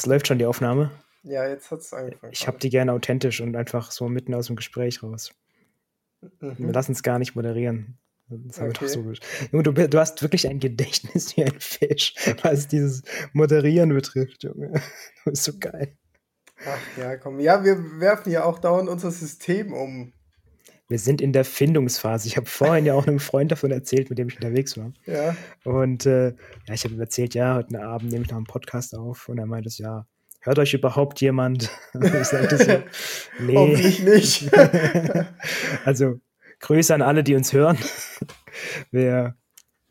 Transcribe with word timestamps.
es 0.00 0.06
läuft 0.06 0.26
schon 0.28 0.38
die 0.38 0.46
Aufnahme. 0.46 0.90
Ja, 1.22 1.46
jetzt 1.46 1.70
hat 1.70 1.80
es 1.80 1.92
angefangen. 1.92 2.32
Ich 2.32 2.46
habe 2.46 2.58
die 2.58 2.70
gerne 2.70 2.92
authentisch 2.92 3.40
und 3.42 3.54
einfach 3.54 3.90
so 3.90 4.08
mitten 4.08 4.34
aus 4.34 4.46
dem 4.46 4.56
Gespräch 4.56 5.02
raus. 5.02 5.32
Wir 6.40 6.54
Mhm. 6.58 6.70
lassen 6.72 6.92
es 6.92 7.02
gar 7.02 7.18
nicht 7.18 7.34
moderieren. 7.34 7.98
Das 8.28 8.58
haben 8.60 8.68
wir 8.68 8.72
doch 8.74 8.82
Okay. 8.82 8.88
so. 8.90 9.12
Junge, 9.52 9.62
du, 9.64 9.88
du 9.88 9.98
hast 9.98 10.22
wirklich 10.22 10.46
ein 10.48 10.60
Gedächtnis 10.60 11.36
wie 11.36 11.44
ein 11.44 11.58
Fisch, 11.60 12.14
was 12.42 12.68
dieses 12.68 13.02
Moderieren 13.32 13.90
betrifft, 13.90 14.42
Junge. 14.44 14.80
Du 15.24 15.30
bist 15.30 15.44
so 15.44 15.58
geil. 15.58 15.96
Ach 16.64 16.78
ja, 16.98 17.16
komm. 17.16 17.40
Ja, 17.40 17.64
wir 17.64 18.00
werfen 18.00 18.30
ja 18.32 18.44
auch 18.44 18.58
dauernd 18.58 18.88
unser 18.88 19.10
System 19.10 19.72
um. 19.72 20.12
Wir 20.90 20.98
sind 20.98 21.20
in 21.20 21.32
der 21.32 21.44
Findungsphase. 21.44 22.26
Ich 22.26 22.36
habe 22.36 22.46
vorhin 22.46 22.84
ja 22.84 22.94
auch 22.94 23.06
einem 23.06 23.20
Freund 23.20 23.52
davon 23.52 23.70
erzählt, 23.70 24.10
mit 24.10 24.18
dem 24.18 24.26
ich 24.26 24.34
unterwegs 24.34 24.76
war. 24.76 24.92
Ja. 25.06 25.36
Und 25.62 26.04
äh, 26.04 26.30
ja, 26.66 26.74
ich 26.74 26.82
habe 26.82 26.94
ihm 26.94 27.00
erzählt, 27.00 27.32
ja, 27.34 27.54
heute 27.54 27.80
Abend 27.80 28.10
nehme 28.10 28.24
ich 28.24 28.30
noch 28.30 28.36
einen 28.36 28.46
Podcast 28.46 28.96
auf. 28.96 29.28
Und 29.28 29.38
er 29.38 29.46
meinte 29.46 29.68
es, 29.68 29.78
ja, 29.78 30.08
hört 30.40 30.58
euch 30.58 30.74
überhaupt 30.74 31.20
jemand? 31.20 31.70
Ich 31.94 32.24
sagte 32.24 32.58
so, 32.58 32.82
nee. 33.40 33.54
Hoffentlich 33.54 34.02
nicht. 34.02 34.50
also 35.84 36.18
Grüße 36.58 36.92
an 36.92 37.02
alle, 37.02 37.22
die 37.22 37.36
uns 37.36 37.52
hören. 37.52 37.78
Wir 38.90 39.36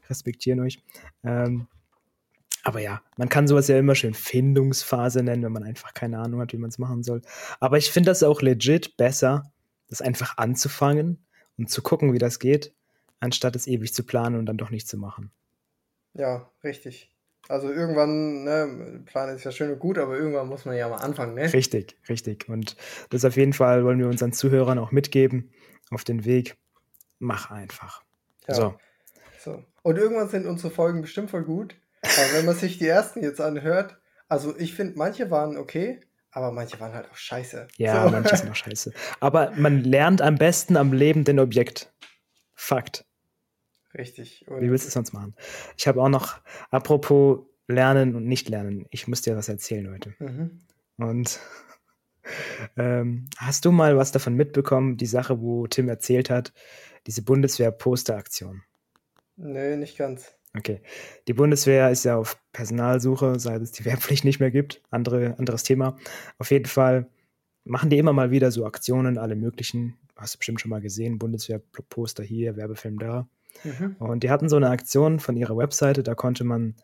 respektieren 0.09 0.59
euch. 0.59 0.83
Ähm, 1.23 1.67
aber 2.63 2.81
ja, 2.81 3.01
man 3.15 3.29
kann 3.29 3.47
sowas 3.47 3.69
ja 3.69 3.79
immer 3.79 3.95
schön 3.95 4.13
Findungsphase 4.13 5.23
nennen, 5.23 5.43
wenn 5.43 5.53
man 5.53 5.63
einfach 5.63 5.93
keine 5.93 6.19
Ahnung 6.19 6.41
hat, 6.41 6.51
wie 6.51 6.57
man 6.57 6.71
es 6.71 6.77
machen 6.77 7.03
soll. 7.03 7.21
Aber 7.61 7.77
ich 7.77 7.89
finde 7.89 8.11
das 8.11 8.21
auch 8.21 8.41
legit 8.41 8.97
besser, 8.97 9.49
das 9.89 10.01
einfach 10.01 10.37
anzufangen 10.37 11.25
und 11.57 11.69
zu 11.69 11.81
gucken, 11.81 12.13
wie 12.13 12.19
das 12.19 12.39
geht, 12.39 12.73
anstatt 13.19 13.55
es 13.55 13.67
ewig 13.67 13.93
zu 13.93 14.03
planen 14.03 14.37
und 14.37 14.45
dann 14.45 14.57
doch 14.57 14.69
nicht 14.69 14.87
zu 14.87 14.97
machen. 14.97 15.31
Ja, 16.13 16.49
richtig. 16.63 17.13
Also 17.47 17.71
irgendwann, 17.71 18.43
ne, 18.43 19.03
Plan 19.05 19.35
ist 19.35 19.43
ja 19.43 19.51
schön 19.51 19.71
und 19.71 19.79
gut, 19.79 19.97
aber 19.97 20.17
irgendwann 20.17 20.47
muss 20.47 20.65
man 20.65 20.75
ja 20.75 20.87
mal 20.87 20.97
anfangen, 20.97 21.33
ne? 21.33 21.51
Richtig, 21.51 21.97
richtig. 22.07 22.47
Und 22.47 22.75
das 23.09 23.25
auf 23.25 23.37
jeden 23.37 23.53
Fall 23.53 23.83
wollen 23.83 23.99
wir 23.99 24.07
unseren 24.07 24.33
Zuhörern 24.33 24.77
auch 24.77 24.91
mitgeben 24.91 25.51
auf 25.89 26.03
den 26.03 26.25
Weg. 26.25 26.57
Mach 27.17 27.49
einfach. 27.49 28.03
Ja. 28.47 28.53
So. 28.53 28.75
So. 29.39 29.63
Und 29.81 29.97
irgendwann 29.97 30.29
sind 30.29 30.45
unsere 30.45 30.71
Folgen 30.71 31.01
bestimmt 31.01 31.31
voll 31.31 31.43
gut. 31.43 31.75
Aber 32.01 32.33
wenn 32.33 32.45
man 32.45 32.55
sich 32.55 32.77
die 32.77 32.87
ersten 32.87 33.23
jetzt 33.23 33.41
anhört, 33.41 33.97
also 34.27 34.55
ich 34.57 34.75
finde, 34.75 34.97
manche 34.97 35.31
waren 35.31 35.57
okay, 35.57 36.01
aber 36.31 36.51
manche 36.51 36.79
waren 36.79 36.93
halt 36.93 37.09
auch 37.09 37.15
scheiße. 37.15 37.67
Ja, 37.77 38.03
so. 38.05 38.11
manches 38.11 38.43
noch 38.43 38.55
scheiße. 38.55 38.93
Aber 39.19 39.51
man 39.51 39.83
lernt 39.83 40.21
am 40.21 40.35
besten 40.35 40.77
am 40.77 40.93
lebenden 40.93 41.39
Objekt. 41.39 41.91
Fakt. 42.53 43.05
Richtig. 43.97 44.45
Wie 44.47 44.53
Und 44.53 44.61
willst 44.69 44.85
du 44.85 44.89
es 44.89 44.93
sonst 44.93 45.13
machen? 45.13 45.35
Ich 45.77 45.87
habe 45.87 46.01
auch 46.01 46.09
noch, 46.09 46.39
apropos 46.69 47.39
Lernen 47.67 48.15
und 48.15 48.25
Nicht-Lernen, 48.25 48.85
ich 48.89 49.07
muss 49.07 49.21
dir 49.21 49.35
was 49.35 49.49
erzählen 49.49 49.91
heute. 49.91 50.15
mhm. 50.19 50.65
Und 50.97 51.39
ähm, 52.77 53.29
hast 53.37 53.65
du 53.65 53.71
mal 53.71 53.97
was 53.97 54.11
davon 54.11 54.35
mitbekommen, 54.35 54.97
die 54.97 55.05
Sache, 55.05 55.41
wo 55.41 55.65
Tim 55.67 55.87
erzählt 55.87 56.29
hat, 56.29 56.53
diese 57.07 57.21
Bundeswehr-Poster-Aktion? 57.23 58.63
Nö, 59.37 59.77
nicht 59.77 59.97
ganz. 59.97 60.35
Okay. 60.57 60.81
Die 61.27 61.33
Bundeswehr 61.33 61.91
ist 61.91 62.05
ja 62.05 62.17
auf 62.17 62.39
Personalsuche, 62.53 63.39
seit 63.39 63.61
es 63.61 63.71
die 63.71 63.85
Wehrpflicht 63.85 64.25
nicht 64.25 64.39
mehr 64.39 64.51
gibt. 64.51 64.81
Andere, 64.89 65.35
anderes 65.37 65.63
Thema. 65.63 65.97
Auf 66.37 66.51
jeden 66.51 66.65
Fall 66.65 67.07
machen 67.63 67.89
die 67.89 67.97
immer 67.97 68.13
mal 68.13 68.31
wieder 68.31 68.51
so 68.51 68.65
Aktionen, 68.65 69.17
alle 69.17 69.35
möglichen. 69.35 69.97
Hast 70.15 70.35
du 70.35 70.39
bestimmt 70.39 70.59
schon 70.59 70.69
mal 70.69 70.81
gesehen. 70.81 71.19
Bundeswehr-Poster 71.19 72.23
hier, 72.23 72.57
Werbefilm 72.57 72.99
da. 72.99 73.27
Mhm. 73.63 73.95
Und 73.99 74.23
die 74.23 74.29
hatten 74.29 74.49
so 74.49 74.55
eine 74.55 74.69
Aktion 74.69 75.19
von 75.19 75.37
ihrer 75.37 75.57
Webseite, 75.57 76.03
da 76.03 76.15
konnte 76.15 76.43
man 76.43 76.75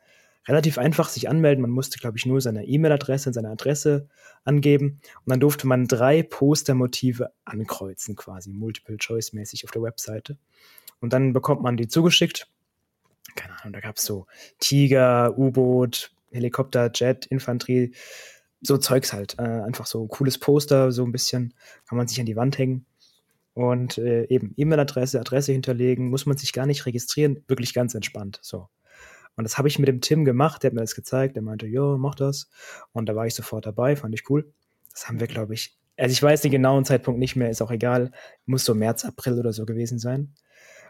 relativ 0.47 0.77
einfach 0.77 1.09
sich 1.09 1.27
anmelden. 1.27 1.61
Man 1.61 1.71
musste, 1.71 1.97
glaube 1.97 2.17
ich, 2.17 2.25
nur 2.25 2.39
seine 2.39 2.65
E-Mail-Adresse 2.65 3.29
und 3.29 3.33
seine 3.33 3.49
Adresse 3.49 4.07
angeben. 4.43 4.99
Und 5.25 5.31
dann 5.31 5.39
durfte 5.39 5.67
man 5.67 5.87
drei 5.87 6.21
Postermotive 6.23 7.31
ankreuzen, 7.45 8.15
quasi 8.15 8.51
Multiple-Choice-mäßig 8.51 9.65
auf 9.65 9.71
der 9.71 9.81
Webseite. 9.81 10.37
Und 10.99 11.13
dann 11.13 11.33
bekommt 11.33 11.61
man 11.61 11.77
die 11.77 11.87
zugeschickt. 11.87 12.47
Keine 13.35 13.59
Ahnung, 13.59 13.73
da 13.73 13.79
gab 13.79 13.97
es 13.97 14.05
so 14.05 14.27
Tiger, 14.59 15.37
U-Boot, 15.37 16.11
Helikopter, 16.31 16.89
Jet, 16.93 17.25
Infanterie, 17.27 17.93
so 18.61 18.77
Zeugs 18.77 19.13
halt. 19.13 19.37
Äh, 19.37 19.43
einfach 19.43 19.85
so 19.85 20.07
cooles 20.07 20.37
Poster, 20.37 20.91
so 20.91 21.03
ein 21.05 21.11
bisschen, 21.11 21.53
kann 21.87 21.97
man 21.97 22.07
sich 22.07 22.19
an 22.19 22.25
die 22.25 22.35
Wand 22.35 22.57
hängen. 22.57 22.85
Und 23.53 23.97
äh, 23.97 24.25
eben 24.25 24.53
E-Mail-Adresse, 24.57 25.19
Adresse 25.19 25.53
hinterlegen, 25.53 26.09
muss 26.09 26.25
man 26.25 26.37
sich 26.37 26.51
gar 26.51 26.65
nicht 26.65 26.85
registrieren, 26.85 27.43
wirklich 27.47 27.73
ganz 27.73 27.95
entspannt. 27.95 28.39
So. 28.41 28.67
Und 29.37 29.43
das 29.43 29.57
habe 29.57 29.67
ich 29.67 29.79
mit 29.79 29.87
dem 29.87 30.01
Tim 30.01 30.25
gemacht, 30.25 30.63
der 30.63 30.69
hat 30.69 30.75
mir 30.75 30.81
das 30.81 30.95
gezeigt, 30.95 31.35
der 31.35 31.43
meinte, 31.43 31.67
jo, 31.67 31.97
mach 31.97 32.15
das. 32.15 32.49
Und 32.91 33.07
da 33.07 33.15
war 33.15 33.27
ich 33.27 33.35
sofort 33.35 33.65
dabei, 33.65 33.95
fand 33.95 34.13
ich 34.13 34.29
cool. 34.29 34.51
Das 34.91 35.07
haben 35.07 35.19
wir, 35.19 35.27
glaube 35.27 35.53
ich, 35.53 35.77
also 35.97 36.11
ich 36.11 36.21
weiß 36.21 36.41
den 36.41 36.51
genauen 36.51 36.85
Zeitpunkt 36.85 37.19
nicht 37.19 37.35
mehr, 37.35 37.49
ist 37.49 37.61
auch 37.61 37.71
egal, 37.71 38.11
muss 38.45 38.65
so 38.65 38.75
März, 38.75 39.05
April 39.05 39.39
oder 39.39 39.53
so 39.53 39.65
gewesen 39.65 39.99
sein. 39.99 40.33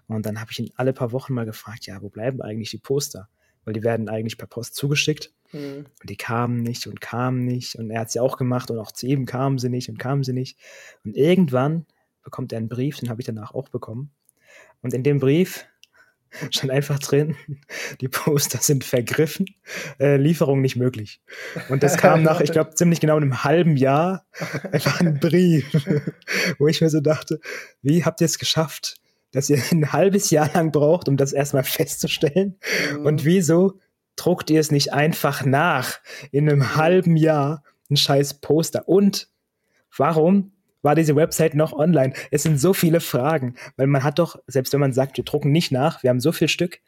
Und 0.07 0.25
dann 0.25 0.39
habe 0.39 0.51
ich 0.51 0.59
ihn 0.59 0.71
alle 0.75 0.93
paar 0.93 1.11
Wochen 1.11 1.33
mal 1.33 1.45
gefragt, 1.45 1.87
ja, 1.87 2.01
wo 2.01 2.09
bleiben 2.09 2.41
eigentlich 2.41 2.71
die 2.71 2.77
Poster? 2.77 3.29
Weil 3.63 3.73
die 3.73 3.83
werden 3.83 4.09
eigentlich 4.09 4.37
per 4.37 4.47
Post 4.47 4.75
zugeschickt. 4.75 5.31
Mhm. 5.51 5.85
Und 6.01 6.09
die 6.09 6.17
kamen 6.17 6.61
nicht 6.61 6.87
und 6.87 7.01
kamen 7.01 7.45
nicht. 7.45 7.75
Und 7.75 7.89
er 7.89 8.01
hat 8.01 8.11
sie 8.11 8.19
auch 8.19 8.37
gemacht 8.37 8.69
und 8.69 8.77
auch 8.77 8.91
zu 8.91 9.07
ihm 9.07 9.25
kamen 9.25 9.57
sie 9.57 9.69
nicht 9.69 9.89
und 9.89 9.97
kamen 9.97 10.23
sie 10.23 10.33
nicht. 10.33 10.57
Und 11.03 11.15
irgendwann 11.15 11.85
bekommt 12.23 12.51
er 12.51 12.57
einen 12.57 12.69
Brief, 12.69 12.97
den 12.97 13.09
habe 13.09 13.21
ich 13.21 13.25
danach 13.25 13.53
auch 13.53 13.69
bekommen. 13.69 14.11
Und 14.81 14.93
in 14.93 15.03
dem 15.03 15.19
Brief 15.19 15.65
stand 16.51 16.71
einfach 16.71 16.99
drin, 16.99 17.35
die 18.01 18.07
Poster 18.07 18.59
sind 18.59 18.83
vergriffen, 18.83 19.47
äh, 19.99 20.17
Lieferung 20.17 20.61
nicht 20.61 20.75
möglich. 20.75 21.21
Und 21.69 21.81
das 21.83 21.97
kam 21.97 22.23
nach, 22.23 22.41
ich 22.41 22.51
glaube, 22.51 22.75
ziemlich 22.75 22.99
genau 22.99 23.15
einem 23.15 23.43
halben 23.43 23.77
Jahr 23.77 24.25
einfach 24.71 24.99
ein 24.99 25.19
Brief, 25.19 25.65
wo 26.59 26.67
ich 26.67 26.81
mir 26.81 26.89
so 26.89 26.99
dachte, 26.99 27.39
wie 27.81 28.03
habt 28.03 28.21
ihr 28.21 28.25
es 28.25 28.37
geschafft, 28.37 28.97
dass 29.35 29.49
ihr 29.49 29.61
ein 29.71 29.93
halbes 29.93 30.29
Jahr 30.31 30.49
lang 30.53 30.71
braucht, 30.71 31.07
um 31.07 31.17
das 31.17 31.33
erstmal 31.33 31.63
festzustellen? 31.63 32.57
Mhm. 32.97 33.05
Und 33.05 33.25
wieso 33.25 33.79
druckt 34.15 34.49
ihr 34.49 34.59
es 34.59 34.71
nicht 34.71 34.93
einfach 34.93 35.45
nach 35.45 35.99
in 36.31 36.49
einem 36.49 36.75
halben 36.75 37.17
Jahr 37.17 37.63
ein 37.89 37.97
scheiß 37.97 38.35
Poster? 38.35 38.87
Und 38.87 39.29
warum 39.95 40.53
war 40.81 40.95
diese 40.95 41.15
Website 41.15 41.55
noch 41.55 41.73
online? 41.73 42.13
Es 42.31 42.43
sind 42.43 42.59
so 42.59 42.73
viele 42.73 42.99
Fragen, 42.99 43.55
weil 43.75 43.87
man 43.87 44.03
hat 44.03 44.19
doch, 44.19 44.39
selbst 44.47 44.73
wenn 44.73 44.79
man 44.79 44.93
sagt, 44.93 45.17
wir 45.17 45.23
drucken 45.23 45.51
nicht 45.51 45.71
nach, 45.71 46.03
wir 46.03 46.09
haben 46.09 46.19
so 46.19 46.31
viel 46.31 46.47
Stück, 46.47 46.79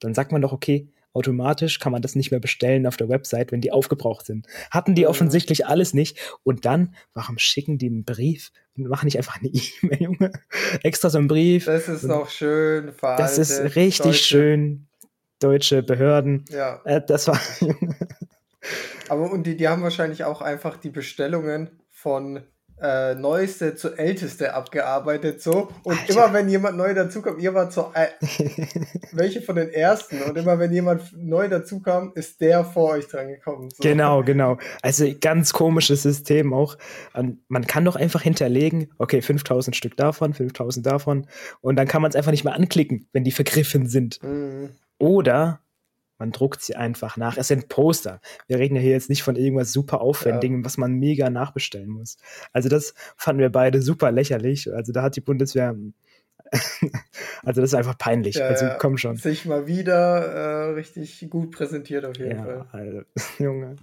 dann 0.00 0.14
sagt 0.14 0.32
man 0.32 0.42
doch, 0.42 0.52
okay, 0.52 0.88
automatisch 1.14 1.78
kann 1.78 1.92
man 1.92 2.02
das 2.02 2.14
nicht 2.14 2.30
mehr 2.30 2.40
bestellen 2.40 2.86
auf 2.86 2.96
der 2.98 3.08
Website, 3.08 3.50
wenn 3.52 3.60
die 3.62 3.72
aufgebraucht 3.72 4.26
sind. 4.26 4.46
Hatten 4.70 4.94
die 4.94 5.06
offensichtlich 5.06 5.66
alles 5.66 5.94
nicht. 5.94 6.18
Und 6.42 6.64
dann, 6.66 6.94
warum 7.14 7.38
schicken 7.38 7.78
die 7.78 7.86
einen 7.86 8.04
Brief 8.04 8.50
und 8.76 8.86
machen 8.88 9.06
nicht 9.06 9.16
einfach 9.16 9.40
eine 9.40 9.48
E-Mail, 9.82 10.02
Junge? 10.02 10.32
Extra 10.82 11.08
so 11.08 11.18
einen 11.18 11.28
Brief. 11.28 11.64
Das 11.64 11.88
ist 11.88 12.02
noch 12.02 12.28
schön 12.28 12.92
veraltet. 12.92 13.24
Das 13.24 13.38
ist 13.38 13.76
richtig 13.76 14.04
Deutsche- 14.04 14.24
schön. 14.24 14.86
Deutsche 15.40 15.82
Behörden. 15.82 16.44
Ja, 16.50 16.80
Äh, 16.84 17.00
das 17.06 17.26
war. 17.28 17.40
aber 19.08 19.30
und 19.30 19.44
die, 19.46 19.56
die 19.56 19.68
haben 19.68 19.82
wahrscheinlich 19.82 20.24
auch 20.24 20.40
einfach 20.40 20.76
die 20.76 20.90
Bestellungen 20.90 21.70
von 21.90 22.40
äh, 22.80 23.14
neueste 23.14 23.74
zu 23.76 23.96
älteste 23.96 24.54
abgearbeitet 24.54 25.40
so 25.40 25.68
und 25.84 25.98
Alter. 25.98 26.12
immer 26.12 26.32
wenn 26.32 26.48
jemand 26.48 26.76
neu 26.76 26.92
dazukommt, 26.92 27.40
ihr 27.40 27.54
wart 27.54 27.72
so 27.72 27.92
äh, 27.94 28.08
welche 29.12 29.42
von 29.42 29.56
den 29.56 29.70
ersten 29.70 30.22
und 30.22 30.36
immer 30.36 30.58
wenn 30.58 30.72
jemand 30.72 31.02
neu 31.16 31.48
dazukam, 31.48 32.12
ist 32.14 32.40
der 32.40 32.64
vor 32.64 32.90
euch 32.90 33.06
dran 33.08 33.28
gekommen. 33.28 33.70
So. 33.70 33.82
genau, 33.82 34.22
genau. 34.22 34.58
Also 34.82 35.06
ganz 35.20 35.52
komisches 35.52 36.02
System 36.02 36.52
auch. 36.52 36.76
Und 37.12 37.38
man 37.48 37.66
kann 37.66 37.84
doch 37.84 37.96
einfach 37.96 38.22
hinterlegen, 38.22 38.90
okay, 38.98 39.22
5000 39.22 39.76
Stück 39.76 39.96
davon, 39.96 40.34
5000 40.34 40.84
davon. 40.84 41.26
Und 41.60 41.76
dann 41.76 41.86
kann 41.86 42.02
man 42.02 42.10
es 42.10 42.16
einfach 42.16 42.32
nicht 42.32 42.44
mehr 42.44 42.54
anklicken, 42.54 43.06
wenn 43.12 43.24
die 43.24 43.32
vergriffen 43.32 43.86
sind. 43.86 44.22
Mhm. 44.22 44.70
Oder 44.98 45.60
man 46.24 46.32
druckt 46.32 46.62
sie 46.62 46.74
einfach 46.74 47.18
nach. 47.18 47.36
Es 47.36 47.48
sind 47.48 47.68
Poster. 47.68 48.20
Wir 48.46 48.58
reden 48.58 48.76
ja 48.76 48.80
hier 48.80 48.92
jetzt 48.92 49.10
nicht 49.10 49.22
von 49.22 49.36
irgendwas 49.36 49.72
super 49.72 50.00
Aufwendigem, 50.00 50.64
was 50.64 50.78
man 50.78 50.94
mega 50.94 51.28
nachbestellen 51.28 51.90
muss. 51.90 52.16
Also 52.54 52.70
das 52.70 52.94
fanden 53.18 53.40
wir 53.42 53.50
beide 53.50 53.82
super 53.82 54.10
lächerlich. 54.10 54.72
Also 54.72 54.92
da 54.92 55.02
hat 55.02 55.16
die 55.16 55.20
Bundeswehr. 55.20 55.76
also 57.42 57.60
das 57.60 57.70
ist 57.70 57.74
einfach 57.74 57.98
peinlich. 57.98 58.36
Ja, 58.36 58.46
also 58.46 58.64
ja. 58.64 58.74
komm 58.76 58.96
schon. 58.96 59.16
Sich 59.16 59.44
mal 59.44 59.66
wieder 59.66 60.24
äh, 60.24 60.70
richtig 60.72 61.26
gut 61.28 61.50
präsentiert 61.52 62.06
auf 62.06 62.16
jeden 62.16 62.38
Ja, 62.38 62.64
Fall. 62.64 62.66
also, 62.72 63.02
Junge. 63.38 63.76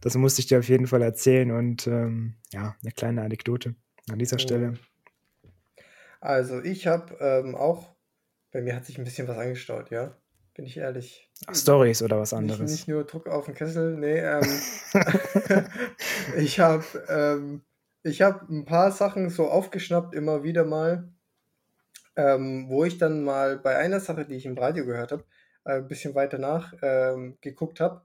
Das 0.00 0.16
musste 0.16 0.40
ich 0.40 0.46
dir 0.48 0.58
auf 0.58 0.68
jeden 0.68 0.86
Fall 0.88 1.02
erzählen 1.02 1.50
und 1.52 1.86
ähm, 1.86 2.34
ja, 2.52 2.74
eine 2.82 2.92
kleine 2.92 3.22
Anekdote 3.22 3.74
an 4.10 4.18
dieser 4.18 4.36
Mhm. 4.36 4.40
Stelle. 4.40 4.74
Also 6.20 6.60
ich 6.62 6.86
habe 6.88 7.16
ähm, 7.20 7.54
auch, 7.54 7.94
bei 8.50 8.60
mir 8.60 8.74
hat 8.74 8.86
sich 8.86 8.98
ein 8.98 9.04
bisschen 9.04 9.28
was 9.28 9.38
angestaut, 9.38 9.90
ja, 9.90 10.16
bin 10.58 10.66
ich 10.66 10.76
ehrlich. 10.76 11.30
Stories 11.52 12.02
oder 12.02 12.18
was 12.18 12.32
Nicht, 12.32 12.38
anderes. 12.40 12.72
nicht 12.72 12.88
nur 12.88 13.04
Druck 13.04 13.28
auf 13.28 13.44
den 13.44 13.54
Kessel, 13.54 13.96
nee. 13.96 14.18
Ähm, 14.18 14.60
ich 16.36 16.58
habe 16.58 16.84
ähm, 17.08 17.62
ich 18.02 18.22
hab 18.22 18.48
ein 18.50 18.64
paar 18.64 18.90
Sachen 18.90 19.30
so 19.30 19.48
aufgeschnappt, 19.48 20.16
immer 20.16 20.42
wieder 20.42 20.64
mal, 20.64 21.12
ähm, 22.16 22.68
wo 22.68 22.84
ich 22.84 22.98
dann 22.98 23.22
mal 23.22 23.56
bei 23.56 23.76
einer 23.76 24.00
Sache, 24.00 24.24
die 24.24 24.34
ich 24.34 24.46
im 24.46 24.58
Radio 24.58 24.84
gehört 24.84 25.12
habe, 25.12 25.24
äh, 25.64 25.74
ein 25.74 25.86
bisschen 25.86 26.16
weiter 26.16 26.38
nach 26.38 26.74
ähm, 26.82 27.38
geguckt 27.40 27.78
habe. 27.78 28.02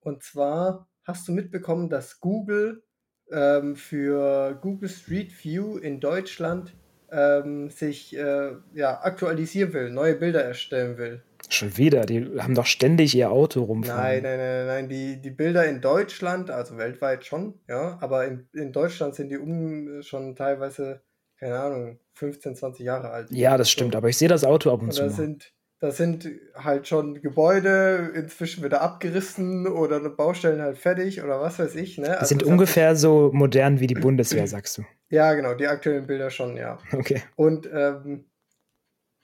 Und 0.00 0.22
zwar 0.22 0.88
hast 1.04 1.28
du 1.28 1.32
mitbekommen, 1.32 1.90
dass 1.90 2.18
Google 2.18 2.82
ähm, 3.30 3.76
für 3.76 4.54
Google 4.54 4.88
Street 4.88 5.44
View 5.44 5.76
in 5.76 6.00
Deutschland 6.00 6.74
ähm, 7.10 7.68
sich 7.68 8.16
äh, 8.16 8.52
ja, 8.72 9.02
aktualisieren 9.02 9.74
will, 9.74 9.90
neue 9.90 10.14
Bilder 10.14 10.42
erstellen 10.42 10.96
will? 10.96 11.22
Schon 11.48 11.76
wieder, 11.76 12.06
die 12.06 12.38
haben 12.38 12.54
doch 12.54 12.66
ständig 12.66 13.14
ihr 13.14 13.30
Auto 13.30 13.62
rumfahren. 13.62 14.02
Nein, 14.02 14.22
nein, 14.22 14.38
nein, 14.38 14.66
nein, 14.66 14.88
die, 14.88 15.20
die 15.20 15.30
Bilder 15.30 15.66
in 15.66 15.80
Deutschland, 15.80 16.50
also 16.50 16.76
weltweit 16.76 17.24
schon, 17.24 17.54
ja, 17.68 17.98
aber 18.00 18.26
in, 18.26 18.48
in 18.52 18.72
Deutschland 18.72 19.14
sind 19.14 19.30
die 19.30 19.38
um 19.38 20.02
schon 20.02 20.36
teilweise, 20.36 21.02
keine 21.38 21.58
Ahnung, 21.58 21.98
15, 22.14 22.56
20 22.56 22.84
Jahre 22.84 23.10
alt. 23.10 23.30
Ja, 23.30 23.56
das 23.56 23.70
stimmt, 23.70 23.92
so. 23.92 23.98
aber 23.98 24.08
ich 24.08 24.18
sehe 24.18 24.28
das 24.28 24.44
Auto 24.44 24.70
ab 24.70 24.82
und, 24.82 24.88
und 24.88 24.92
zu. 24.92 25.02
Da 25.02 25.10
sind, 25.10 25.52
da 25.80 25.90
sind 25.90 26.28
halt 26.54 26.86
schon 26.86 27.22
Gebäude 27.22 28.12
inzwischen 28.14 28.62
wieder 28.62 28.82
abgerissen 28.82 29.66
oder 29.66 29.98
Baustellen 30.10 30.60
halt 30.60 30.76
fertig 30.76 31.22
oder 31.22 31.40
was 31.40 31.58
weiß 31.58 31.74
ich. 31.76 31.96
Ne? 31.96 32.04
Die 32.04 32.10
also 32.12 32.26
sind 32.26 32.42
ungefähr 32.42 32.94
so 32.96 33.30
modern 33.32 33.80
wie 33.80 33.86
die 33.86 33.94
Bundeswehr, 33.94 34.46
sagst 34.46 34.76
du. 34.76 34.82
Ja, 35.08 35.32
genau, 35.32 35.54
die 35.54 35.66
aktuellen 35.66 36.06
Bilder 36.06 36.30
schon, 36.30 36.56
ja. 36.56 36.78
Okay. 36.92 37.22
Und 37.34 37.68
ähm, 37.72 38.26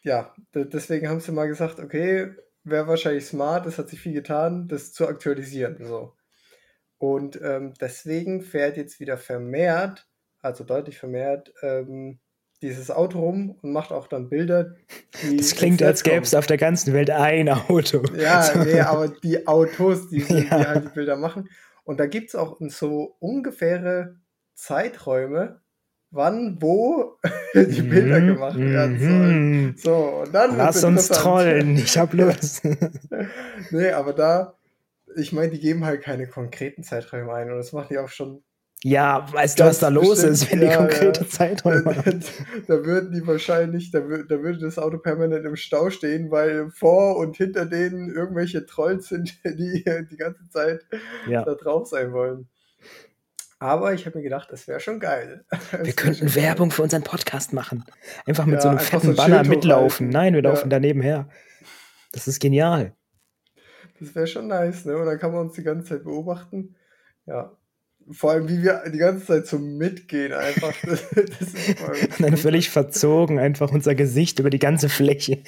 ja, 0.06 0.32
deswegen 0.54 1.08
haben 1.08 1.18
sie 1.18 1.32
mal 1.32 1.48
gesagt, 1.48 1.80
okay, 1.80 2.30
wäre 2.62 2.86
wahrscheinlich 2.86 3.26
smart, 3.26 3.66
es 3.66 3.76
hat 3.76 3.88
sich 3.88 4.00
viel 4.00 4.12
getan, 4.12 4.68
das 4.68 4.92
zu 4.92 5.08
aktualisieren. 5.08 5.84
So. 5.84 6.14
Und 6.96 7.40
ähm, 7.42 7.74
deswegen 7.80 8.40
fährt 8.40 8.76
jetzt 8.76 9.00
wieder 9.00 9.18
vermehrt, 9.18 10.06
also 10.40 10.62
deutlich 10.62 10.96
vermehrt, 10.96 11.52
ähm, 11.60 12.20
dieses 12.62 12.92
Auto 12.92 13.18
rum 13.18 13.58
und 13.60 13.72
macht 13.72 13.90
auch 13.90 14.06
dann 14.06 14.28
Bilder. 14.28 14.76
das 15.36 15.56
klingt, 15.56 15.82
als 15.82 16.04
gäbe 16.04 16.22
es 16.22 16.34
auf 16.34 16.46
der 16.46 16.56
ganzen 16.56 16.94
Welt 16.94 17.10
ein 17.10 17.48
Auto. 17.48 18.04
Ja, 18.16 18.42
so. 18.42 18.58
nee, 18.64 18.80
aber 18.80 19.08
die 19.08 19.48
Autos, 19.48 20.08
die, 20.08 20.22
die, 20.22 20.34
ja. 20.34 20.58
die 20.58 20.66
halt 20.66 20.84
die 20.84 20.94
Bilder 20.94 21.16
machen. 21.16 21.48
Und 21.82 21.98
da 21.98 22.06
gibt 22.06 22.28
es 22.28 22.36
auch 22.36 22.58
so 22.60 23.16
ungefähre 23.18 24.20
Zeiträume, 24.54 25.62
wann, 26.10 26.56
wo 26.60 27.18
die 27.54 27.82
Bilder 27.82 28.20
mhm, 28.20 28.26
gemacht 28.26 28.58
werden 28.58 28.98
sollen. 28.98 29.62
Mhm. 29.62 29.74
So, 29.76 29.94
und 30.24 30.34
dann 30.34 30.56
Lass 30.56 30.84
uns 30.84 31.08
trollen, 31.08 31.76
ich 31.76 31.98
hab 31.98 32.12
Lust. 32.14 32.62
nee, 33.70 33.90
aber 33.90 34.12
da, 34.12 34.54
ich 35.16 35.32
meine, 35.32 35.50
die 35.50 35.60
geben 35.60 35.84
halt 35.84 36.02
keine 36.02 36.26
konkreten 36.26 36.82
Zeiträume 36.82 37.32
ein 37.32 37.50
und 37.50 37.56
das 37.56 37.72
macht 37.72 37.90
die 37.90 37.98
auch 37.98 38.08
schon. 38.08 38.42
Ja, 38.82 39.26
weißt 39.32 39.58
du, 39.58 39.64
was 39.64 39.78
da 39.78 39.88
los 39.88 40.22
ist, 40.22 40.52
wenn 40.52 40.60
ja, 40.60 40.68
die 40.68 40.76
konkrete 40.76 41.22
ja. 41.22 41.28
Zeiträume 41.28 41.82
da, 41.94 42.02
da, 42.76 42.84
würden 42.84 43.10
die 43.10 43.26
wahrscheinlich, 43.26 43.90
da, 43.90 44.00
da 44.00 44.42
würde 44.42 44.58
das 44.58 44.78
Auto 44.78 44.98
permanent 44.98 45.46
im 45.46 45.56
Stau 45.56 45.88
stehen, 45.88 46.30
weil 46.30 46.70
vor 46.70 47.16
und 47.16 47.36
hinter 47.36 47.64
denen 47.64 48.14
irgendwelche 48.14 48.66
Trolls 48.66 49.08
sind, 49.08 49.34
die 49.44 49.82
die 50.10 50.16
ganze 50.16 50.48
Zeit 50.50 50.86
ja. 51.26 51.42
da 51.42 51.54
drauf 51.54 51.88
sein 51.88 52.12
wollen. 52.12 52.48
Aber 53.58 53.94
ich 53.94 54.04
habe 54.04 54.18
mir 54.18 54.22
gedacht, 54.22 54.48
das 54.50 54.68
wäre 54.68 54.80
schon 54.80 55.00
geil. 55.00 55.44
Wir 55.82 55.92
könnten 55.94 56.34
Werbung 56.34 56.68
geil. 56.68 56.76
für 56.76 56.82
unseren 56.82 57.02
Podcast 57.02 57.52
machen. 57.52 57.84
Einfach 58.26 58.44
mit 58.44 58.56
ja, 58.56 58.60
so 58.60 58.68
einem 58.68 58.78
fetten 58.78 59.08
so 59.08 59.16
Banner 59.16 59.44
mitlaufen. 59.44 60.10
Nein, 60.10 60.34
wir 60.34 60.42
laufen 60.42 60.64
ja. 60.64 60.68
daneben 60.68 61.00
her. 61.00 61.28
Das 62.12 62.28
ist 62.28 62.38
genial. 62.38 62.94
Das 63.98 64.14
wäre 64.14 64.26
schon 64.26 64.48
nice, 64.48 64.84
ne? 64.84 64.96
Und 64.96 65.06
dann 65.06 65.18
kann 65.18 65.32
man 65.32 65.46
uns 65.46 65.54
die 65.54 65.62
ganze 65.62 65.88
Zeit 65.88 66.04
beobachten. 66.04 66.76
Ja. 67.24 67.56
Vor 68.10 68.32
allem, 68.32 68.48
wie 68.48 68.62
wir 68.62 68.84
die 68.90 68.98
ganze 68.98 69.26
Zeit 69.26 69.46
so 69.46 69.58
mitgehen, 69.58 70.32
einfach. 70.32 70.74
Das, 70.82 71.08
das 71.14 71.54
ist 71.54 71.80
Und 71.80 72.10
dann 72.20 72.36
völlig 72.36 72.70
verzogen, 72.70 73.38
einfach 73.38 73.72
unser 73.72 73.94
Gesicht 73.94 74.38
über 74.38 74.50
die 74.50 74.58
ganze 74.58 74.88
Fläche. 74.88 75.42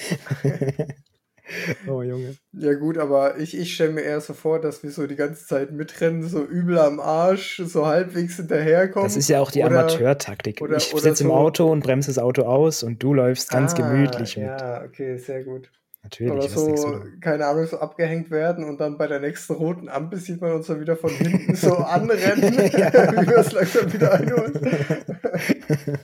Oh 1.87 2.03
Junge. 2.03 2.37
Ja 2.53 2.75
gut, 2.75 2.99
aber 2.99 3.39
ich, 3.39 3.57
ich 3.57 3.75
stelle 3.75 3.93
mir 3.93 4.03
eher 4.03 4.21
so 4.21 4.35
vor, 4.35 4.61
dass 4.61 4.83
wir 4.83 4.91
so 4.91 5.07
die 5.07 5.17
ganze 5.17 5.47
Zeit 5.47 5.73
mitrennen, 5.73 6.23
so 6.23 6.45
übel 6.45 6.79
am 6.79 7.01
Arsch, 7.01 7.63
so 7.65 7.87
halbwegs 7.87 8.37
hinterherkommen. 8.37 9.07
Das 9.07 9.17
ist 9.17 9.29
ja 9.29 9.41
auch 9.41 9.51
die 9.51 9.65
Amateurtaktik. 9.65 10.61
Ich 10.77 10.85
sitze 10.85 11.15
so. 11.15 11.25
im 11.25 11.31
Auto 11.31 11.71
und 11.71 11.81
bremse 11.81 12.09
das 12.09 12.19
Auto 12.19 12.43
aus 12.43 12.83
und 12.83 13.03
du 13.03 13.15
läufst 13.15 13.51
ganz 13.51 13.75
ah, 13.75 13.77
gemütlich 13.77 14.37
mit. 14.37 14.47
Ja, 14.47 14.83
okay, 14.85 15.17
sehr 15.17 15.45
gut. 15.45 15.71
Natürlich. 16.03 16.33
Oder 16.33 16.49
so, 16.49 17.05
keine 17.21 17.47
Ahnung, 17.47 17.67
so 17.67 17.81
abgehängt 17.81 18.31
werden 18.31 18.65
und 18.65 18.81
dann 18.81 18.97
bei 18.97 19.07
der 19.07 19.21
nächsten 19.21 19.55
roten 19.55 19.89
Ampel 19.89 20.19
sieht 20.19 20.41
man 20.41 20.53
uns 20.53 20.67
dann 20.67 20.81
wieder 20.81 20.97
von 20.97 21.11
hinten 21.11 21.55
so 21.55 21.77
anrennen, 21.77 22.43
wie 22.57 23.29
wir 23.29 23.39
es 23.39 23.53
langsam 23.53 23.93
wieder 23.93 24.15
einholen. 24.15 24.55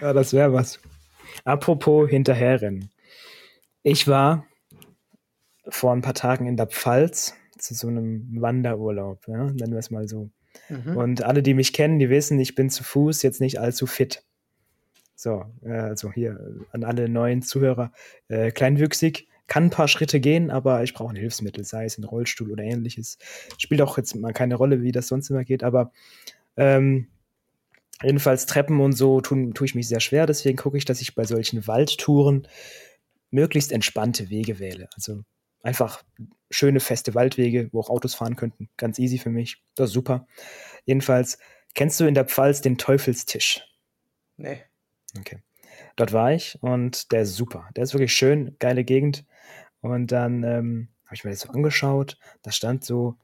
ja, 0.00 0.12
das 0.12 0.32
wäre 0.32 0.52
was. 0.52 0.80
Apropos 1.44 2.10
hinterherrennen. 2.10 2.90
Ich 3.82 4.08
war 4.08 4.46
vor 5.68 5.92
ein 5.92 6.02
paar 6.02 6.14
Tagen 6.14 6.46
in 6.46 6.56
der 6.56 6.66
Pfalz 6.66 7.34
zu 7.58 7.74
so 7.74 7.88
einem 7.88 8.40
Wanderurlaub, 8.40 9.26
ja, 9.28 9.44
nennen 9.44 9.72
wir 9.72 9.78
es 9.78 9.90
mal 9.90 10.08
so. 10.08 10.30
Mhm. 10.68 10.96
Und 10.96 11.22
alle, 11.22 11.42
die 11.42 11.54
mich 11.54 11.72
kennen, 11.72 11.98
die 11.98 12.10
wissen, 12.10 12.38
ich 12.38 12.54
bin 12.54 12.70
zu 12.70 12.84
Fuß 12.84 13.22
jetzt 13.22 13.40
nicht 13.40 13.60
allzu 13.60 13.86
fit. 13.86 14.24
So, 15.14 15.44
äh, 15.62 15.72
also 15.72 16.12
hier 16.12 16.38
an 16.72 16.84
alle 16.84 17.08
neuen 17.08 17.42
Zuhörer, 17.42 17.92
äh, 18.28 18.50
kleinwüchsig, 18.50 19.28
kann 19.46 19.64
ein 19.64 19.70
paar 19.70 19.88
Schritte 19.88 20.20
gehen, 20.20 20.50
aber 20.50 20.82
ich 20.82 20.94
brauche 20.94 21.12
ein 21.12 21.16
Hilfsmittel, 21.16 21.64
sei 21.64 21.84
es 21.84 21.98
ein 21.98 22.04
Rollstuhl 22.04 22.50
oder 22.50 22.64
ähnliches. 22.64 23.18
Spielt 23.58 23.82
auch 23.82 23.98
jetzt 23.98 24.14
mal 24.14 24.32
keine 24.32 24.54
Rolle, 24.54 24.82
wie 24.82 24.92
das 24.92 25.08
sonst 25.08 25.30
immer 25.30 25.44
geht, 25.44 25.62
aber 25.62 25.92
ähm, 26.56 27.08
jedenfalls 28.02 28.46
Treppen 28.46 28.80
und 28.80 28.92
so 28.92 29.20
tue 29.20 29.52
tu 29.52 29.64
ich 29.64 29.74
mich 29.74 29.88
sehr 29.88 30.00
schwer, 30.00 30.26
deswegen 30.26 30.56
gucke 30.56 30.78
ich, 30.78 30.84
dass 30.84 31.00
ich 31.00 31.14
bei 31.14 31.24
solchen 31.24 31.66
Waldtouren 31.66 32.48
möglichst 33.30 33.72
entspannte 33.72 34.30
Wege 34.30 34.58
wähle. 34.58 34.88
Also 34.94 35.22
Einfach 35.64 36.04
schöne, 36.50 36.78
feste 36.78 37.14
Waldwege, 37.14 37.70
wo 37.72 37.80
auch 37.80 37.88
Autos 37.88 38.14
fahren 38.14 38.36
könnten. 38.36 38.68
Ganz 38.76 38.98
easy 38.98 39.18
für 39.18 39.30
mich. 39.30 39.62
Das 39.74 39.88
ist 39.88 39.94
super. 39.94 40.26
Jedenfalls, 40.84 41.38
kennst 41.74 41.98
du 41.98 42.04
in 42.04 42.14
der 42.14 42.26
Pfalz 42.26 42.60
den 42.60 42.76
Teufelstisch? 42.76 43.66
Nee. 44.36 44.62
Okay. 45.18 45.38
Dort 45.96 46.12
war 46.12 46.32
ich 46.32 46.58
und 46.60 47.12
der 47.12 47.22
ist 47.22 47.34
super. 47.34 47.68
Der 47.74 47.84
ist 47.84 47.94
wirklich 47.94 48.12
schön, 48.12 48.56
geile 48.58 48.84
Gegend. 48.84 49.24
Und 49.80 50.12
dann 50.12 50.42
ähm, 50.42 50.88
habe 51.06 51.14
ich 51.14 51.24
mir 51.24 51.30
das 51.30 51.40
so 51.40 51.48
angeschaut. 51.48 52.18
Da 52.42 52.52
stand 52.52 52.84
so 52.84 53.16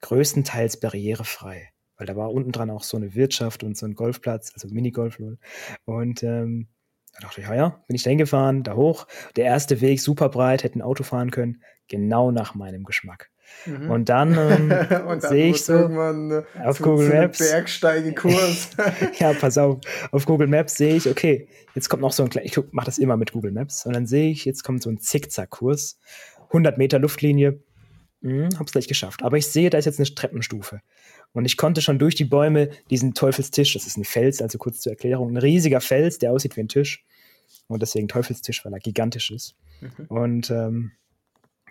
größtenteils 0.00 0.80
barrierefrei. 0.80 1.70
Weil 1.96 2.06
da 2.08 2.16
war 2.16 2.32
unten 2.32 2.50
dran 2.50 2.70
auch 2.70 2.82
so 2.82 2.96
eine 2.96 3.14
Wirtschaft 3.14 3.62
und 3.62 3.76
so 3.76 3.86
ein 3.86 3.94
Golfplatz, 3.94 4.50
also 4.52 4.66
Minigolf. 4.66 5.20
Und 5.84 6.22
ähm, 6.24 6.66
da 7.14 7.20
dachte 7.20 7.40
ich, 7.40 7.46
ja, 7.46 7.54
ja, 7.54 7.68
bin 7.86 7.94
ich 7.94 8.02
da 8.02 8.10
hingefahren, 8.10 8.64
da 8.64 8.74
hoch. 8.74 9.06
Der 9.36 9.44
erste 9.44 9.80
Weg 9.80 10.00
super 10.00 10.28
breit, 10.28 10.64
hätte 10.64 10.78
ein 10.78 10.82
Auto 10.82 11.04
fahren 11.04 11.30
können, 11.30 11.62
genau 11.88 12.30
nach 12.30 12.54
meinem 12.54 12.84
Geschmack. 12.84 13.30
Mhm. 13.66 13.90
Und 13.90 14.08
dann, 14.08 14.32
ähm, 14.38 14.68
dann 14.68 15.20
sehe 15.20 15.50
ich 15.50 15.64
so 15.64 15.74
äh, 15.74 16.44
auf 16.62 16.78
zu, 16.78 16.82
Google 16.82 17.10
zu 17.10 17.16
Maps 17.16 17.38
Bergsteigekurs. 17.38 18.70
ja, 19.18 19.32
pass 19.34 19.58
auf. 19.58 19.80
Auf 20.12 20.26
Google 20.26 20.48
Maps 20.48 20.76
sehe 20.76 20.96
ich, 20.96 21.08
okay, 21.08 21.48
jetzt 21.74 21.88
kommt 21.88 22.02
noch 22.02 22.12
so 22.12 22.22
ein 22.22 22.30
kleiner, 22.30 22.46
ich 22.46 22.58
mache 22.72 22.86
das 22.86 22.98
immer 22.98 23.16
mit 23.16 23.32
Google 23.32 23.52
Maps 23.52 23.86
und 23.86 23.94
dann 23.94 24.06
sehe 24.06 24.30
ich, 24.30 24.44
jetzt 24.44 24.62
kommt 24.64 24.82
so 24.82 24.90
ein 24.90 24.98
Zickzackkurs, 24.98 25.98
100 26.48 26.78
Meter 26.78 26.98
Luftlinie. 26.98 27.60
Hm, 28.22 28.48
hab's 28.58 28.72
gleich 28.72 28.88
geschafft. 28.88 29.22
Aber 29.22 29.36
ich 29.36 29.46
sehe, 29.48 29.68
da 29.68 29.76
ist 29.76 29.84
jetzt 29.84 29.98
eine 29.98 30.14
Treppenstufe. 30.14 30.80
Und 31.32 31.44
ich 31.44 31.58
konnte 31.58 31.82
schon 31.82 31.98
durch 31.98 32.14
die 32.14 32.24
Bäume 32.24 32.70
diesen 32.88 33.12
Teufelstisch, 33.12 33.74
das 33.74 33.86
ist 33.86 33.98
ein 33.98 34.04
Fels, 34.04 34.40
also 34.40 34.56
kurz 34.56 34.80
zur 34.80 34.92
Erklärung, 34.92 35.30
ein 35.32 35.36
riesiger 35.36 35.80
Fels, 35.80 36.18
der 36.18 36.32
aussieht 36.32 36.56
wie 36.56 36.60
ein 36.60 36.68
Tisch. 36.68 37.04
Und 37.66 37.82
deswegen 37.82 38.08
Teufelstisch, 38.08 38.64
weil 38.64 38.72
er 38.72 38.78
gigantisch 38.78 39.30
ist. 39.30 39.56
Mhm. 39.80 40.06
Und 40.06 40.50
ähm, 40.50 40.92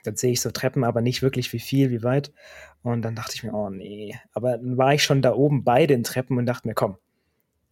dann 0.03 0.15
sehe 0.15 0.31
ich 0.31 0.41
so 0.41 0.51
Treppen, 0.51 0.83
aber 0.83 1.01
nicht 1.01 1.21
wirklich 1.21 1.51
wie 1.53 1.59
viel, 1.59 1.91
wie 1.91 2.03
weit. 2.03 2.33
Und 2.81 3.01
dann 3.01 3.15
dachte 3.15 3.33
ich 3.35 3.43
mir, 3.43 3.53
oh 3.53 3.69
nee. 3.69 4.17
Aber 4.33 4.57
dann 4.57 4.77
war 4.77 4.93
ich 4.93 5.03
schon 5.03 5.21
da 5.21 5.33
oben 5.33 5.63
bei 5.63 5.87
den 5.87 6.03
Treppen 6.03 6.37
und 6.37 6.45
dachte 6.45 6.67
mir, 6.67 6.73
komm, 6.73 6.97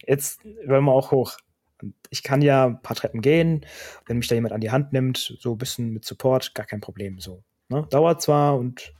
jetzt 0.06 0.44
wollen 0.66 0.84
wir 0.84 0.92
auch 0.92 1.10
hoch. 1.10 1.36
Und 1.82 1.94
ich 2.10 2.22
kann 2.22 2.42
ja 2.42 2.66
ein 2.66 2.82
paar 2.82 2.96
Treppen 2.96 3.20
gehen, 3.20 3.66
wenn 4.06 4.18
mich 4.18 4.28
da 4.28 4.34
jemand 4.34 4.54
an 4.54 4.60
die 4.60 4.70
Hand 4.70 4.92
nimmt, 4.92 5.36
so 5.38 5.52
ein 5.52 5.58
bisschen 5.58 5.90
mit 5.90 6.04
Support, 6.04 6.54
gar 6.54 6.66
kein 6.66 6.80
Problem. 6.80 7.18
So 7.18 7.42
Ne? 7.72 7.86
Dauert 7.90 8.20
zwar 8.22 8.56
und 8.58 8.92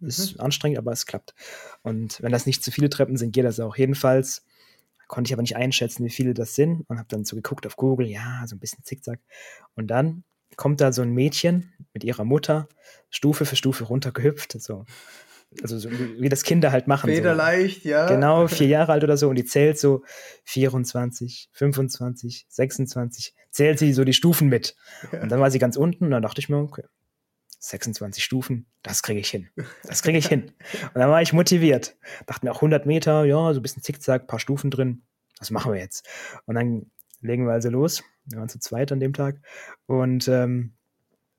mhm. 0.00 0.08
ist 0.08 0.38
anstrengend, 0.38 0.78
aber 0.78 0.92
es 0.92 1.06
klappt. 1.06 1.34
Und 1.82 2.20
wenn 2.22 2.32
das 2.32 2.46
nicht 2.46 2.62
zu 2.62 2.70
viele 2.70 2.90
Treppen 2.90 3.16
sind, 3.16 3.32
geht 3.32 3.44
das 3.44 3.58
auch. 3.58 3.76
Jedenfalls 3.76 4.44
konnte 5.08 5.28
ich 5.28 5.32
aber 5.32 5.42
nicht 5.42 5.56
einschätzen, 5.56 6.04
wie 6.04 6.10
viele 6.10 6.34
das 6.34 6.54
sind 6.54 6.84
und 6.88 6.98
habe 6.98 7.08
dann 7.08 7.24
so 7.24 7.34
geguckt 7.34 7.66
auf 7.66 7.76
Google, 7.76 8.06
ja, 8.06 8.44
so 8.46 8.54
ein 8.54 8.58
bisschen 8.58 8.84
zickzack. 8.84 9.20
Und 9.74 9.88
dann 9.88 10.24
kommt 10.58 10.80
da 10.82 10.92
so 10.92 11.00
ein 11.00 11.12
Mädchen 11.12 11.72
mit 11.94 12.04
ihrer 12.04 12.24
Mutter 12.24 12.68
Stufe 13.08 13.46
für 13.46 13.56
Stufe 13.56 13.84
runtergehüpft, 13.84 14.60
so. 14.60 14.84
Also 15.62 15.78
so, 15.78 15.88
wie 15.90 16.28
das 16.28 16.42
Kinder 16.42 16.72
halt 16.72 16.88
machen. 16.88 17.08
Federleicht, 17.08 17.84
so. 17.84 17.88
ja. 17.88 18.06
Genau, 18.06 18.46
vier 18.48 18.66
Jahre 18.66 18.92
alt 18.92 19.04
oder 19.04 19.16
so 19.16 19.30
und 19.30 19.36
die 19.36 19.46
zählt 19.46 19.78
so 19.78 20.02
24, 20.44 21.48
25, 21.52 22.46
26, 22.50 23.34
zählt 23.50 23.78
sie 23.78 23.94
so 23.94 24.04
die 24.04 24.12
Stufen 24.12 24.48
mit. 24.48 24.76
Ja. 25.10 25.22
Und 25.22 25.30
dann 25.30 25.40
war 25.40 25.50
sie 25.50 25.58
ganz 25.58 25.76
unten 25.76 26.04
und 26.04 26.10
dann 26.10 26.22
dachte 26.22 26.40
ich 26.40 26.50
mir, 26.50 26.58
okay, 26.58 26.82
26 27.60 28.22
Stufen, 28.22 28.66
das 28.82 29.02
kriege 29.02 29.20
ich 29.20 29.30
hin. 29.30 29.48
Das 29.84 30.02
kriege 30.02 30.18
ich 30.18 30.28
hin. 30.28 30.52
Und 30.94 31.00
dann 31.00 31.10
war 31.10 31.22
ich 31.22 31.32
motiviert. 31.32 31.96
Dachte 32.26 32.46
mir 32.46 32.52
auch 32.52 32.58
100 32.58 32.86
Meter, 32.86 33.24
ja, 33.24 33.52
so 33.52 33.58
ein 33.58 33.62
bisschen 33.62 33.82
Zickzack, 33.82 34.28
paar 34.28 34.38
Stufen 34.38 34.70
drin. 34.70 35.02
Das 35.40 35.50
machen 35.50 35.72
wir 35.72 35.80
jetzt. 35.80 36.06
Und 36.46 36.54
dann 36.54 36.92
legen 37.20 37.46
wir 37.46 37.52
also 37.52 37.68
los. 37.68 38.04
Wir 38.30 38.38
waren 38.38 38.48
zu 38.48 38.58
zweit 38.58 38.92
an 38.92 39.00
dem 39.00 39.12
Tag. 39.12 39.40
Und 39.86 40.28
ähm, 40.28 40.74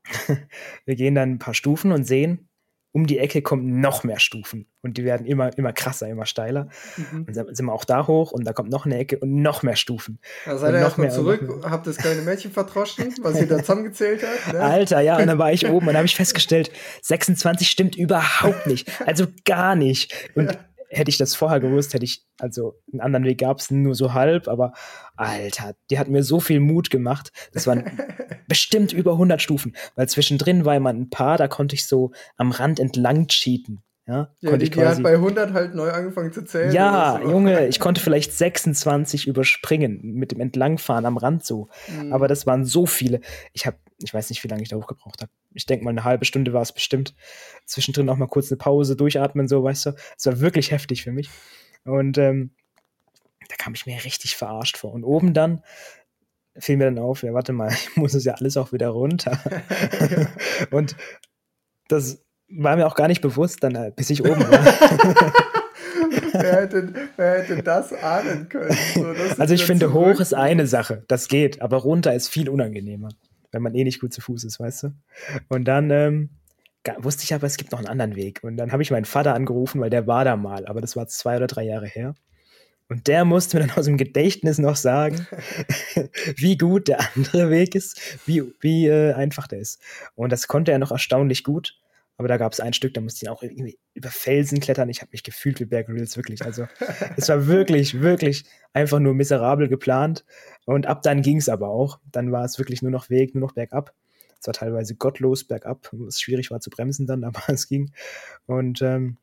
wir 0.86 0.96
gehen 0.96 1.16
dann 1.16 1.32
ein 1.34 1.40
paar 1.40 1.54
Stufen 1.54 1.92
und 1.92 2.06
sehen, 2.06 2.50
um 2.92 3.06
die 3.06 3.20
Ecke 3.20 3.42
kommen 3.42 3.80
noch 3.82 4.04
mehr 4.04 4.20
Stufen 4.20 4.66
und 4.82 4.98
die 4.98 5.04
werden 5.04 5.28
immer, 5.28 5.56
immer 5.58 5.74
krasser, 5.74 6.08
immer 6.08 6.26
steiler. 6.26 6.70
Mhm. 6.98 7.28
Dann 7.28 7.56
sind 7.56 7.66
wir 7.66 7.74
auch 7.74 7.86
da 7.86 8.08
hoch 8.08 8.32
und 8.32 8.46
da 8.46 8.54
kommt 8.54 8.72
noch 8.72 8.86
eine 8.88 8.98
Ecke 8.98 9.20
und 9.20 9.42
noch 9.42 9.62
mehr 9.62 9.76
Stufen. 9.76 10.20
Da 10.46 10.58
seid 10.58 10.74
ihr 10.74 10.80
erstmal 10.80 11.12
zurück, 11.12 11.64
habt 11.64 11.86
das 11.86 11.98
kleine 11.98 12.24
Mädchen 12.24 12.52
verdroschen, 12.52 13.14
was 13.22 13.40
ihr 13.40 13.48
da 13.48 13.58
zusammengezählt 13.60 14.24
habt. 14.24 14.54
Ne? 14.54 14.60
Alter, 14.60 15.02
ja, 15.02 15.18
und 15.18 15.28
dann 15.28 15.38
war 15.38 15.54
ich 15.54 15.68
oben 15.70 15.88
und 15.88 15.96
habe 15.96 16.06
ich 16.06 16.16
festgestellt, 16.16 16.72
26 17.04 17.70
stimmt 17.70 17.96
überhaupt 17.96 18.66
nicht. 18.66 18.90
Also 19.06 19.28
gar 19.46 19.76
nicht. 19.76 20.32
Und 20.34 20.52
ja 20.52 20.60
hätte 20.90 21.10
ich 21.10 21.18
das 21.18 21.36
vorher 21.36 21.60
gewusst, 21.60 21.94
hätte 21.94 22.06
ich, 22.06 22.26
also 22.40 22.76
einen 22.92 23.02
anderen 23.02 23.26
Weg 23.26 23.40
gab 23.40 23.60
es 23.60 23.72
nur 23.72 23.96
so 23.96 24.14
halb, 24.14 24.48
aber 24.48 24.74
Alter, 25.16 25.76
die 25.90 26.00
hat 26.00 26.08
mir 26.08 26.24
so 26.24 26.40
viel 26.40 26.60
Mut 26.60 26.90
gemacht. 26.90 27.32
Das 27.54 27.68
waren 27.68 27.86
bestimmt 28.48 28.92
über 28.92 29.14
100 29.14 29.42
Stufen, 29.42 29.76
weil 29.96 30.10
zwischendrin 30.10 30.66
war 30.66 30.76
immer 30.76 30.90
ein 30.90 31.10
paar, 31.10 31.38
da 31.38 31.48
konnte 31.48 31.76
ich 31.76 31.86
so 31.86 32.12
am 32.38 32.52
Rand 32.52 32.80
entlang 32.80 33.28
cheaten. 33.28 33.84
Ja, 34.10 34.34
ja 34.42 34.58
die, 34.58 34.72
die 34.72 34.84
hat 34.84 35.04
bei 35.04 35.14
100 35.14 35.54
halt 35.54 35.76
neu 35.76 35.92
angefangen 35.92 36.34
zu 36.34 36.44
zählen. 36.44 36.74
Ja, 36.74 37.20
so. 37.22 37.30
Junge, 37.30 37.68
ich 37.68 37.80
konnte 37.80 38.02
vielleicht 38.02 38.34
26 38.34 39.28
überspringen 39.28 40.00
mit 40.02 40.32
dem 40.32 40.40
Entlangfahren 40.40 41.06
am 41.06 41.18
Rand 41.18 41.46
so. 41.46 41.70
Mhm. 41.88 42.12
Aber 42.12 42.28
das 42.28 42.48
waren 42.48 42.66
so 42.66 42.88
viele. 42.88 43.22
Ich 43.54 43.68
habe, 43.68 43.78
ich 44.02 44.12
weiß 44.12 44.32
nicht, 44.32 44.44
wie 44.44 44.48
lange 44.48 44.64
ich 44.64 44.70
da 44.70 44.78
hochgebraucht 44.78 45.22
habe. 45.22 45.32
Ich 45.54 45.66
denke 45.66 45.84
mal, 45.84 45.92
eine 45.92 46.04
halbe 46.04 46.26
Stunde 46.26 46.54
war 46.54 46.62
es 46.62 46.72
bestimmt. 46.72 47.16
Zwischendrin 47.66 48.10
auch 48.10 48.18
mal 48.18 48.28
kurz 48.28 48.52
eine 48.52 48.58
Pause, 48.58 48.96
durchatmen, 48.96 49.48
so, 49.48 49.64
weißt 49.64 49.88
du. 49.88 49.96
Es 50.18 50.26
war 50.26 50.40
wirklich 50.40 50.72
heftig 50.72 51.04
für 51.04 51.12
mich. 51.12 51.30
Und 51.86 52.18
ähm, 52.18 52.52
da 53.48 53.56
kam 53.56 53.74
ich 53.74 53.86
mir 53.86 54.04
richtig 54.04 54.36
verarscht 54.36 54.78
vor. 54.78 54.94
Und 54.94 55.04
oben 55.04 55.34
dann 55.34 55.64
fiel 56.58 56.78
mir 56.78 56.86
dann 56.86 57.00
auf, 57.00 57.24
ja, 57.24 57.34
warte 57.34 57.54
mal, 57.54 57.70
ich 57.74 57.96
muss 57.96 58.14
es 58.14 58.24
ja 58.26 58.34
alles 58.34 58.58
auch 58.58 58.72
wieder 58.72 58.90
runter. 58.90 59.40
Und 60.72 60.96
das 61.88 62.24
war 62.50 62.76
mir 62.76 62.88
auch 62.88 62.96
gar 62.96 63.08
nicht 63.08 63.22
bewusst, 63.22 63.64
dann, 63.64 63.76
äh, 63.76 63.92
bis 63.96 64.10
ich 64.10 64.24
oben 64.24 64.42
war. 64.42 64.60
wer, 66.34 66.62
hätte, 66.62 66.94
wer 67.16 67.44
hätte 67.44 67.64
das 67.64 67.94
ahnen 67.94 68.50
können? 68.50 68.76
So, 68.94 69.06
also 69.38 69.54
ich 69.54 69.66
finde, 69.66 69.94
hoch 69.94 70.20
ist 70.20 70.34
eine 70.34 70.68
Sache, 70.68 71.04
das 71.08 71.28
geht, 71.28 71.62
aber 71.62 71.78
runter 71.78 72.14
ist 72.14 72.28
viel 72.28 72.50
unangenehmer, 72.50 73.10
wenn 73.52 73.62
man 73.62 73.76
eh 73.76 73.84
nicht 73.84 74.02
gut 74.02 74.14
zu 74.14 74.22
Fuß 74.22 74.44
ist, 74.44 74.60
weißt 74.60 74.84
du? 74.84 74.90
Und 75.48 75.66
dann 75.66 75.90
ähm, 75.92 76.30
wusste 76.98 77.24
ich 77.24 77.34
aber, 77.34 77.48
es 77.48 77.58
gibt 77.58 77.72
noch 77.72 77.80
einen 77.80 77.88
anderen 77.88 78.16
Weg. 78.16 78.40
Und 78.44 78.58
dann 78.58 78.72
habe 78.72 78.84
ich 78.84 78.92
meinen 78.92 79.06
Vater 79.06 79.34
angerufen, 79.34 79.82
weil 79.82 79.90
der 79.90 80.08
war 80.08 80.26
da 80.26 80.36
mal, 80.36 80.66
aber 80.66 80.82
das 80.82 80.96
war 80.96 81.08
zwei 81.08 81.38
oder 81.38 81.48
drei 81.48 81.64
Jahre 81.64 81.88
her. 81.88 82.16
Und 82.88 83.08
der 83.08 83.24
musste 83.24 83.58
mir 83.58 83.68
dann 83.68 83.78
aus 83.78 83.86
dem 83.86 83.98
Gedächtnis 83.98 84.58
noch 84.58 84.76
sagen, 84.76 85.28
wie 86.36 86.58
gut 86.58 86.88
der 86.88 87.00
andere 87.16 87.52
Weg 87.52 87.76
ist, 87.76 88.00
wie, 88.26 88.44
wie 88.62 88.88
äh, 88.88 89.14
einfach 89.14 89.48
der 89.48 89.60
ist. 89.60 89.80
Und 90.16 90.32
das 90.32 90.48
konnte 90.48 90.72
er 90.72 90.80
noch 90.80 90.92
erstaunlich 90.92 91.44
gut. 91.44 91.80
Aber 92.20 92.28
da 92.28 92.36
gab 92.36 92.52
es 92.52 92.60
ein 92.60 92.74
Stück, 92.74 92.94
da 92.94 93.00
musste 93.00 93.24
ich 93.24 93.30
auch 93.30 93.44
irgendwie 93.44 93.80
über 93.94 94.10
Felsen 94.10 94.60
klettern. 94.60 94.90
Ich 94.90 95.00
habe 95.00 95.12
mich 95.14 95.24
gefühlt 95.24 95.62
wie 95.62 95.66
Bear 95.66 95.86
Grylls, 95.86 96.18
wirklich. 96.18 96.44
Also 96.44 96.68
es 97.16 97.30
war 97.30 97.48
wirklich, 97.48 98.02
wirklich 98.02 98.44
einfach 98.74 99.00
nur 99.00 99.14
miserabel 99.14 99.70
geplant. 99.70 100.26
Und 100.66 100.86
ab 100.86 101.02
dann 101.02 101.22
ging 101.22 101.38
es 101.38 101.48
aber 101.48 101.70
auch. 101.70 101.98
Dann 102.12 102.34
war 102.34 102.44
es 102.44 102.60
wirklich 102.60 102.82
nur 102.82 102.92
noch 102.92 103.10
Weg, 103.10 103.36
nur 103.36 103.42
noch 103.42 103.54
bergab. 103.54 103.94
Es 104.38 104.48
war 104.48 104.54
teilweise 104.54 104.96
gottlos 104.96 105.46
bergab, 105.46 105.88
was 105.94 106.20
schwierig 106.20 106.52
war 106.52 106.60
zu 106.60 106.70
bremsen 106.70 107.08
dann, 107.08 107.24
aber 107.24 107.42
es 107.48 107.70
ging. 107.70 107.94
Und 108.48 108.82
ähm, 108.82 109.16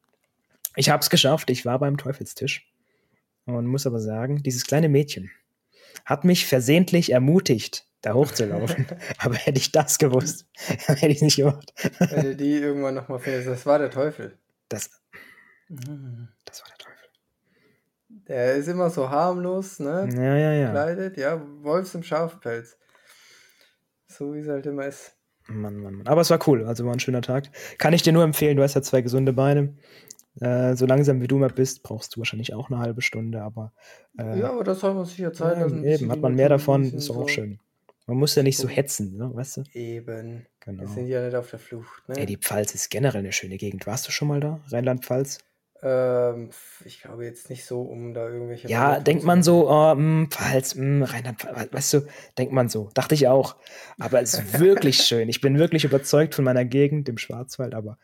ich 0.74 0.88
habe 0.88 1.02
es 1.02 1.10
geschafft. 1.10 1.50
Ich 1.50 1.66
war 1.66 1.78
beim 1.78 1.98
Teufelstisch. 1.98 2.66
Und 3.44 3.66
muss 3.66 3.86
aber 3.86 4.00
sagen, 4.00 4.42
dieses 4.42 4.64
kleine 4.64 4.88
Mädchen 4.88 5.30
hat 6.06 6.24
mich 6.24 6.46
versehentlich 6.46 7.12
ermutigt, 7.12 7.84
da 8.06 8.14
hochzulaufen. 8.14 8.86
Aber 9.18 9.34
hätte 9.34 9.58
ich 9.58 9.72
das 9.72 9.98
gewusst, 9.98 10.46
hätte 10.56 11.08
ich 11.08 11.16
es 11.16 11.22
nicht 11.22 11.36
gemacht. 11.36 11.72
Wenn 11.98 12.22
du 12.22 12.36
die 12.36 12.54
irgendwann 12.54 12.94
nochmal 12.94 13.18
findest, 13.18 13.48
das 13.48 13.66
war 13.66 13.78
der 13.78 13.90
Teufel. 13.90 14.38
Das, 14.68 14.90
mhm. 15.68 16.28
das 16.44 16.62
war 16.62 16.68
der 16.68 16.78
Teufel. 16.78 17.08
Der 18.28 18.54
ist 18.54 18.68
immer 18.68 18.90
so 18.90 19.10
harmlos, 19.10 19.80
ne? 19.80 20.08
Ja, 20.14 20.36
ja, 20.36 20.52
ja. 20.52 20.70
Kleidet, 20.70 21.16
ja, 21.16 21.40
Wolfs 21.62 21.94
im 21.94 22.02
Schafpelz. 22.02 22.78
So 24.06 24.34
wie 24.34 24.40
es 24.40 24.48
halt 24.48 24.66
immer 24.66 24.86
ist. 24.86 25.12
Mann, 25.48 25.76
Mann, 25.76 25.94
Mann. 25.94 26.06
Aber 26.06 26.20
es 26.20 26.30
war 26.30 26.40
cool, 26.48 26.64
also 26.64 26.84
war 26.86 26.92
ein 26.92 27.00
schöner 27.00 27.22
Tag. 27.22 27.50
Kann 27.78 27.92
ich 27.92 28.02
dir 28.02 28.12
nur 28.12 28.24
empfehlen, 28.24 28.56
du 28.56 28.62
hast 28.62 28.74
ja 28.74 28.82
zwei 28.82 29.02
gesunde 29.02 29.32
Beine. 29.32 29.76
Äh, 30.40 30.76
so 30.76 30.86
langsam 30.86 31.20
wie 31.22 31.28
du 31.28 31.38
mal 31.38 31.50
bist, 31.50 31.82
brauchst 31.82 32.14
du 32.14 32.20
wahrscheinlich 32.20 32.52
auch 32.52 32.70
eine 32.70 32.78
halbe 32.78 33.02
Stunde, 33.02 33.42
aber. 33.42 33.72
Äh, 34.18 34.40
ja, 34.40 34.50
aber 34.50 34.64
das 34.64 34.80
soll 34.80 34.94
man 34.94 35.06
sich 35.06 35.18
ja 35.18 35.32
Zeit 35.32 35.58
lassen. 35.58 35.82
Eben, 35.82 36.10
hat 36.10 36.20
man 36.20 36.34
mehr 36.34 36.48
davon, 36.48 36.84
ist 36.84 37.10
auch 37.10 37.28
schön. 37.28 37.58
Man 38.06 38.18
muss 38.18 38.36
ja 38.36 38.44
nicht 38.44 38.56
so 38.56 38.68
hetzen, 38.68 39.16
ne? 39.16 39.30
weißt 39.34 39.58
du? 39.58 39.62
Eben. 39.72 40.46
Genau. 40.60 40.82
Wir 40.82 40.88
sind 40.88 41.08
ja 41.08 41.24
nicht 41.24 41.34
auf 41.34 41.50
der 41.50 41.58
Flucht. 41.58 42.08
Ne? 42.08 42.18
Ey, 42.18 42.26
die 42.26 42.36
Pfalz 42.36 42.74
ist 42.74 42.88
generell 42.88 43.20
eine 43.20 43.32
schöne 43.32 43.56
Gegend. 43.56 43.86
Warst 43.86 44.06
du 44.06 44.12
schon 44.12 44.28
mal 44.28 44.40
da? 44.40 44.60
Rheinland-Pfalz? 44.70 45.38
Ähm, 45.82 46.50
ich 46.84 47.02
glaube 47.02 47.24
jetzt 47.24 47.50
nicht 47.50 47.64
so, 47.64 47.82
um 47.82 48.14
da 48.14 48.28
irgendwelche. 48.28 48.68
Ja, 48.68 49.00
denkt 49.00 49.24
man 49.24 49.42
so, 49.42 49.68
oh, 49.68 49.94
mh, 49.94 49.96
hm, 49.96 50.30
Pfalz, 50.30 50.74
mh, 50.76 50.82
hm, 50.82 51.02
Rheinland-Pfalz, 51.02 51.72
weißt 51.72 51.94
du, 51.94 52.00
denkt 52.38 52.52
man 52.52 52.68
so. 52.68 52.90
Dachte 52.94 53.14
ich 53.14 53.26
auch. 53.26 53.56
Aber 53.98 54.22
es 54.22 54.34
ist 54.34 54.60
wirklich 54.60 54.96
schön. 55.04 55.28
Ich 55.28 55.40
bin 55.40 55.58
wirklich 55.58 55.84
überzeugt 55.84 56.34
von 56.34 56.44
meiner 56.44 56.64
Gegend, 56.64 57.08
dem 57.08 57.18
Schwarzwald, 57.18 57.74
aber 57.74 57.98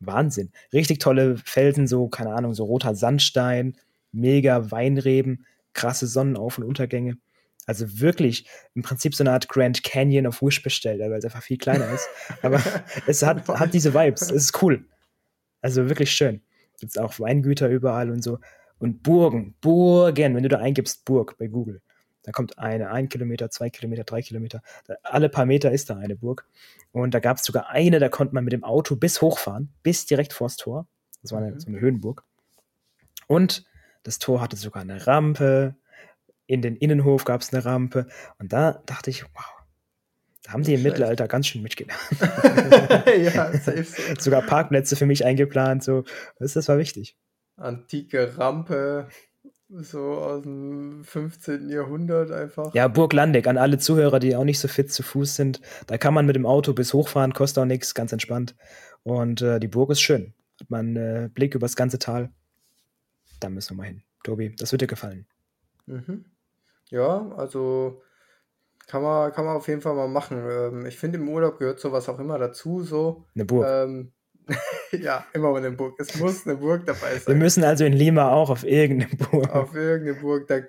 Wahnsinn. 0.00 0.52
Richtig 0.72 0.98
tolle 0.98 1.38
Felsen, 1.38 1.86
so, 1.86 2.08
keine 2.08 2.34
Ahnung, 2.34 2.54
so 2.54 2.64
roter 2.64 2.94
Sandstein, 2.94 3.76
mega 4.12 4.70
Weinreben, 4.70 5.46
krasse 5.72 6.06
Sonnenauf- 6.06 6.58
und 6.58 6.64
Untergänge. 6.64 7.16
Also 7.68 8.00
wirklich 8.00 8.48
im 8.74 8.80
Prinzip 8.80 9.14
so 9.14 9.22
eine 9.22 9.32
Art 9.32 9.46
Grand 9.50 9.84
Canyon 9.84 10.26
auf 10.26 10.40
Wish 10.40 10.62
bestellt, 10.62 11.00
weil 11.00 11.12
es 11.12 11.24
einfach 11.26 11.42
viel 11.42 11.58
kleiner 11.58 11.86
ist. 11.92 12.08
Aber 12.40 12.62
es 13.06 13.22
hat, 13.22 13.46
hat 13.46 13.74
diese 13.74 13.92
Vibes. 13.92 14.22
Es 14.22 14.30
ist 14.44 14.62
cool. 14.62 14.86
Also 15.60 15.86
wirklich 15.86 16.10
schön. 16.10 16.40
Gibt 16.80 16.98
auch 16.98 17.20
Weingüter 17.20 17.68
überall 17.68 18.10
und 18.10 18.22
so. 18.22 18.38
Und 18.78 19.02
Burgen, 19.02 19.54
Burgen, 19.60 20.34
wenn 20.34 20.42
du 20.44 20.48
da 20.48 20.60
eingibst, 20.60 21.04
Burg 21.04 21.36
bei 21.36 21.48
Google, 21.48 21.82
da 22.22 22.32
kommt 22.32 22.58
eine, 22.58 22.90
ein 22.90 23.10
Kilometer, 23.10 23.50
zwei 23.50 23.68
Kilometer, 23.68 24.04
drei 24.04 24.22
Kilometer. 24.22 24.62
Alle 25.02 25.28
paar 25.28 25.44
Meter 25.44 25.70
ist 25.70 25.90
da 25.90 25.98
eine 25.98 26.16
Burg. 26.16 26.46
Und 26.90 27.12
da 27.12 27.20
gab 27.20 27.36
es 27.36 27.44
sogar 27.44 27.68
eine, 27.68 27.98
da 27.98 28.08
konnte 28.08 28.34
man 28.34 28.44
mit 28.44 28.54
dem 28.54 28.64
Auto 28.64 28.96
bis 28.96 29.20
hochfahren, 29.20 29.74
bis 29.82 30.06
direkt 30.06 30.32
vors 30.32 30.56
Tor. 30.56 30.86
Das 31.20 31.32
war 31.32 31.42
eine, 31.42 31.52
mhm. 31.52 31.60
so 31.60 31.68
eine 31.68 31.80
Höhenburg. 31.80 32.24
Und 33.26 33.66
das 34.04 34.18
Tor 34.18 34.40
hatte 34.40 34.56
sogar 34.56 34.80
eine 34.80 35.06
Rampe, 35.06 35.76
in 36.48 36.62
den 36.62 36.74
Innenhof 36.76 37.24
gab 37.24 37.42
es 37.42 37.52
eine 37.52 37.64
Rampe. 37.64 38.08
Und 38.38 38.52
da 38.52 38.82
dachte 38.86 39.10
ich, 39.10 39.24
wow, 39.24 39.44
da 40.42 40.54
haben 40.54 40.64
die 40.64 40.74
im 40.74 40.82
Mittelalter 40.82 41.28
ganz 41.28 41.46
schön 41.46 41.62
mitgelernt. 41.62 42.00
ja, 43.22 43.52
safe. 43.52 43.86
Sogar 44.18 44.42
Parkplätze 44.42 44.96
für 44.96 45.06
mich 45.06 45.24
eingeplant, 45.24 45.84
so. 45.84 46.04
Das, 46.38 46.54
das 46.54 46.68
war 46.68 46.78
wichtig. 46.78 47.16
Antike 47.56 48.38
Rampe, 48.38 49.08
so 49.68 50.14
aus 50.14 50.42
dem 50.42 51.04
15. 51.04 51.68
Jahrhundert 51.68 52.30
einfach. 52.30 52.74
Ja, 52.74 52.88
Burg 52.88 53.12
Landeck, 53.12 53.46
an 53.46 53.58
alle 53.58 53.78
Zuhörer, 53.78 54.20
die 54.20 54.34
auch 54.34 54.44
nicht 54.44 54.58
so 54.58 54.68
fit 54.68 54.90
zu 54.90 55.02
Fuß 55.02 55.36
sind. 55.36 55.60
Da 55.86 55.98
kann 55.98 56.14
man 56.14 56.24
mit 56.24 56.34
dem 56.34 56.46
Auto 56.46 56.72
bis 56.72 56.94
hochfahren, 56.94 57.34
kostet 57.34 57.62
auch 57.62 57.66
nichts, 57.66 57.94
ganz 57.94 58.12
entspannt. 58.12 58.56
Und 59.02 59.42
äh, 59.42 59.60
die 59.60 59.68
Burg 59.68 59.90
ist 59.90 60.00
schön. 60.00 60.32
Hat 60.60 60.70
man 60.70 60.96
äh, 60.96 61.28
Blick 61.32 61.54
übers 61.54 61.76
ganze 61.76 61.98
Tal. 61.98 62.30
Da 63.40 63.50
müssen 63.50 63.76
wir 63.76 63.82
mal 63.82 63.88
hin. 63.88 64.02
Tobi, 64.24 64.54
das 64.56 64.72
wird 64.72 64.80
dir 64.80 64.86
gefallen. 64.86 65.26
Mhm. 65.86 66.24
Ja, 66.90 67.30
also 67.36 68.02
kann 68.88 69.02
man, 69.02 69.32
kann 69.32 69.44
man 69.44 69.56
auf 69.56 69.68
jeden 69.68 69.82
Fall 69.82 69.94
mal 69.94 70.08
machen. 70.08 70.42
Ähm, 70.50 70.86
ich 70.86 70.96
finde, 70.96 71.18
im 71.18 71.28
Urlaub 71.28 71.58
gehört 71.58 71.78
sowas 71.78 72.08
auch 72.08 72.18
immer 72.18 72.38
dazu, 72.38 72.82
so. 72.82 73.26
Eine 73.34 73.44
Burg. 73.44 73.66
Ähm, 73.68 74.12
ja, 74.92 75.26
immer 75.34 75.54
eine 75.54 75.70
Burg. 75.70 75.94
Es 75.98 76.18
muss 76.18 76.46
eine 76.46 76.56
Burg 76.56 76.86
dabei 76.86 77.18
sein. 77.18 77.26
Wir 77.26 77.34
müssen 77.34 77.64
also 77.64 77.84
in 77.84 77.92
Lima 77.92 78.30
auch 78.30 78.48
auf 78.48 78.64
irgendeine 78.64 79.14
Burg. 79.14 79.54
Auf 79.54 79.74
irgendeine 79.74 80.18
Burg. 80.18 80.48
Da 80.48 80.60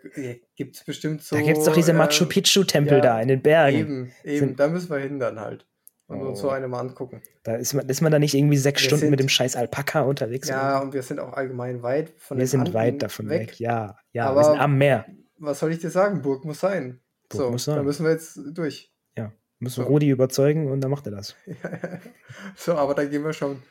gibt 0.56 0.76
es 0.76 0.84
bestimmt 0.84 1.24
so. 1.24 1.38
Da 1.38 1.42
gibt 1.42 1.60
es 1.60 1.64
doch 1.64 1.74
diese 1.74 1.94
Machu 1.94 2.24
ähm, 2.24 2.30
Picchu-Tempel 2.30 2.98
ja, 2.98 3.02
da 3.02 3.22
in 3.22 3.30
den 3.30 3.42
Bergen. 3.42 3.78
Eben, 3.78 4.12
eben. 4.26 4.40
Sind, 4.40 4.60
da 4.60 4.68
müssen 4.68 4.90
wir 4.90 4.98
hin 4.98 5.20
dann 5.20 5.40
halt. 5.40 5.66
Und 6.08 6.22
oh. 6.22 6.30
uns 6.30 6.40
so 6.40 6.50
oh. 6.50 6.52
eine 6.52 6.68
mal 6.68 6.80
angucken. 6.80 7.22
Da 7.44 7.56
ist 7.56 7.74
man, 7.74 7.88
ist 7.88 8.02
man 8.02 8.12
da 8.12 8.20
nicht 8.20 8.34
irgendwie 8.34 8.58
sechs 8.58 8.82
wir 8.82 8.88
Stunden 8.88 9.02
sind, 9.02 9.12
mit 9.12 9.20
dem 9.22 9.30
scheiß 9.30 9.56
Alpaka 9.56 10.02
unterwegs? 10.02 10.50
Ja, 10.50 10.76
oder? 10.76 10.82
und 10.82 10.94
wir 10.94 11.04
sind 11.04 11.20
auch 11.20 11.34
allgemein 11.34 11.84
weit 11.84 12.12
von 12.18 12.38
Wir 12.38 12.48
sind 12.48 12.62
Anden 12.62 12.74
weit 12.74 13.02
davon 13.02 13.30
weg, 13.30 13.52
weg. 13.52 13.60
ja. 13.60 13.96
Ja, 14.12 14.26
Aber 14.26 14.42
wir 14.42 14.44
sind 14.46 14.60
am 14.60 14.78
Meer 14.78 15.06
was 15.40 15.60
soll 15.60 15.72
ich 15.72 15.80
dir 15.80 15.90
sagen? 15.90 16.22
Burg 16.22 16.46
muss 16.46 16.60
sein. 16.60 17.00
Burg 17.30 17.42
so, 17.42 17.52
muss 17.52 17.66
sein. 17.66 17.78
da 17.78 17.84
müssen 17.84 18.06
wir 18.06 18.12
jetzt 18.12 18.40
durch. 18.54 18.94
Ja, 19.18 19.32
müssen 19.60 19.84
so. 19.84 19.90
Rudi 19.90 20.10
überzeugen 20.10 20.72
und 20.72 20.82
dann 20.82 20.92
macht 20.92 21.06
er 21.08 21.12
das. 21.12 21.36
so, 22.56 22.76
aber 22.76 22.94
dann 22.96 23.10
gehen 23.10 23.24
wir 23.24 23.34
schon 23.34 23.62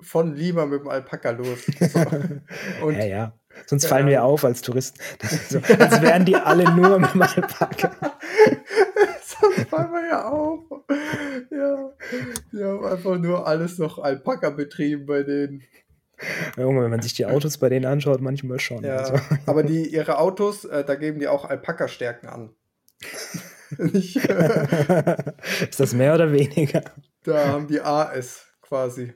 von 0.00 0.34
Lima 0.34 0.66
mit 0.66 0.80
dem 0.80 0.88
Alpaka 0.88 1.30
los. 1.30 1.66
So. 1.66 2.86
Und, 2.86 2.94
ja, 2.98 3.04
ja. 3.04 3.38
Sonst 3.66 3.86
fallen 3.86 4.06
wir 4.06 4.22
auf 4.22 4.44
als 4.44 4.60
Touristen. 4.62 5.00
So, 5.48 5.58
als 5.58 6.02
wären 6.02 6.24
die 6.24 6.36
alle 6.36 6.70
nur 6.74 6.98
mit 6.98 7.14
dem 7.14 7.22
Alpaka. 7.22 8.18
Sonst 9.22 9.68
fallen 9.70 9.92
wir 9.92 10.08
ja 10.08 10.28
auf. 10.28 10.60
Ja. 11.50 11.92
Die 12.52 12.62
haben 12.62 12.84
einfach 12.84 13.18
nur 13.18 13.46
alles 13.46 13.78
noch 13.78 13.98
Alpaka 13.98 14.50
betrieben 14.50 15.06
bei 15.06 15.22
denen. 15.22 15.62
Junge, 16.56 16.82
wenn 16.82 16.90
man 16.90 17.02
sich 17.02 17.14
die 17.14 17.26
Autos 17.26 17.58
bei 17.58 17.68
denen 17.68 17.84
anschaut, 17.86 18.20
manchmal 18.20 18.58
schon. 18.60 18.82
Ja, 18.84 18.96
also. 18.96 19.14
Aber 19.46 19.62
die, 19.62 19.86
ihre 19.86 20.18
Autos, 20.18 20.64
äh, 20.64 20.84
da 20.84 20.94
geben 20.94 21.18
die 21.20 21.28
auch 21.28 21.44
Alpaka-Stärken 21.44 22.28
an. 22.28 22.50
Nicht, 23.78 24.16
Ist 25.70 25.80
das 25.80 25.92
mehr 25.92 26.14
oder 26.14 26.32
weniger? 26.32 26.82
Da 27.24 27.48
haben 27.48 27.66
die 27.66 27.80
AS 27.80 28.46
quasi. 28.62 29.12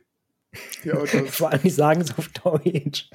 Die 0.83 0.93
Autos. 0.93 1.31
Vor 1.31 1.51
allem, 1.51 1.63
die 1.63 1.71
sagen 1.71 2.01
es 2.01 2.19
auf 2.19 2.27
Deutsch. 2.29 3.09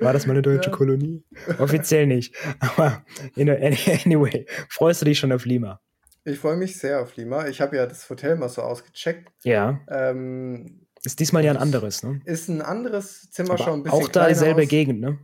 War 0.00 0.12
das 0.12 0.26
mal 0.26 0.34
eine 0.34 0.42
deutsche 0.42 0.68
Ja. 0.70 0.76
Kolonie? 0.76 1.24
Offiziell 1.58 2.06
nicht. 2.06 2.34
Aber 2.60 3.02
anyway, 3.36 4.44
freust 4.68 5.00
du 5.00 5.06
dich 5.06 5.18
schon 5.18 5.32
auf 5.32 5.46
Lima? 5.46 5.80
Ich 6.24 6.38
freue 6.38 6.56
mich 6.56 6.76
sehr 6.76 7.00
auf 7.00 7.16
Lima. 7.16 7.46
Ich 7.46 7.60
habe 7.62 7.76
ja 7.76 7.86
das 7.86 8.08
Hotel 8.10 8.36
mal 8.36 8.48
so 8.50 8.60
ausgecheckt. 8.62 9.32
Ja. 9.44 9.80
Ähm, 9.88 10.85
Ist 11.06 11.20
diesmal 11.20 11.44
ja 11.44 11.52
ein 11.52 11.56
anderes, 11.56 12.02
ne? 12.02 12.20
ist 12.24 12.48
ein 12.48 12.60
anderes 12.60 13.30
Zimmer 13.30 13.50
Aber 13.50 13.62
schon 13.62 13.74
ein 13.74 13.82
bisschen 13.84 14.02
auch 14.02 14.08
da 14.08 14.26
dieselbe 14.26 14.62
aus. 14.62 14.68
Gegend, 14.68 15.00
ne? 15.00 15.20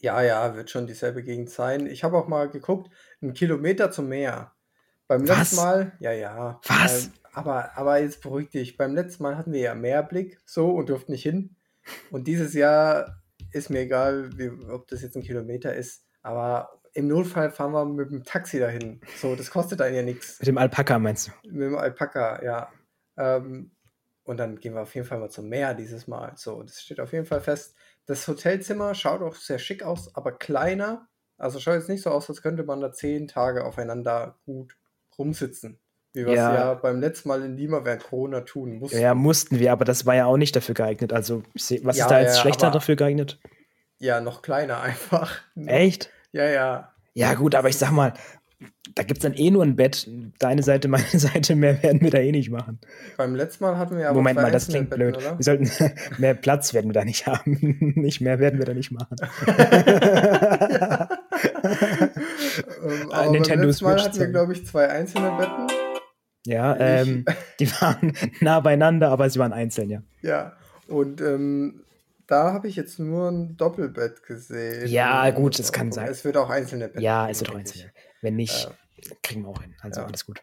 Ja, 0.00 0.22
ja, 0.22 0.56
wird 0.56 0.70
schon 0.70 0.86
dieselbe 0.86 1.22
Gegend 1.22 1.50
sein. 1.50 1.86
Ich 1.86 2.02
habe 2.02 2.16
auch 2.16 2.28
mal 2.28 2.48
geguckt, 2.48 2.90
ein 3.20 3.34
Kilometer 3.34 3.90
zum 3.90 4.08
Meer. 4.08 4.52
Beim 5.08 5.28
Was? 5.28 5.38
letzten 5.38 5.56
Mal, 5.56 5.92
ja, 6.00 6.12
ja. 6.12 6.60
Was? 6.66 7.04
Ähm, 7.04 7.12
aber, 7.34 7.76
aber 7.76 7.98
jetzt 8.00 8.22
beruhig 8.22 8.48
dich. 8.48 8.78
Beim 8.78 8.94
letzten 8.94 9.22
Mal 9.24 9.36
hatten 9.36 9.52
wir 9.52 9.60
ja 9.60 9.74
Meerblick 9.74 10.40
so 10.46 10.70
und 10.70 10.88
durften 10.88 11.12
nicht 11.12 11.24
hin. 11.24 11.56
Und 12.10 12.26
dieses 12.26 12.54
Jahr 12.54 13.22
ist 13.50 13.68
mir 13.68 13.80
egal, 13.80 14.30
wie, 14.38 14.48
ob 14.70 14.88
das 14.88 15.02
jetzt 15.02 15.14
ein 15.16 15.22
Kilometer 15.22 15.74
ist. 15.74 16.06
Aber 16.22 16.80
im 16.94 17.08
Notfall 17.08 17.50
fahren 17.50 17.72
wir 17.72 17.84
mit 17.84 18.10
dem 18.10 18.24
Taxi 18.24 18.60
dahin. 18.60 19.02
So, 19.20 19.36
das 19.36 19.50
kostet 19.50 19.80
dann 19.80 19.94
ja 19.94 20.02
nichts. 20.02 20.38
Mit 20.38 20.48
dem 20.48 20.56
Alpaka 20.56 20.98
meinst 20.98 21.28
du? 21.28 21.32
Mit 21.50 21.68
dem 21.68 21.76
Alpaka, 21.76 22.42
ja. 22.42 22.72
Ähm, 23.18 23.72
und 24.24 24.36
dann 24.38 24.58
gehen 24.58 24.74
wir 24.74 24.82
auf 24.82 24.94
jeden 24.94 25.06
Fall 25.06 25.18
mal 25.18 25.30
zum 25.30 25.48
Meer 25.48 25.74
dieses 25.74 26.06
Mal. 26.06 26.32
So, 26.36 26.62
das 26.62 26.80
steht 26.80 27.00
auf 27.00 27.12
jeden 27.12 27.26
Fall 27.26 27.40
fest. 27.40 27.74
Das 28.06 28.26
Hotelzimmer 28.26 28.94
schaut 28.94 29.22
auch 29.22 29.34
sehr 29.34 29.58
schick 29.58 29.82
aus, 29.82 30.14
aber 30.14 30.32
kleiner. 30.32 31.08
Also 31.38 31.58
schaut 31.58 31.74
jetzt 31.74 31.88
nicht 31.88 32.02
so 32.02 32.10
aus, 32.10 32.28
als 32.28 32.42
könnte 32.42 32.62
man 32.62 32.80
da 32.80 32.92
zehn 32.92 33.26
Tage 33.26 33.64
aufeinander 33.64 34.38
gut 34.44 34.76
rumsitzen. 35.18 35.78
Wie 36.12 36.26
wir 36.26 36.32
es 36.32 36.36
Ja. 36.36 36.54
ja. 36.54 36.74
beim 36.74 37.00
letzten 37.00 37.28
Mal 37.28 37.42
in 37.42 37.56
Lima 37.56 37.84
während 37.84 38.04
Corona 38.04 38.42
tun 38.42 38.78
mussten. 38.78 39.00
Ja, 39.00 39.14
mussten 39.14 39.58
wir, 39.58 39.72
aber 39.72 39.84
das 39.84 40.04
war 40.06 40.14
ja 40.14 40.26
auch 40.26 40.36
nicht 40.36 40.54
dafür 40.54 40.74
geeignet. 40.74 41.12
Also, 41.12 41.42
was 41.54 41.70
Ja, 41.70 42.04
ist 42.04 42.10
da 42.10 42.20
jetzt 42.20 42.38
schlechter 42.40 42.70
dafür 42.70 42.96
geeignet? 42.96 43.40
Ja, 43.98 44.20
noch 44.20 44.42
kleiner 44.42 44.80
einfach. 44.82 45.40
Echt? 45.66 46.10
Ja, 46.32 46.44
ja. 46.44 46.92
Ja, 47.14 47.34
gut, 47.34 47.54
aber 47.54 47.68
ich 47.68 47.76
sag 47.78 47.90
mal, 47.92 48.14
da 48.94 49.02
gibt's 49.04 49.22
dann 49.22 49.34
eh 49.34 49.50
nur 49.50 49.62
ein 49.62 49.76
Bett. 49.76 50.08
Deine 50.38 50.62
Seite, 50.62 50.88
meine 50.88 51.04
Seite, 51.12 51.54
mehr 51.56 51.82
werden 51.82 52.00
wir 52.00 52.10
da 52.10 52.18
eh 52.18 52.32
nicht 52.32 52.50
machen. 52.50 52.78
Beim 53.16 53.34
letzten 53.34 53.64
Mal 53.64 53.78
hatten 53.78 53.96
wir 53.96 54.08
aber 54.08 54.16
Moment 54.18 54.36
zwei 54.36 54.42
mal, 54.42 54.50
das 54.52 54.64
einzelne 54.68 54.86
klingt 54.86 54.90
Betten, 54.90 55.12
blöd. 55.12 55.16
oder? 55.26 55.38
Wir 55.38 55.44
sollten 55.44 55.70
mehr 56.20 56.34
Platz 56.34 56.74
werden 56.74 56.88
wir 56.90 56.94
da 56.94 57.04
nicht 57.04 57.26
haben. 57.26 57.58
nicht 57.96 58.20
mehr 58.20 58.38
werden 58.38 58.58
wir 58.58 58.66
da 58.66 58.74
nicht 58.74 58.90
machen. 58.92 59.16
ähm, 62.82 63.08
Ah, 63.10 63.20
aber 63.22 63.30
Nintendo 63.30 63.60
beim 63.62 63.68
letzten 63.68 63.84
Mal 63.84 64.02
hatten 64.02 64.18
wir, 64.18 64.26
glaube 64.28 64.52
ich, 64.52 64.66
zwei 64.66 64.88
einzelne 64.88 65.30
Betten. 65.38 65.66
Ja, 66.44 66.74
Ich- 66.74 67.08
ähm, 67.08 67.24
die 67.60 67.70
waren 67.80 68.12
nah 68.40 68.60
beieinander, 68.60 69.10
aber 69.10 69.30
sie 69.30 69.38
waren 69.38 69.52
einzeln, 69.52 69.90
ja. 69.90 70.02
Ja, 70.22 70.52
und 70.88 71.20
ähm, 71.20 71.84
da 72.26 72.52
habe 72.52 72.66
ich 72.68 72.76
jetzt 72.76 72.98
nur 72.98 73.28
ein 73.30 73.56
Doppelbett 73.56 74.22
gesehen. 74.24 74.86
Ja, 74.88 75.30
gut, 75.30 75.58
das 75.58 75.72
kann 75.72 75.92
sein. 75.92 76.08
Es 76.08 76.24
wird 76.24 76.36
auch 76.36 76.50
einzelne 76.50 76.88
Betten. 76.88 77.00
Ja, 77.02 77.28
es 77.28 77.40
wird 77.40 77.50
auch 77.50 77.54
denke 77.54 77.70
einzeln. 77.70 77.90
Wenn 78.22 78.36
nicht, 78.36 78.68
Äh, 78.96 79.14
kriegen 79.22 79.42
wir 79.42 79.48
auch 79.50 79.60
hin. 79.62 79.74
Also 79.82 80.00
ja. 80.00 80.06
alles 80.06 80.24
gut. 80.24 80.40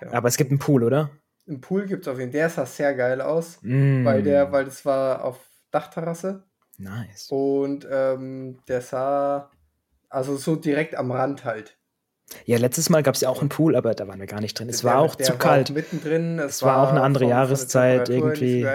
Genau. 0.00 0.12
Aber 0.12 0.28
es 0.28 0.36
gibt 0.36 0.50
einen 0.50 0.58
Pool, 0.58 0.82
oder? 0.84 1.10
Im 1.46 1.60
Pool 1.60 1.86
gibt 1.86 2.02
es 2.02 2.08
auf 2.08 2.18
jeden 2.18 2.30
Fall, 2.32 2.40
der 2.40 2.50
sah 2.50 2.66
sehr 2.66 2.94
geil 2.94 3.20
aus, 3.20 3.58
Mm, 3.62 4.04
weil 4.04 4.22
der, 4.22 4.50
weil 4.52 4.64
das 4.66 4.84
war 4.84 5.24
auf 5.24 5.38
Dachterrasse 5.70 6.44
Nice. 6.78 7.28
und 7.30 7.86
ähm, 7.90 8.58
der 8.68 8.80
sah 8.80 9.50
also 10.08 10.36
so 10.36 10.56
direkt 10.56 10.94
am 10.94 11.10
Rand 11.10 11.44
halt. 11.44 11.76
Ja, 12.46 12.56
letztes 12.58 12.88
Mal 12.90 13.02
gab 13.02 13.14
es 13.14 13.20
ja 13.20 13.28
auch 13.28 13.40
einen 13.40 13.48
Pool, 13.50 13.76
aber 13.76 13.94
da 13.94 14.08
waren 14.08 14.18
wir 14.18 14.26
gar 14.26 14.40
nicht 14.40 14.58
drin. 14.58 14.68
Es 14.68 14.80
Der- 14.80 14.90
war 14.92 14.98
auch 15.00 15.14
der 15.14 15.26
zu 15.26 15.32
war 15.32 15.38
kalt. 15.38 15.70
mittendrin. 15.70 16.38
Es 16.38 16.56
Es 16.56 16.62
war 16.62 16.82
auch 16.82 16.90
eine 16.90 17.02
andere 17.02 17.24
von- 17.24 17.30
von 17.30 17.36
der 17.36 17.44
Jahreszeit 17.44 18.06
so 18.06 18.12
irgendwie. 18.12 18.66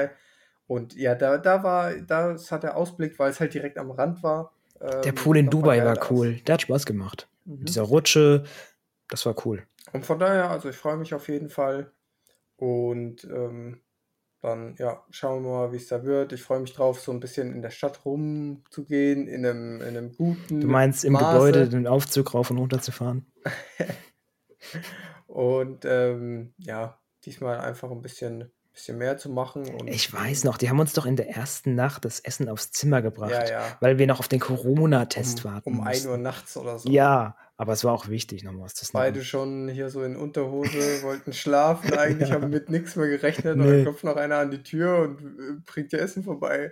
Und 0.67 0.95
ja, 0.95 1.15
da, 1.15 1.37
da 1.39 1.63
war, 1.63 1.93
das 1.95 2.51
hat 2.51 2.61
der 2.63 2.77
Ausblick, 2.77 3.17
weil 3.17 3.31
es 3.31 3.39
halt 3.39 3.53
direkt 3.55 3.77
am 3.79 3.89
Rand 3.91 4.21
war. 4.21 4.53
Der 4.79 5.07
ähm, 5.07 5.15
Pool 5.15 5.37
in 5.37 5.45
mal 5.45 5.49
Dubai 5.49 5.83
war 5.83 5.97
aus. 5.99 6.11
cool. 6.11 6.35
Der 6.45 6.53
hat 6.53 6.61
Spaß 6.61 6.85
gemacht. 6.85 7.27
Mhm. 7.49 7.65
Dieser 7.65 7.83
Rutsche, 7.83 8.43
das 9.09 9.25
war 9.25 9.35
cool. 9.45 9.65
Und 9.91 10.05
von 10.05 10.19
daher, 10.19 10.49
also 10.49 10.69
ich 10.69 10.75
freue 10.75 10.97
mich 10.97 11.13
auf 11.13 11.27
jeden 11.27 11.49
Fall. 11.49 11.91
Und 12.55 13.23
ähm, 13.25 13.81
dann, 14.41 14.75
ja, 14.77 15.03
schauen 15.09 15.43
wir 15.43 15.49
mal, 15.49 15.71
wie 15.71 15.77
es 15.77 15.87
da 15.87 16.03
wird. 16.03 16.31
Ich 16.31 16.43
freue 16.43 16.59
mich 16.59 16.73
drauf, 16.73 17.01
so 17.01 17.11
ein 17.11 17.19
bisschen 17.19 17.51
in 17.51 17.61
der 17.61 17.71
Stadt 17.71 18.05
rumzugehen, 18.05 19.27
in 19.27 19.45
einem, 19.45 19.81
in 19.81 19.87
einem 19.97 20.15
guten. 20.15 20.61
Du 20.61 20.67
meinst 20.67 21.03
im 21.03 21.13
Maße. 21.13 21.33
Gebäude 21.33 21.69
den 21.69 21.87
Aufzug 21.87 22.33
rauf 22.33 22.51
und 22.51 22.57
runter 22.57 22.81
zu 22.81 22.91
fahren? 22.91 23.25
Und 25.27 25.85
ähm, 25.85 26.53
ja, 26.57 26.99
diesmal 27.23 27.59
einfach 27.59 27.91
ein 27.91 28.01
bisschen, 28.01 28.51
bisschen 28.79 28.97
mehr 28.97 29.17
zu 29.17 29.29
machen. 29.29 29.67
Und, 29.75 29.87
Ich 29.87 30.11
weiß 30.11 30.43
noch, 30.45 30.57
die 30.57 30.69
haben 30.69 30.79
uns 30.79 30.93
doch 30.93 31.05
in 31.05 31.15
der 31.15 31.29
ersten 31.29 31.75
Nacht 31.75 32.05
das 32.05 32.19
Essen 32.19 32.49
aufs 32.49 32.71
Zimmer 32.71 33.01
gebracht, 33.01 33.31
Ja, 33.31 33.49
ja. 33.49 33.61
weil 33.81 33.97
wir 33.97 34.07
noch 34.07 34.19
auf 34.19 34.27
den 34.27 34.39
Corona-Test 34.39 35.45
Um, 35.45 35.51
warten 35.51 35.69
um 35.69 35.81
1 35.81 35.97
mussten. 35.99 36.09
Uhr 36.09 36.17
nachts 36.17 36.57
oder 36.57 36.79
so. 36.79 36.89
Ja, 36.89 37.35
aber 37.57 37.73
es 37.73 37.83
war 37.83 37.93
auch 37.93 38.07
wichtig, 38.07 38.43
nochmal 38.43 38.63
was 38.65 38.73
zu 38.73 38.85
snacken. 38.85 39.13
Beide 39.13 39.23
schon 39.25 39.67
hier 39.69 39.89
so 39.89 40.01
in 40.03 40.15
Unterhose, 40.15 40.69
wollten 41.03 41.33
schlafen 41.33 41.93
eigentlich, 41.97 42.29
Ja. 42.29 42.35
haben 42.35 42.49
mit 42.49 42.69
nichts 42.69 42.95
mehr 42.95 43.07
gerechnet. 43.09 43.55
Und 43.57 43.65
Nee. 43.65 43.71
dann 43.71 43.81
klopft 43.83 44.03
noch 44.05 44.15
einer 44.15 44.37
an 44.37 44.51
die 44.51 44.63
Tür 44.63 44.99
und 44.99 45.19
äh, 45.21 45.53
bringt 45.65 45.91
dir 45.91 45.99
Essen 45.99 46.23
vorbei. 46.23 46.71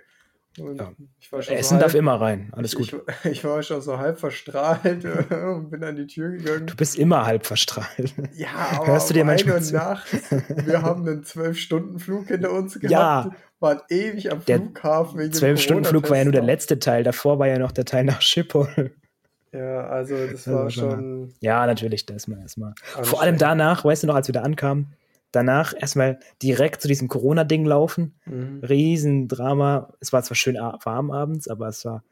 Ja. 0.58 0.92
ich 1.20 1.32
war 1.32 1.42
schon 1.42 1.54
Essen 1.54 1.76
so 1.76 1.80
darf 1.80 1.92
halb, 1.92 1.98
immer 2.00 2.20
rein, 2.20 2.48
alles 2.52 2.74
gut. 2.74 2.94
Ich, 3.24 3.30
ich 3.32 3.44
war 3.44 3.62
schon 3.62 3.80
so 3.80 3.98
halb 3.98 4.18
verstrahlt 4.18 5.04
und 5.30 5.70
bin 5.70 5.84
an 5.84 5.96
die 5.96 6.06
Tür 6.06 6.30
gegangen. 6.30 6.66
Du 6.66 6.76
bist 6.76 6.98
immer 6.98 7.24
halb 7.26 7.46
verstrahlt. 7.46 8.14
Ja, 8.34 8.48
aber 8.76 8.86
Hörst 8.88 9.10
du 9.10 9.14
dir 9.14 9.24
manchmal 9.24 9.62
zu? 9.62 9.74
nachts, 9.74 10.12
wir 10.48 10.82
haben 10.82 11.06
einen 11.06 11.22
12-Stunden-Flug 11.24 12.28
hinter 12.28 12.52
uns 12.52 12.74
gehabt, 12.74 12.90
Ja. 12.92 13.30
waren 13.60 13.80
ewig 13.88 14.30
am 14.32 14.44
Der 14.46 14.58
Flughafen 14.58 15.18
wegen 15.18 15.30
dem 15.30 15.34
Zwölf-Stunden-Flug 15.34 16.10
war 16.10 16.16
ja 16.18 16.24
nur 16.24 16.32
der 16.32 16.42
letzte 16.42 16.78
Teil, 16.78 17.02
davor 17.04 17.38
war 17.38 17.46
ja 17.48 17.58
noch 17.58 17.72
der 17.72 17.84
Teil 17.84 18.04
nach 18.04 18.20
Schiphol. 18.22 18.92
Ja, 19.52 19.86
also 19.86 20.14
das 20.14 20.44
Das 20.44 20.54
war 20.54 20.70
schon. 20.70 21.32
Ja, 21.40 21.64
natürlich, 21.66 22.04
das 22.04 22.28
mal 22.28 22.38
erstmal. 22.38 22.74
Vor 23.02 23.22
allem 23.22 23.38
danach, 23.38 23.82
weißt 23.84 24.02
du 24.02 24.06
noch, 24.06 24.14
als 24.14 24.28
wir 24.28 24.34
da 24.34 24.42
ankamen, 24.42 24.92
danach 25.32 25.74
erstmal 25.78 26.18
direkt 26.42 26.82
zu 26.82 26.88
diesem 26.88 27.08
Corona-Ding 27.08 27.64
laufen. 27.64 28.18
Mhm. 28.24 28.60
Riesendrama. 28.64 29.92
Es 30.00 30.12
war 30.12 30.22
zwar 30.22 30.36
schön 30.36 30.56
warm 30.56 31.10
abends, 31.10 31.48
aber 31.48 31.68
es 31.68 31.84
war. 31.84 32.04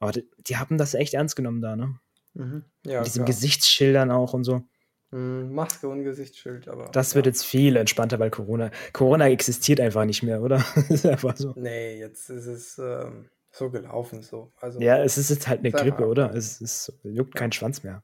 Oh, 0.00 0.10
die, 0.10 0.28
die 0.38 0.56
haben 0.56 0.78
das 0.78 0.94
echt 0.94 1.14
ernst 1.14 1.36
genommen 1.36 1.60
da, 1.60 1.76
ne? 1.76 1.98
Mhm. 2.34 2.64
Ja, 2.86 2.98
Mit 2.98 3.06
diesen 3.06 3.24
klar. 3.24 3.26
Gesichtsschildern 3.26 4.10
auch 4.10 4.32
und 4.32 4.44
so. 4.44 4.62
Mhm, 5.10 5.52
Maske 5.52 5.88
und 5.88 6.04
Gesichtsschild, 6.04 6.68
aber. 6.68 6.86
Das 6.92 7.10
ja. 7.10 7.16
wird 7.16 7.26
jetzt 7.26 7.44
viel 7.44 7.76
entspannter, 7.76 8.18
weil 8.18 8.30
Corona. 8.30 8.70
Corona 8.92 9.28
existiert 9.28 9.80
einfach 9.80 10.04
nicht 10.04 10.22
mehr, 10.22 10.40
oder? 10.40 10.64
Ist 10.88 11.06
einfach 11.06 11.36
so. 11.36 11.52
Nee, 11.56 11.98
jetzt 11.98 12.30
ist 12.30 12.46
es 12.46 12.78
ähm, 12.78 13.28
so 13.50 13.70
gelaufen, 13.70 14.22
so. 14.22 14.52
Also, 14.60 14.80
Ja, 14.80 15.02
es 15.02 15.18
ist 15.18 15.30
jetzt 15.30 15.48
halt 15.48 15.60
eine 15.60 15.68
einfach 15.68 15.80
Grippe, 15.80 16.06
oder? 16.06 16.32
Es, 16.34 16.60
es 16.60 16.92
juckt 17.02 17.34
kein 17.34 17.50
Schwanz 17.50 17.82
mehr. 17.82 18.02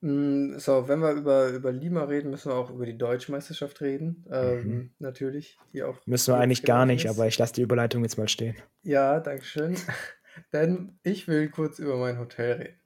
Mm, 0.00 0.58
So, 0.58 0.88
wenn 0.88 1.00
wir 1.00 1.12
über, 1.12 1.48
über 1.48 1.72
Lima 1.72 2.04
reden, 2.04 2.30
müssen 2.30 2.50
wir 2.50 2.56
auch 2.56 2.70
über 2.70 2.86
die 2.86 2.96
Deutschmeisterschaft 2.96 3.80
reden. 3.80 4.24
Ähm, 4.30 4.62
Mhm. 4.66 4.90
Natürlich. 4.98 5.58
Die 5.72 5.82
auch 5.82 5.98
Müssen 6.06 6.32
wir 6.34 6.38
eigentlich 6.38 6.62
gar 6.62 6.86
nicht, 6.86 7.04
ist. 7.04 7.10
aber 7.10 7.26
ich 7.26 7.38
lasse 7.38 7.54
die 7.54 7.62
Überleitung 7.62 8.02
jetzt 8.02 8.16
mal 8.18 8.28
stehen. 8.28 8.56
Ja, 8.82 9.20
danke 9.20 9.44
schön. 9.44 9.76
Denn 10.52 10.98
ich 11.02 11.28
will 11.28 11.50
kurz 11.50 11.78
über 11.78 11.96
mein 11.96 12.18
Hotel 12.18 12.52
reden. 12.52 12.80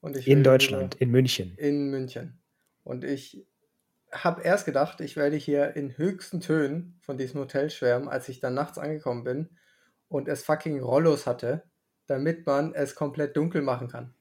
Und 0.00 0.16
ich 0.16 0.26
In 0.28 0.40
über- 0.40 0.50
Deutschland, 0.50 0.94
in 0.96 1.10
München. 1.10 1.54
In 1.56 1.90
München. 1.90 2.38
Und 2.84 3.04
ich 3.04 3.46
habe 4.12 4.42
erst 4.42 4.64
gedacht, 4.66 5.00
ich 5.00 5.16
werde 5.16 5.36
hier 5.36 5.74
in 5.76 5.96
höchsten 5.98 6.40
Tönen 6.40 6.98
von 7.00 7.18
diesem 7.18 7.40
Hotel 7.40 7.70
schwärmen, 7.70 8.08
als 8.08 8.28
ich 8.28 8.40
dann 8.40 8.54
nachts 8.54 8.78
angekommen 8.78 9.24
bin 9.24 9.50
und 10.08 10.28
es 10.28 10.44
fucking 10.44 10.80
Rollos 10.80 11.26
hatte, 11.26 11.64
damit 12.06 12.46
man 12.46 12.72
es 12.74 12.94
komplett 12.94 13.36
dunkel 13.36 13.62
machen 13.62 13.88
kann. 13.88 14.14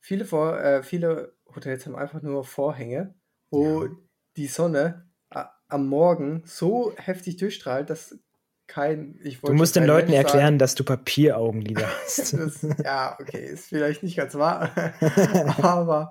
Viele, 0.00 0.24
Vor 0.24 0.60
äh, 0.60 0.82
viele 0.82 1.34
Hotels 1.56 1.86
haben 1.86 1.96
einfach 1.96 2.22
nur 2.22 2.44
Vorhänge, 2.44 3.14
wo 3.50 3.84
Ja. 3.84 3.90
die 4.36 4.46
Sonne 4.46 5.10
a- 5.30 5.50
am 5.68 5.86
Morgen 5.88 6.42
so 6.46 6.92
heftig 6.96 7.36
durchstrahlt, 7.38 7.90
dass 7.90 8.18
kein. 8.68 9.18
Du 9.44 9.52
musst 9.52 9.76
den 9.76 9.84
Leuten 9.84 10.10
Mensch 10.12 10.24
erklären, 10.24 10.58
dass 10.58 10.74
du 10.74 10.82
Papieraugenlider 10.84 11.86
hast. 12.04 12.26
sagen. 12.28 12.52
Das, 12.60 12.84
ja, 12.84 13.16
okay, 13.20 13.44
ist 13.52 13.66
vielleicht 13.68 14.02
nicht 14.02 14.16
ganz 14.16 14.34
wahr, 14.34 14.70
aber 15.62 16.10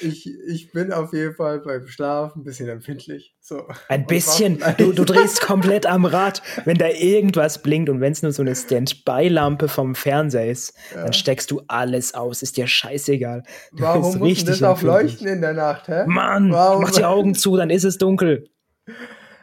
ich, 0.00 0.28
ich 0.48 0.72
bin 0.72 0.92
auf 0.92 1.12
jeden 1.12 1.34
Fall 1.34 1.60
beim 1.60 1.86
Schlafen 1.86 2.40
ein 2.40 2.44
bisschen 2.44 2.68
empfindlich. 2.68 3.34
So. 3.40 3.66
Ein 3.88 4.06
bisschen. 4.06 4.62
Du, 4.78 4.92
du 4.92 5.04
drehst 5.04 5.40
komplett 5.40 5.86
am 5.86 6.04
Rad, 6.04 6.42
wenn 6.64 6.78
da 6.78 6.88
irgendwas 6.88 7.62
blinkt 7.62 7.88
und 7.88 8.00
wenn 8.00 8.12
es 8.12 8.22
nur 8.22 8.32
so 8.32 8.42
eine 8.42 8.54
Standby-Lampe 8.56 9.68
vom 9.68 9.94
Fernseher 9.94 10.50
ist, 10.50 10.74
Ja. 10.94 11.04
dann 11.04 11.12
steckst 11.12 11.50
du 11.50 11.62
alles 11.68 12.14
aus. 12.14 12.42
Ist 12.42 12.56
dir 12.56 12.66
scheißegal. 12.66 13.42
Du 13.72 13.82
Warum 13.82 14.18
muss 14.18 14.44
das 14.44 14.62
auch 14.62 14.82
leuchten 14.82 15.26
in 15.28 15.40
der 15.40 15.52
Nacht, 15.54 15.88
hä? 15.88 16.04
Mann, 16.06 16.52
Warum? 16.52 16.82
mach 16.82 16.90
die 16.90 17.04
Augen 17.04 17.34
zu, 17.34 17.56
dann 17.56 17.70
ist 17.70 17.84
es 17.84 17.98
dunkel. 17.98 18.48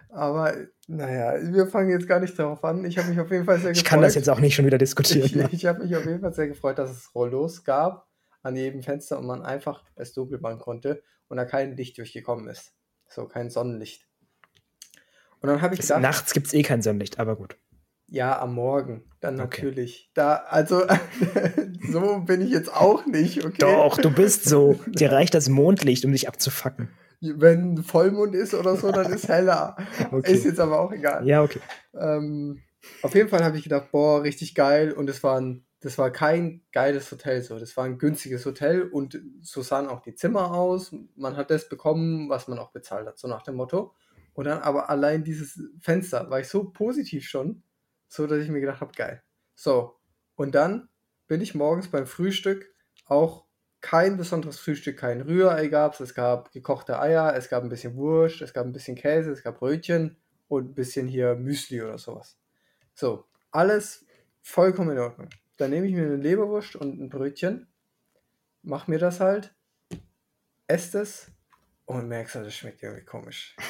Aber 0.09 0.53
naja, 0.87 1.35
wir 1.53 1.67
fangen 1.67 1.89
jetzt 1.89 2.07
gar 2.07 2.19
nicht 2.19 2.37
darauf 2.39 2.63
an. 2.63 2.83
Ich 2.85 2.97
habe 2.97 3.09
mich 3.09 3.19
auf 3.19 3.29
jeden 3.29 3.45
Fall 3.45 3.59
sehr 3.59 3.71
Ich 3.71 3.79
gefreut. 3.83 3.89
kann 3.89 4.01
das 4.01 4.15
jetzt 4.15 4.29
auch 4.29 4.39
nicht 4.39 4.55
schon 4.55 4.65
wieder 4.65 4.77
Ich, 4.77 4.79
diskutieren. 4.79 5.29
ne? 5.43 5.49
ich 5.51 5.65
habe 5.65 5.83
mich 5.83 5.95
auf 5.95 6.05
jeden 6.05 6.21
Fall 6.21 6.33
sehr 6.33 6.47
gefreut, 6.47 6.77
dass 6.79 6.89
es 6.91 7.13
Rollos 7.13 7.63
gab 7.63 8.07
an 8.43 8.55
jedem 8.55 8.81
Fenster 8.83 9.19
und 9.19 9.25
man 9.25 9.41
einfach 9.43 9.83
es 9.95 10.13
dunkel 10.13 10.39
machen 10.39 10.59
konnte 10.59 11.03
und 11.27 11.37
da 11.37 11.45
kein 11.45 11.75
Licht 11.75 11.97
durchgekommen 11.97 12.47
ist. 12.47 12.73
So 13.09 13.25
kein 13.27 13.49
Sonnenlicht. 13.49 14.07
Und 15.41 15.49
dann 15.49 15.61
habe 15.61 15.73
ich 15.75 15.81
Es- 15.81 15.87
gedacht, 15.87 16.01
Nachts 16.01 16.33
gibt 16.33 16.47
es 16.47 16.53
eh 16.53 16.63
kein 16.63 16.81
Sonnenlicht, 16.81 17.19
aber 17.19 17.35
gut. 17.35 17.57
ja, 18.07 18.39
am 18.41 18.53
Morgen, 18.55 19.03
dann 19.19 19.35
Okay. 19.41 19.61
natürlich. 19.63 20.09
Da, 20.13 20.35
also, 20.47 20.83
so 21.91 22.19
bin 22.21 22.41
ich 22.41 22.49
jetzt 22.51 22.73
auch 22.73 23.05
nicht, 23.05 23.43
okay? 23.45 23.57
Doch, 23.59 23.97
du 23.97 24.09
bist 24.09 24.45
so. 24.45 24.79
Dir 24.87 25.11
reicht 25.11 25.33
das 25.33 25.49
Mondlicht, 25.49 26.05
um 26.05 26.11
dich 26.13 26.27
abzufacken. 26.27 26.89
Wenn 27.19 27.83
Vollmond 27.83 28.35
ist 28.35 28.53
oder 28.53 28.75
so, 28.75 28.91
dann 28.91 29.11
ist 29.11 29.27
heller. 29.27 29.75
Okay. 30.11 30.33
Ist 30.33 30.45
jetzt 30.45 30.59
aber 30.59 30.79
auch 30.79 30.91
egal. 30.91 31.27
Ja, 31.27 31.41
okay. 31.41 31.59
Ähm, 31.95 32.61
auf 33.01 33.15
jeden 33.15 33.29
Fall 33.29 33.43
habe 33.43 33.57
ich 33.57 33.63
gedacht, 33.63 33.91
boah, 33.91 34.23
richtig 34.23 34.55
geil. 34.55 34.91
Und 34.91 35.09
es 35.09 35.23
war 35.23 35.39
ein, 35.39 35.65
das 35.79 35.97
war 35.97 36.11
kein 36.11 36.63
geiles 36.71 37.11
Hotel 37.11 37.41
so. 37.41 37.57
Das 37.59 37.75
war 37.75 37.85
ein 37.85 37.97
günstiges 37.97 38.45
Hotel 38.45 38.83
und 38.83 39.19
so 39.41 39.61
sahen 39.61 39.87
auch 39.87 40.01
die 40.01 40.15
Zimmer 40.15 40.53
aus. 40.53 40.95
Man 41.15 41.35
hat 41.35 41.49
das 41.49 41.69
bekommen, 41.69 42.29
was 42.29 42.47
man 42.47 42.59
auch 42.59 42.71
bezahlt 42.71 43.07
hat, 43.07 43.17
so 43.17 43.27
nach 43.27 43.43
dem 43.43 43.55
Motto. 43.55 43.93
Und 44.33 44.45
dann 44.45 44.59
aber 44.59 44.89
allein 44.89 45.23
dieses 45.23 45.59
Fenster 45.81 46.29
war 46.29 46.39
ich 46.39 46.47
so 46.47 46.69
positiv 46.69 47.27
schon, 47.27 47.63
so 48.07 48.27
dass 48.27 48.43
ich 48.43 48.49
mir 48.49 48.61
gedacht 48.61 48.81
habe, 48.81 48.91
geil. 48.93 49.23
So. 49.55 49.95
Und 50.35 50.53
dann 50.53 50.89
bin 51.27 51.41
ich 51.41 51.55
morgens 51.55 51.89
beim 51.89 52.05
Frühstück 52.05 52.71
auch 53.05 53.46
kein 53.81 54.17
besonderes 54.17 54.59
Frühstück, 54.59 54.97
kein 54.97 55.21
Rührei 55.21 55.67
gab 55.67 55.93
es, 55.93 55.99
es 55.99 56.13
gab 56.13 56.51
gekochte 56.51 56.99
Eier, 56.99 57.35
es 57.35 57.49
gab 57.49 57.63
ein 57.63 57.69
bisschen 57.69 57.95
Wurst, 57.95 58.41
es 58.41 58.53
gab 58.53 58.65
ein 58.65 58.73
bisschen 58.73 58.95
Käse, 58.95 59.31
es 59.31 59.43
gab 59.43 59.59
Brötchen 59.59 60.17
und 60.47 60.71
ein 60.71 60.75
bisschen 60.75 61.07
hier 61.07 61.35
Müsli 61.35 61.81
oder 61.81 61.97
sowas. 61.97 62.37
So, 62.93 63.25
alles 63.51 64.05
vollkommen 64.41 64.91
in 64.91 64.99
Ordnung. 64.99 65.29
Dann 65.57 65.71
nehme 65.71 65.87
ich 65.87 65.93
mir 65.93 66.05
eine 66.05 66.15
Leberwurst 66.15 66.75
und 66.75 66.99
ein 66.99 67.09
Brötchen, 67.09 67.67
mach 68.63 68.87
mir 68.87 68.99
das 68.99 69.19
halt, 69.19 69.53
esse 70.67 71.01
es 71.01 71.31
und 71.85 72.07
merkst, 72.07 72.35
das 72.35 72.53
schmeckt 72.53 72.83
irgendwie 72.83 73.05
komisch. 73.05 73.55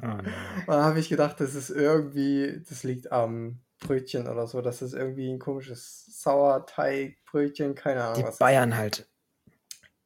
Oh. 0.00 0.06
Und 0.06 0.28
dann 0.68 0.84
habe 0.84 1.00
ich 1.00 1.08
gedacht, 1.08 1.40
das 1.40 1.56
ist 1.56 1.70
irgendwie, 1.70 2.62
das 2.68 2.84
liegt 2.84 3.10
am 3.10 3.58
Brötchen 3.80 4.28
oder 4.28 4.46
so, 4.46 4.62
das 4.62 4.80
ist 4.80 4.92
irgendwie 4.92 5.28
ein 5.28 5.40
komisches 5.40 6.22
Sauerteigbrötchen, 6.22 7.74
keine 7.74 8.04
Ahnung. 8.04 8.14
Die 8.14 8.22
was 8.22 8.38
Bayern 8.38 8.76
halt. 8.76 9.08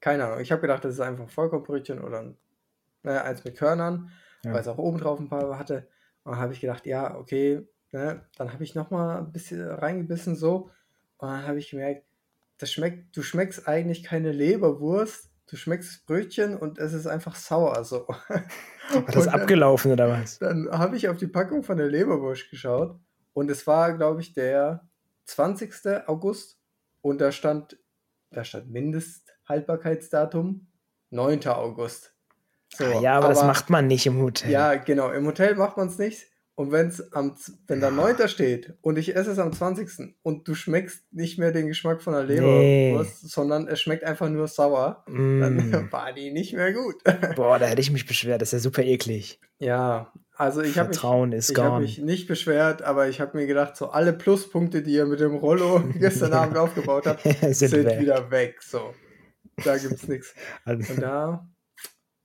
Keine 0.03 0.27
Ahnung. 0.27 0.41
Ich 0.41 0.53
habe 0.53 0.61
gedacht, 0.61 0.85
das 0.85 0.93
ist 0.95 1.01
einfach 1.01 1.23
ein 1.25 1.31
Vollkornbrötchen 1.31 2.03
oder 2.05 2.21
ein, 2.21 2.37
ne, 3.05 3.23
eins 3.23 3.43
mit 3.45 3.57
Körnern, 3.57 4.11
Ja. 4.45 4.53
weil 4.53 4.61
es 4.61 4.69
auch 4.69 4.77
oben 4.79 4.99
drauf 4.99 5.19
ein 5.19 5.29
paar 5.31 5.59
hatte. 5.59 5.89
Und 6.25 6.33
dann 6.33 6.41
habe 6.41 6.53
ich 6.53 6.61
gedacht, 6.61 6.85
ja, 6.87 7.17
okay, 7.17 7.67
ne, 7.93 8.23
dann 8.37 8.53
habe 8.53 8.63
ich 8.65 8.75
nochmal 8.75 9.19
ein 9.19 9.33
bisschen 9.33 9.67
reingebissen 9.67 10.37
so. 10.37 10.71
Und 11.19 11.29
dann 11.29 11.47
habe 11.47 11.59
ich 11.59 11.71
gemerkt, 11.71 12.05
das 12.59 12.71
schmeckt, 12.73 13.17
du 13.17 13.23
schmeckst 13.23 13.67
eigentlich 13.67 14.03
keine 14.05 14.33
Leberwurst, 14.33 15.31
du 15.49 15.57
schmeckst 15.57 16.05
Brötchen 16.07 16.57
und 16.57 16.79
es 16.79 16.93
ist 16.93 17.07
einfach 17.07 17.35
sauer 17.37 17.83
so. 17.85 18.07
Hat 18.29 19.15
das 19.15 19.25
dann- 19.27 19.41
abgelaufen 19.41 19.93
oder 19.93 20.09
was? 20.09 20.39
dann 20.41 20.69
habe 20.71 20.97
ich 20.97 21.09
auf 21.09 21.17
die 21.17 21.27
Packung 21.29 21.63
von 21.63 21.77
der 21.79 21.87
Leberwurst 21.89 22.51
geschaut 22.51 22.99
und 23.35 23.51
es 23.51 23.67
war, 23.67 23.97
glaube 23.97 24.21
ich, 24.21 24.33
der 24.35 24.87
20. 25.27 25.73
August 26.09 26.59
und 27.01 27.21
da 27.21 27.33
stand, 27.33 27.79
da 28.31 28.45
stand 28.45 28.71
Mindesthaltbarkeitsdatum 29.53 30.67
9. 31.11 31.47
August. 31.49 32.15
So, 32.75 32.85
Ah, 32.85 33.01
ja, 33.01 33.19
aber, 33.19 33.29
das 33.29 33.43
macht 33.45 33.69
man 33.71 33.87
nicht 33.87 34.07
im 34.07 34.19
Hotel. 34.21 34.51
Ja, 34.51 34.75
genau, 34.77 35.11
im 35.11 35.27
Hotel 35.27 35.55
macht 35.57 35.77
man 35.77 35.89
es 35.89 35.99
nicht. 35.99 36.27
Und 36.55 36.71
wenn's 36.71 37.01
am, 37.15 37.35
wenn 37.67 37.81
da 37.81 37.89
Ah. 37.89 37.91
9. 37.91 38.29
steht 38.29 38.75
und 38.83 38.99
ich 38.99 39.17
esse 39.17 39.31
es 39.33 39.39
am 39.39 39.53
20. 39.55 40.15
und 40.23 40.47
du 40.47 40.55
schmeckst 40.55 41.03
nicht 41.11 41.39
mehr 41.39 41.51
den 41.51 41.67
Geschmack 41.67 42.03
von 42.03 42.13
der 42.13 42.25
Nee. 42.25 42.91
Leberwurst, 42.91 43.31
sondern 43.31 43.69
es 43.69 43.81
schmeckt 43.81 44.05
einfach 44.05 44.29
nur 44.29 44.47
sauer, 44.49 45.03
dann 45.07 45.57
Mm. 45.71 45.89
war 45.93 46.13
die 46.13 46.31
nicht 46.31 46.53
mehr 46.53 46.73
gut. 46.75 46.97
Boah, 47.37 47.59
da 47.59 47.67
hätte 47.67 47.81
ich 47.81 47.91
mich 47.91 48.07
beschwert. 48.07 48.43
Das 48.43 48.51
ist 48.51 48.53
ja 48.53 48.59
super 48.59 48.83
eklig. 48.83 49.41
Ja, 49.61 50.13
also 50.37 50.61
ich 50.61 50.79
habe 50.79 50.91
mich, 50.91 51.51
ich 51.51 51.59
hab 51.59 51.81
mich 51.81 51.99
nicht 51.99 52.29
beschwert, 52.29 52.83
aber 52.83 53.09
ich 53.09 53.21
habe 53.21 53.37
mir 53.39 53.47
gedacht, 53.47 53.75
so 53.77 53.89
alle 53.91 54.13
Pluspunkte, 54.13 54.83
die 54.83 54.93
ihr 54.93 55.07
mit 55.07 55.21
dem 55.21 55.35
Rollo 55.35 55.83
gestern 55.99 56.35
Abend 56.35 56.59
aufgebaut 56.59 57.07
habt, 57.07 57.23
sind, 57.23 57.55
sind 57.55 57.85
weg. 57.87 57.99
wieder 58.01 58.31
weg. 58.31 58.63
So, 58.63 58.93
da 59.65 59.77
gibt's 59.79 60.09
nichts. 60.09 60.35
Also, 60.65 60.93
Und 60.95 61.01
da 61.03 61.49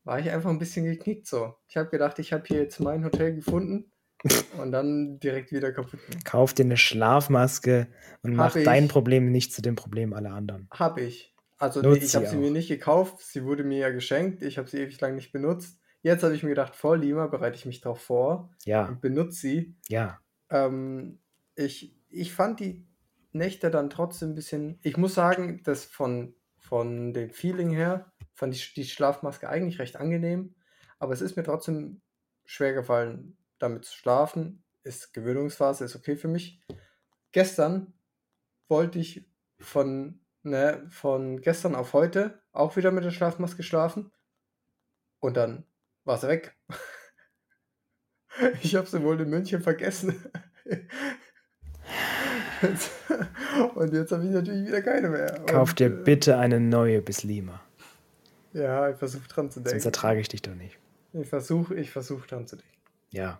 war 0.03 0.19
ich 0.19 0.29
einfach 0.29 0.49
ein 0.49 0.59
bisschen 0.59 0.85
geknickt. 0.85 1.27
So, 1.27 1.55
ich 1.67 1.77
habe 1.77 1.89
gedacht, 1.89 2.19
ich 2.19 2.33
habe 2.33 2.43
hier 2.47 2.57
jetzt 2.61 2.79
mein 2.79 3.03
Hotel 3.03 3.35
gefunden 3.35 3.91
und 4.59 4.71
dann 4.71 5.19
direkt 5.19 5.51
wieder 5.51 5.71
kaputt. 5.71 5.99
kauf 6.25 6.53
dir 6.53 6.63
eine 6.63 6.77
Schlafmaske 6.77 7.87
und 8.23 8.31
Hab 8.31 8.37
mach 8.37 8.55
ich. 8.55 8.63
dein 8.65 8.87
Problem 8.87 9.31
nicht 9.31 9.53
zu 9.53 9.61
dem 9.61 9.75
Problem 9.75 10.13
aller 10.13 10.31
anderen. 10.33 10.67
Habe 10.71 11.01
ich. 11.01 11.33
Also 11.59 11.81
nee, 11.81 11.97
ich 11.97 12.15
habe 12.15 12.27
sie 12.27 12.37
mir 12.37 12.51
nicht 12.51 12.67
gekauft, 12.67 13.19
sie 13.19 13.43
wurde 13.43 13.63
mir 13.63 13.79
ja 13.79 13.89
geschenkt, 13.89 14.43
ich 14.43 14.59
habe 14.59 14.67
sie 14.69 14.77
ewig 14.77 15.01
lang 15.01 15.15
nicht 15.15 15.31
benutzt. 15.31 15.79
Jetzt 16.03 16.23
habe 16.23 16.35
ich 16.35 16.43
mir 16.43 16.49
gedacht, 16.49 16.75
vor 16.75 16.95
Lima 16.95 17.25
bereite 17.25 17.57
ich 17.57 17.65
mich 17.65 17.81
drauf 17.81 17.99
vor 17.99 18.51
Ja, 18.63 18.85
und 18.85 19.01
benutze 19.01 19.39
sie. 19.39 19.75
ja. 19.89 20.19
Ähm, 20.49 21.19
ich, 21.55 21.97
ich 22.09 22.31
fand 22.31 22.59
die 22.59 22.85
Nächte 23.33 23.69
dann 23.71 23.89
trotzdem 23.89 24.29
ein 24.29 24.35
bisschen. 24.35 24.79
Ich 24.83 24.95
muss 24.97 25.15
sagen, 25.15 25.61
dass 25.63 25.83
von, 25.85 26.35
von 26.67 27.13
dem 27.13 27.29
Feeling 27.29 27.71
her 27.71 28.11
fand 28.33 28.53
ich 28.53 28.73
die 28.73 28.83
Schlafmaske 28.83 29.47
eigentlich 29.47 29.79
recht 29.79 29.95
angenehm. 29.95 30.55
Aber 30.99 31.13
es 31.13 31.21
ist 31.21 31.37
mir 31.37 31.43
trotzdem 31.43 32.01
schwer 32.45 32.73
gefallen, 32.73 33.37
damit 33.57 33.85
zu 33.85 33.95
schlafen. 33.95 34.63
Ist 34.83 35.13
Gewöhnungsphase, 35.13 35.85
ist 35.85 35.95
okay 35.95 36.17
für 36.17 36.27
mich. 36.27 36.61
Gestern 37.31 37.93
wollte 38.67 38.99
ich 38.99 39.29
von, 39.59 40.19
ne, 40.43 40.85
von 40.89 41.39
gestern 41.41 41.73
auf 41.73 41.93
heute 41.93 42.41
auch 42.51 42.75
wieder 42.75 42.91
mit 42.91 43.05
der 43.05 43.11
Schlafmaske 43.11 43.63
schlafen. 43.63 44.11
Und 45.19 45.37
dann 45.37 45.65
war 46.03 46.17
sie 46.17 46.27
weg. 46.27 46.55
Ich 48.61 48.75
habe 48.75 48.85
sie 48.85 49.01
wohl 49.01 49.19
in 49.19 49.31
München 49.31 49.61
vergessen. 49.63 50.31
Und 53.75 53.93
jetzt 53.93 54.11
habe 54.11 54.23
ich 54.25 54.31
natürlich 54.31 54.67
wieder 54.67 54.81
keine 54.81 55.09
mehr. 55.09 55.39
Kauf 55.45 55.69
und, 55.69 55.79
dir 55.79 55.87
äh, 55.87 55.89
bitte 55.89 56.37
eine 56.37 56.59
neue 56.59 57.01
bis 57.01 57.23
Lima. 57.23 57.61
Ja, 58.53 58.89
ich 58.89 58.97
versuche 58.97 59.27
dran 59.27 59.49
zu 59.49 59.59
Sonst 59.59 59.71
denken. 59.71 59.85
ertrage 59.85 60.19
ich 60.19 60.29
dich 60.29 60.41
doch 60.41 60.55
nicht. 60.55 60.77
Ich 61.13 61.27
versuche 61.27 61.75
ich 61.75 61.91
versuch 61.91 62.25
dran 62.25 62.47
zu 62.47 62.55
denken. 62.55 62.71
Ja. 63.11 63.39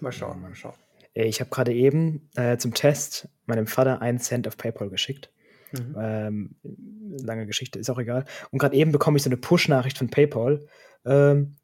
Mal 0.00 0.12
schauen, 0.12 0.40
mal 0.40 0.54
schauen. 0.54 0.74
Äh, 1.14 1.24
Ich 1.26 1.40
habe 1.40 1.50
gerade 1.50 1.72
eben 1.72 2.28
äh, 2.36 2.56
zum 2.58 2.74
Test 2.74 3.28
meinem 3.46 3.66
Vater 3.66 4.00
einen 4.02 4.18
Cent 4.18 4.46
auf 4.46 4.56
PayPal 4.56 4.90
geschickt. 4.90 5.30
Mhm. 5.72 5.96
Ähm, 5.98 6.56
lange 7.22 7.46
Geschichte, 7.46 7.78
ist 7.78 7.90
auch 7.90 7.98
egal. 7.98 8.24
Und 8.50 8.58
gerade 8.58 8.76
eben 8.76 8.92
bekomme 8.92 9.16
ich 9.16 9.22
so 9.22 9.28
eine 9.28 9.36
Push-Nachricht 9.36 9.98
von 9.98 10.08
PayPal. 10.10 10.66
Ähm, 11.04 11.56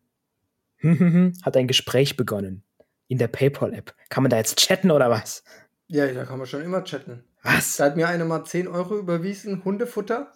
hat 1.43 1.57
ein 1.57 1.67
Gespräch 1.69 2.17
begonnen 2.17 2.65
in 3.09 3.19
der 3.19 3.29
PayPal-App. 3.29 3.95
Kann 4.11 4.23
man 4.23 4.31
da 4.31 4.37
jetzt 4.37 4.59
chatten 4.59 4.91
oder 4.91 5.11
was? 5.11 5.45
Ja, 5.87 6.07
da 6.07 6.25
kann 6.25 6.39
man 6.39 6.47
schon 6.47 6.63
immer 6.63 6.85
chatten. 6.85 7.25
Was? 7.43 7.77
Da 7.77 7.85
hat 7.85 7.97
mir 7.97 8.09
einer 8.09 8.25
mal 8.25 8.45
10 8.45 8.69
Euro 8.69 8.99
überwiesen, 8.99 9.65
Hundefutter. 9.65 10.33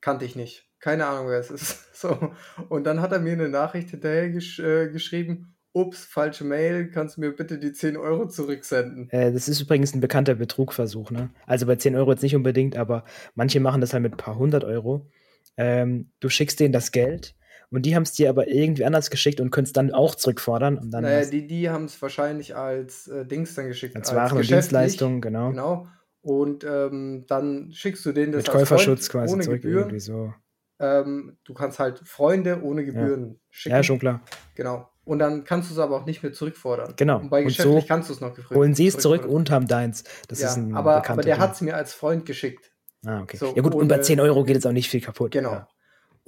Kannte 0.00 0.24
ich 0.24 0.36
nicht. 0.36 0.68
Keine 0.80 1.06
Ahnung, 1.06 1.28
wer 1.28 1.40
es 1.40 1.50
ist. 1.50 1.84
So. 1.98 2.32
Und 2.68 2.84
dann 2.84 3.00
hat 3.00 3.10
er 3.10 3.18
mir 3.18 3.32
eine 3.32 3.48
Nachricht 3.48 3.90
hinterher 3.90 4.30
gesch 4.30 4.60
äh, 4.60 4.88
geschrieben: 4.88 5.56
Ups, 5.72 6.04
falsche 6.04 6.44
Mail, 6.44 6.92
kannst 6.92 7.16
du 7.16 7.22
mir 7.22 7.32
bitte 7.32 7.58
die 7.58 7.72
10 7.72 7.96
Euro 7.96 8.28
zurücksenden? 8.28 9.10
Äh, 9.10 9.32
das 9.32 9.48
ist 9.48 9.60
übrigens 9.60 9.92
ein 9.94 10.00
bekannter 10.00 10.36
Betrugversuch. 10.36 11.10
Ne? 11.10 11.30
Also 11.44 11.66
bei 11.66 11.74
10 11.74 11.96
Euro 11.96 12.12
jetzt 12.12 12.22
nicht 12.22 12.36
unbedingt, 12.36 12.76
aber 12.76 13.04
manche 13.34 13.58
machen 13.58 13.80
das 13.80 13.94
halt 13.94 14.04
mit 14.04 14.12
ein 14.12 14.16
paar 14.16 14.38
hundert 14.38 14.62
Euro. 14.62 15.10
Ähm, 15.56 16.12
du 16.20 16.28
schickst 16.28 16.60
denen 16.60 16.72
das 16.72 16.92
Geld 16.92 17.34
und 17.70 17.82
die 17.86 17.94
haben 17.94 18.02
es 18.04 18.12
dir 18.12 18.30
aber 18.30 18.48
irgendwie 18.48 18.84
anders 18.84 19.10
geschickt 19.10 19.40
und 19.40 19.50
können 19.50 19.66
es 19.66 19.72
dann 19.72 19.92
auch 19.92 20.14
zurückfordern. 20.14 20.78
Und 20.78 20.90
dann 20.90 21.02
naja, 21.04 21.28
die, 21.28 21.46
die 21.46 21.68
haben 21.70 21.84
es 21.84 22.00
wahrscheinlich 22.00 22.56
als 22.56 23.08
äh, 23.08 23.26
Dings 23.26 23.54
dann 23.54 23.66
geschickt. 23.68 23.96
als 23.96 24.14
Waren 24.14 24.38
und. 24.38 24.48
Dienstleistungen, 24.48 25.20
genau. 25.20 25.50
Genau. 25.50 25.86
Und 26.20 26.64
ähm, 26.64 27.24
dann 27.28 27.70
schickst 27.72 28.04
du 28.04 28.12
denen 28.12 28.32
das 28.32 28.42
Mit 28.42 28.48
als 28.50 28.58
Käuferschutz 28.58 29.08
Freund 29.08 29.22
quasi 29.24 29.34
ohne 29.34 29.44
zurück 29.44 29.62
Gebühren. 29.62 29.82
irgendwie 29.84 30.00
so. 30.00 30.34
Ähm, 30.80 31.36
du 31.44 31.54
kannst 31.54 31.78
halt 31.78 32.00
Freunde 32.04 32.62
ohne 32.62 32.84
Gebühren 32.84 33.40
schicken. 33.50 33.76
Ja, 33.76 33.82
schon 33.82 33.98
klar. 33.98 34.20
Genau. 34.54 34.88
Und 35.04 35.20
dann 35.20 35.44
kannst 35.44 35.70
du 35.70 35.74
es 35.74 35.78
aber 35.80 35.96
auch 35.96 36.06
nicht 36.06 36.22
mehr 36.22 36.32
zurückfordern. 36.32 36.94
Genau. 36.96 37.18
Und 37.18 37.30
bei 37.30 37.40
Und 37.40 37.46
geschäftlich 37.46 37.82
so 37.82 37.88
kannst 37.88 38.08
du 38.10 38.14
es 38.14 38.20
noch 38.20 38.34
gefragt. 38.34 38.54
Holen 38.58 38.74
sie 38.74 38.86
es 38.86 38.98
zurück 38.98 39.24
und 39.26 39.50
haben 39.50 39.66
deins. 39.66 40.04
Das 40.28 40.40
ja, 40.40 40.48
ist 40.48 40.56
ein 40.56 40.74
aber, 40.74 41.08
aber 41.08 41.22
der 41.22 41.38
hat 41.38 41.54
es 41.54 41.60
mir 41.62 41.74
als 41.76 41.94
Freund 41.94 42.26
geschickt. 42.26 42.72
Ah, 43.06 43.22
okay. 43.22 43.38
so 43.38 43.54
ja 43.54 43.62
gut, 43.62 43.74
und 43.74 43.88
bei 43.88 43.94
ohne- 43.96 44.02
10 44.02 44.20
Euro 44.20 44.44
geht 44.44 44.56
jetzt 44.56 44.66
auch 44.66 44.72
nicht 44.72 44.90
viel 44.90 45.00
kaputt. 45.00 45.30
Genau. 45.32 45.52
Ja. 45.52 45.68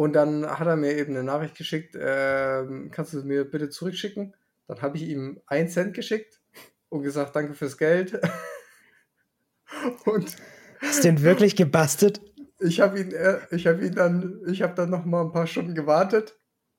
Und 0.01 0.15
dann 0.15 0.47
hat 0.47 0.67
er 0.67 0.77
mir 0.77 0.97
eben 0.97 1.15
eine 1.15 1.23
Nachricht 1.23 1.59
geschickt, 1.59 1.95
ähm, 1.95 2.91
kannst 2.91 3.13
du 3.13 3.19
es 3.19 3.25
mir 3.25 3.45
bitte 3.45 3.69
zurückschicken? 3.69 4.35
Dann 4.67 4.81
habe 4.81 4.97
ich 4.97 5.03
ihm 5.03 5.43
einen 5.47 5.69
Cent 5.69 5.93
geschickt 5.93 6.41
und 6.89 7.03
gesagt, 7.03 7.37
danke 7.37 7.53
fürs 7.53 7.77
Geld. 7.77 8.19
und 10.07 10.37
Hast 10.81 11.01
du 11.01 11.09
den 11.09 11.21
wirklich 11.21 11.55
gebastelt? 11.55 12.23
ich 12.61 12.81
habe 12.81 12.99
ihn, 12.99 13.13
äh, 13.13 13.41
ich 13.51 13.67
habe 13.67 13.85
ihn 13.85 13.95
dann, 13.95 14.41
ich 14.51 14.63
habe 14.63 14.73
dann 14.75 14.89
noch 14.89 15.05
mal 15.05 15.21
ein 15.21 15.33
paar 15.33 15.47
Stunden 15.47 15.75
gewartet 15.75 16.35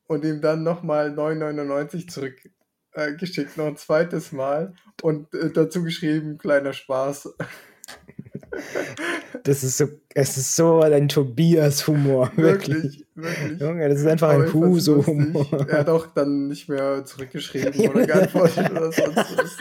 und 0.08 0.26
ihm 0.26 0.42
dann 0.42 0.64
noch 0.64 0.82
mal 0.82 1.12
9,99 1.12 2.10
zurück 2.10 2.42
äh, 2.94 3.12
noch 3.56 3.68
ein 3.68 3.78
zweites 3.78 4.32
Mal 4.32 4.74
und 5.04 5.32
äh, 5.36 5.52
dazu 5.52 5.84
geschrieben, 5.84 6.40
kleiner 6.40 6.74
Spaß. 6.74 7.36
Das 9.44 9.64
ist 9.64 9.78
so, 9.78 9.88
es 10.14 10.38
ist 10.38 10.56
so 10.56 10.82
ein 10.82 11.08
Tobias-Humor, 11.08 12.32
wirklich. 12.36 13.06
Wirklich, 13.16 13.60
Junge, 13.62 13.90
das 13.90 14.00
ist 14.02 14.08
einfach 14.08 14.30
Aber 14.34 14.44
ein. 14.44 14.54
Huso-Humor. 14.54 15.68
Er 15.70 15.80
hat 15.80 15.90
auch 15.90 16.08
dann 16.08 16.48
nicht 16.48 16.70
mehr 16.70 17.04
zurückgeschrieben 17.06 17.74
oder 17.90 18.06
geantwortet 18.06 18.72
oder 18.72 18.92
sonst 18.92 19.16
was. 19.18 19.58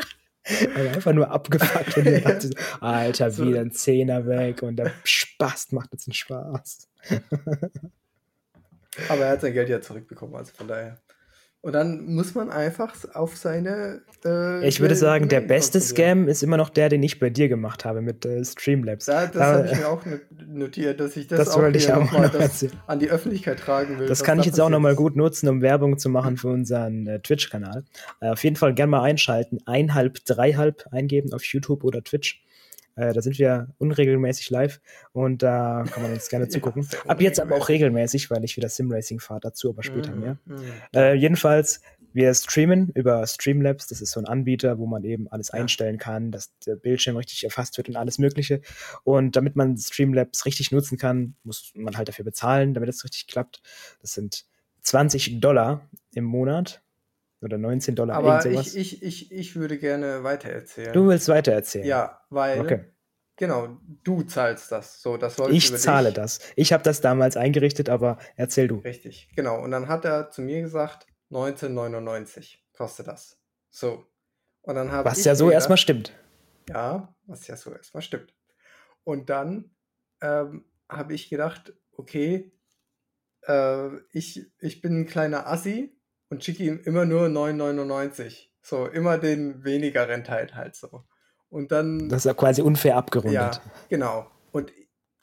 Also 0.74 0.88
einfach 0.88 1.12
nur 1.12 1.30
abgefuckt 1.30 1.96
und 1.98 2.06
ich 2.06 2.22
dachte, 2.24 2.48
so, 2.48 2.54
Alter, 2.80 3.30
So. 3.30 3.46
wieder 3.46 3.60
ein 3.60 3.70
Zehner 3.72 4.26
weg 4.26 4.62
und 4.62 4.76
der 4.76 4.90
Spaß 5.04 5.72
macht 5.72 5.92
jetzt 5.92 6.08
einen 6.08 6.14
Spaß. 6.14 6.88
Aber 9.08 9.24
er 9.24 9.30
hat 9.32 9.40
sein 9.42 9.52
Geld 9.52 9.68
ja 9.68 9.80
zurückbekommen, 9.80 10.34
also 10.34 10.52
von 10.54 10.66
daher. 10.66 10.98
Und 11.62 11.74
dann 11.74 12.06
muss 12.06 12.34
man 12.34 12.48
einfach 12.50 12.94
auf 13.14 13.36
seine. 13.36 14.00
Äh, 14.24 14.66
Ich 14.66 14.80
würde 14.80 14.96
sagen, 14.96 15.28
der 15.28 15.42
beste. 15.42 15.78
Scam 15.78 16.26
ist 16.26 16.42
immer 16.42 16.56
noch 16.56 16.70
der, 16.70 16.88
den 16.88 17.02
ich 17.02 17.20
bei 17.20 17.28
dir 17.28 17.50
gemacht 17.50 17.84
habe 17.84 18.00
mit 18.00 18.24
äh, 18.24 18.42
Streamlabs. 18.42 19.04
Da, 19.04 19.26
das 19.26 19.32
Da- 19.34 19.44
habe 19.58 19.68
ich 19.70 19.76
mir 19.78 19.88
auch 19.88 20.06
not- 20.06 20.20
notiert, 20.48 21.00
dass 21.00 21.16
ich 21.18 21.26
das, 21.26 21.38
Das 21.38 21.48
auch 21.50 21.62
ich 21.68 21.92
auch 21.92 21.98
noch 22.00 22.12
mal 22.12 22.28
das 22.32 22.66
an 22.86 22.98
die 22.98 23.10
Öffentlichkeit 23.10 23.58
tragen 23.58 23.98
will. 23.98 24.06
Das 24.06 24.24
kann 24.24 24.40
ich 24.40 24.46
jetzt 24.46 24.58
auch 24.58 24.70
nochmal 24.70 24.94
gut 24.94 25.16
nutzen, 25.16 25.48
um 25.50 25.60
Werbung 25.60 25.98
zu 25.98 26.08
machen 26.08 26.38
für 26.38 26.48
unseren 26.48 27.06
äh, 27.06 27.20
Twitch-Kanal. 27.20 27.84
Äh, 28.20 28.30
auf 28.30 28.42
jeden 28.42 28.56
Fall 28.56 28.72
gerne 28.72 28.90
mal 28.90 29.02
einschalten. 29.02 29.58
Einhalb, 29.66 30.24
dreihalb 30.24 30.86
eingeben 30.92 31.34
auf 31.34 31.44
YouTube 31.44 31.84
oder 31.84 32.02
Twitch. 32.02 32.42
Äh, 33.00 33.12
da 33.14 33.22
sind 33.22 33.38
wir 33.38 33.68
unregelmäßig 33.78 34.50
live 34.50 34.80
und 35.12 35.42
da 35.42 35.84
kann 35.90 36.02
man 36.02 36.12
uns 36.12 36.28
gerne 36.28 36.48
zugucken. 36.48 36.86
Ab 37.06 37.20
jetzt 37.20 37.40
aber 37.40 37.56
auch 37.56 37.68
regelmäßig, 37.68 38.30
weil 38.30 38.44
ich 38.44 38.56
wieder 38.56 38.68
Simracing 38.68 39.20
fahre, 39.20 39.40
dazu 39.40 39.70
aber 39.70 39.82
später 39.82 40.12
Mhm, 40.12 40.20
mehr. 40.20 40.38
mhm. 40.44 40.62
Äh, 40.94 41.14
jedenfalls, 41.14 41.80
wir 42.12 42.34
streamen 42.34 42.90
über 42.94 43.26
Streamlabs. 43.26 43.86
Das 43.86 44.00
ist 44.00 44.10
so 44.10 44.20
ein 44.20 44.26
Anbieter, 44.26 44.78
wo 44.78 44.86
man 44.86 45.04
eben 45.04 45.28
alles 45.28 45.50
einstellen 45.50 45.96
kann, 45.96 46.32
dass 46.32 46.52
der 46.66 46.74
Bildschirm 46.76 47.16
richtig 47.16 47.44
erfasst 47.44 47.76
wird 47.78 47.88
und 47.88 47.96
alles 47.96 48.18
Mögliche. 48.18 48.60
Und 49.04 49.36
damit 49.36 49.54
man 49.56 49.76
Streamlabs 49.78 50.44
richtig 50.44 50.72
nutzen 50.72 50.98
kann, 50.98 51.36
muss 51.44 51.70
man 51.74 51.96
halt 51.96 52.08
dafür 52.08 52.24
bezahlen, 52.24 52.74
damit 52.74 52.90
es 52.90 53.04
richtig 53.04 53.28
klappt. 53.28 53.62
Das 54.02 54.12
sind 54.12 54.44
20 54.82 55.40
Dollar 55.40 55.88
im 56.14 56.24
Monat 56.24 56.82
oder 57.42 57.58
19 57.58 57.94
Dollar, 57.94 58.16
Aber 58.16 58.44
ich, 58.44 58.76
ich, 58.76 59.02
ich, 59.02 59.32
ich 59.32 59.56
würde 59.56 59.78
gerne 59.78 60.22
weitererzählen. 60.22 60.92
du 60.92 61.08
willst 61.08 61.28
weiter 61.28 61.52
erzählen. 61.52 61.86
Ja, 61.86 62.20
weil. 62.30 62.60
Okay. 62.60 62.84
Genau, 63.36 63.78
du 64.04 64.22
zahlst 64.22 64.70
das. 64.70 65.00
So, 65.00 65.16
das 65.16 65.38
läuft 65.38 65.54
Ich 65.54 65.74
zahle 65.74 66.12
das. 66.12 66.40
Ich 66.56 66.74
habe 66.74 66.82
das 66.82 67.00
damals 67.00 67.38
eingerichtet, 67.38 67.88
aber 67.88 68.18
erzähl 68.36 68.68
du. 68.68 68.76
Richtig, 68.80 69.30
genau. 69.34 69.62
Und 69.62 69.70
dann 69.70 69.88
hat 69.88 70.04
er 70.04 70.28
zu 70.28 70.42
mir 70.42 70.60
gesagt, 70.60 71.06
19,99 71.30 72.56
kostet 72.76 73.06
das. 73.06 73.40
So. 73.70 74.04
Und 74.60 74.74
dann 74.74 74.92
habe 74.92 75.08
Was 75.08 75.24
ja 75.24 75.34
so 75.34 75.50
erstmal 75.50 75.78
stimmt. 75.78 76.12
Ja, 76.68 77.14
was 77.26 77.46
ja 77.46 77.56
so 77.56 77.72
erstmal 77.72 78.02
stimmt. 78.02 78.34
Und 79.04 79.30
dann 79.30 79.70
ähm, 80.20 80.66
habe 80.86 81.14
ich 81.14 81.30
gedacht, 81.30 81.72
okay, 81.92 82.52
äh, 83.46 83.88
ich, 84.12 84.52
ich 84.58 84.82
bin 84.82 85.00
ein 85.00 85.06
kleiner 85.06 85.46
Assi 85.46 85.98
und 86.30 86.42
schicke 86.42 86.64
ihm 86.64 86.80
immer 86.84 87.04
nur 87.04 87.26
9,99. 87.26 88.46
So, 88.62 88.86
immer 88.86 89.18
den 89.18 89.64
weniger 89.64 90.08
Rentheit 90.08 90.54
halt 90.54 90.76
so. 90.76 91.04
Und 91.48 91.72
dann. 91.72 92.08
Das 92.08 92.18
ist 92.18 92.24
ja 92.26 92.34
quasi 92.34 92.62
unfair 92.62 92.96
abgerundet. 92.96 93.34
Ja, 93.34 93.50
genau. 93.88 94.30
Und 94.52 94.72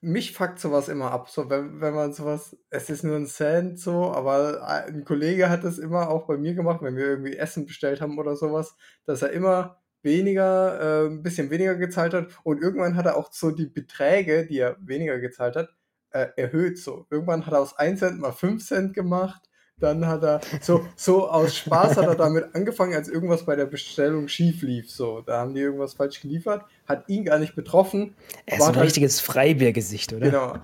mich 0.02 0.34
fuckt 0.34 0.60
sowas 0.60 0.90
immer 0.90 1.12
ab. 1.12 1.30
So, 1.30 1.50
wenn, 1.50 1.82
wenn 1.82 1.94
man 1.94 2.14
sowas, 2.14 2.56
es 2.70 2.90
ist 2.90 3.04
nur 3.04 3.16
ein 3.16 3.26
Cent 3.26 3.80
so, 3.80 4.12
aber 4.12 4.68
ein 4.68 5.06
Kollege 5.06 5.50
hat 5.50 5.64
das 5.64 5.80
immer 5.80 6.10
auch 6.10 6.28
bei 6.28 6.38
mir 6.38 6.54
gemacht, 6.54 6.82
wenn 6.82 6.96
wir 6.96 7.06
irgendwie 7.06 7.36
Essen 7.36 7.66
bestellt 7.66 8.02
haben 8.02 8.20
oder 8.20 8.36
sowas, 8.36 8.76
dass 9.06 9.22
er 9.22 9.32
immer 9.32 9.82
weniger, 10.04 11.06
äh, 11.06 11.08
ein 11.08 11.24
bisschen 11.24 11.50
weniger 11.50 11.76
gezahlt 11.76 12.14
hat 12.14 12.28
und 12.44 12.62
irgendwann 12.62 12.96
hat 12.96 13.06
er 13.06 13.18
auch 13.18 13.32
so 13.32 13.52
die 13.52 13.66
Beträge, 13.66 14.46
die 14.46 14.60
er 14.60 14.78
weniger 14.80 15.20
gezahlt 15.20 15.56
hat, 15.56 15.70
äh, 16.12 16.28
erhöht 16.38 16.78
so. 16.78 17.06
Irgendwann 17.10 17.46
hat 17.46 17.54
er 17.54 17.62
aus 17.62 17.78
1 17.78 18.00
Cent 18.00 18.20
mal 18.20 18.32
5 18.32 18.66
Cent 18.66 18.94
gemacht, 18.94 19.47
dann 19.80 20.08
hat 20.08 20.24
er 20.24 20.42
so, 20.62 20.86
so 20.96 21.30
aus 21.30 21.56
Spaß 21.56 21.98
hat 21.98 22.06
er 22.08 22.16
damit 22.16 22.56
angefangen, 22.56 22.94
als 22.96 23.08
irgendwas 23.10 23.46
bei 23.46 23.56
der 23.56 23.66
Bestellung 23.68 24.28
schief 24.28 24.62
lief. 24.64 24.90
So, 24.92 25.22
da 25.22 25.40
haben 25.40 25.54
die 25.54 25.62
irgendwas 25.62 25.94
falsch 25.94 26.22
geliefert, 26.22 26.66
hat 26.88 27.08
ihn 27.10 27.26
gar 27.26 27.38
nicht 27.40 27.56
betroffen, 27.56 28.16
Er 28.46 28.58
ist 28.58 28.64
ein 28.64 28.76
halt- 28.76 28.86
richtiges 28.86 29.20
Freibiergesicht, 29.22 30.14
oder? 30.14 30.26
Genau. 30.30 30.56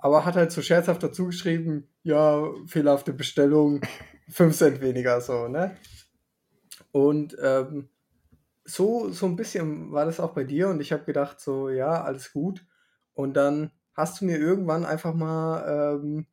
Aber 0.00 0.24
hat 0.26 0.34
halt 0.36 0.52
so 0.52 0.60
scherzhaft 0.60 1.02
dazu 1.02 1.26
geschrieben, 1.26 1.88
ja, 2.02 2.42
fehlerhafte 2.66 3.14
Bestellung, 3.14 3.80
5 4.28 4.54
Cent 4.56 4.80
weniger, 4.82 5.20
so, 5.22 5.48
ne? 5.48 5.76
Und 6.92 7.36
ähm, 7.42 7.88
so, 8.64 9.10
so 9.10 9.26
ein 9.26 9.36
bisschen 9.36 9.92
war 9.92 10.04
das 10.04 10.20
auch 10.20 10.32
bei 10.32 10.44
dir 10.44 10.68
und 10.68 10.80
ich 10.80 10.92
habe 10.92 11.04
gedacht, 11.04 11.40
so, 11.40 11.70
ja, 11.70 12.02
alles 12.04 12.32
gut. 12.32 12.64
Und 13.14 13.34
dann 13.34 13.70
hast 13.94 14.20
du 14.20 14.26
mir 14.26 14.38
irgendwann 14.38 14.84
einfach 14.84 15.14
mal, 15.14 15.98
ähm, 16.02 16.26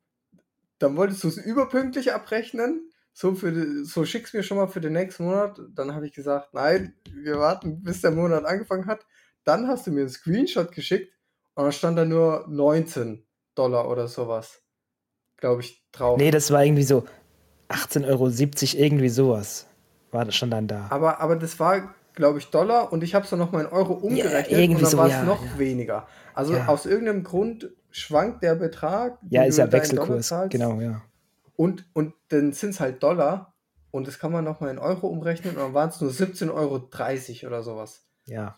dann 0.82 0.96
wolltest 0.96 1.22
du 1.24 1.28
es 1.28 1.36
überpünktlich 1.36 2.12
abrechnen, 2.12 2.90
so, 3.12 3.34
für 3.34 3.84
so 3.84 4.04
schick's 4.04 4.32
mir 4.32 4.42
schon 4.42 4.56
mal 4.56 4.68
für 4.68 4.80
den 4.80 4.94
nächsten 4.94 5.24
Monat. 5.24 5.60
Dann 5.74 5.94
habe 5.94 6.06
ich 6.06 6.12
gesagt, 6.12 6.54
nein, 6.54 6.94
wir 7.12 7.38
warten, 7.38 7.82
bis 7.82 8.00
der 8.00 8.10
Monat 8.10 8.44
angefangen 8.44 8.86
hat. 8.86 9.06
Dann 9.44 9.68
hast 9.68 9.86
du 9.86 9.90
mir 9.90 10.00
einen 10.00 10.08
Screenshot 10.08 10.72
geschickt 10.72 11.12
und 11.54 11.64
dann 11.64 11.72
stand 11.72 11.98
da 11.98 12.04
nur 12.04 12.46
19 12.48 13.26
Dollar 13.54 13.88
oder 13.88 14.08
sowas, 14.08 14.62
glaube 15.36 15.60
ich, 15.60 15.84
drauf. 15.92 16.16
Nee, 16.16 16.30
das 16.30 16.50
war 16.50 16.64
irgendwie 16.64 16.84
so 16.84 17.04
18,70 17.68 18.06
Euro, 18.08 18.28
irgendwie 18.84 19.08
sowas. 19.08 19.66
War 20.10 20.24
das 20.24 20.34
schon 20.34 20.50
dann 20.50 20.66
da. 20.66 20.86
Aber, 20.90 21.20
aber 21.20 21.36
das 21.36 21.60
war, 21.60 21.94
glaube 22.14 22.38
ich, 22.38 22.46
Dollar 22.46 22.92
und 22.92 23.04
ich 23.04 23.14
habe 23.14 23.24
es 23.24 23.30
dann 23.30 23.38
nochmal 23.38 23.64
in 23.64 23.70
Euro 23.70 23.92
umgerechnet 23.92 24.50
irgendwie 24.50 24.76
und 24.76 24.82
dann 24.82 24.90
so, 24.90 24.98
war 24.98 25.06
es 25.06 25.12
ja, 25.12 25.24
noch 25.24 25.44
ja. 25.44 25.58
weniger. 25.58 26.08
Also 26.34 26.54
Ja. 26.54 26.68
aus 26.68 26.86
irgendeinem 26.86 27.24
Grund 27.24 27.70
schwankt 27.92 28.42
der 28.42 28.54
Betrag. 28.54 29.18
ja, 29.30 29.44
ist 29.44 29.58
ja 29.58 29.70
Wechselkurs. 29.70 30.34
Genau, 30.50 30.80
ja. 30.80 31.02
Und, 31.54 31.86
und 31.92 32.14
dann 32.28 32.52
sind 32.52 32.70
es 32.70 32.80
halt 32.80 33.02
Dollar 33.02 33.54
und 33.90 34.08
das 34.08 34.18
kann 34.18 34.32
man 34.32 34.44
nochmal 34.44 34.70
in 34.70 34.78
Euro 34.78 35.06
umrechnen 35.06 35.54
und 35.56 35.62
dann 35.62 35.74
waren 35.74 35.90
es 35.90 36.00
nur 36.00 36.10
17,30 36.10 36.50
Euro 36.54 37.46
oder 37.46 37.62
sowas. 37.62 38.06
Ja. 38.26 38.56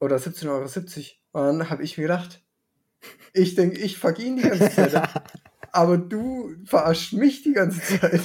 Oder 0.00 0.16
17,70 0.16 0.46
Euro. 0.48 1.48
Und 1.50 1.58
dann 1.58 1.70
habe 1.70 1.82
ich 1.82 1.98
mir 1.98 2.02
gedacht, 2.04 2.42
ich 3.32 3.54
denke, 3.54 3.78
ich 3.78 3.98
fuck 3.98 4.18
ihn 4.18 4.36
die 4.36 4.42
ganze 4.42 4.70
Zeit. 4.70 5.10
aber 5.76 5.98
du 5.98 6.54
verarschst 6.64 7.12
mich 7.12 7.42
die 7.42 7.52
ganze 7.52 7.80
Zeit. 7.98 8.20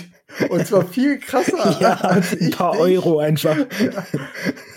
Und 0.50 0.66
zwar 0.66 0.86
viel 0.86 1.20
krasser 1.20 1.78
ja, 1.82 1.96
als 1.96 2.34
ich. 2.34 2.42
ein 2.42 2.52
paar 2.52 2.72
dich. 2.74 2.82
Euro 2.82 3.20
einfach. 3.20 3.58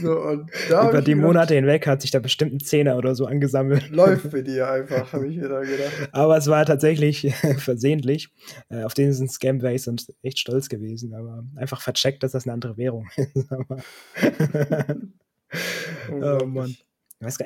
Ja. 0.00 0.44
So, 0.68 0.88
Über 0.88 1.00
die 1.00 1.14
Monate 1.14 1.54
hinweg 1.54 1.86
hat 1.86 2.02
sich 2.02 2.10
da 2.10 2.18
bestimmt 2.18 2.52
ein 2.52 2.60
Zehner 2.60 2.98
oder 2.98 3.14
so 3.14 3.26
angesammelt. 3.26 3.88
Läuft 3.90 4.30
bei 4.30 4.42
dir 4.42 4.68
einfach, 4.68 5.12
habe 5.12 5.28
ich 5.28 5.36
mir 5.36 5.48
da 5.48 5.60
gedacht. 5.60 6.08
Aber 6.12 6.36
es 6.36 6.48
war 6.48 6.66
tatsächlich 6.66 7.32
versehentlich. 7.58 8.30
Äh, 8.68 8.82
auf 8.82 8.92
diesen 8.92 9.28
Scam 9.28 9.62
wäre 9.62 9.74
ich 9.74 9.82
sonst 9.82 10.12
echt 10.22 10.40
stolz 10.40 10.68
gewesen. 10.68 11.14
Aber 11.14 11.44
einfach 11.56 11.80
vercheckt, 11.80 12.22
dass 12.22 12.32
das 12.32 12.44
eine 12.44 12.52
andere 12.52 12.76
Währung 12.76 13.08
ist. 13.16 13.46
Oh. 16.10 16.44
Mann. 16.46 16.76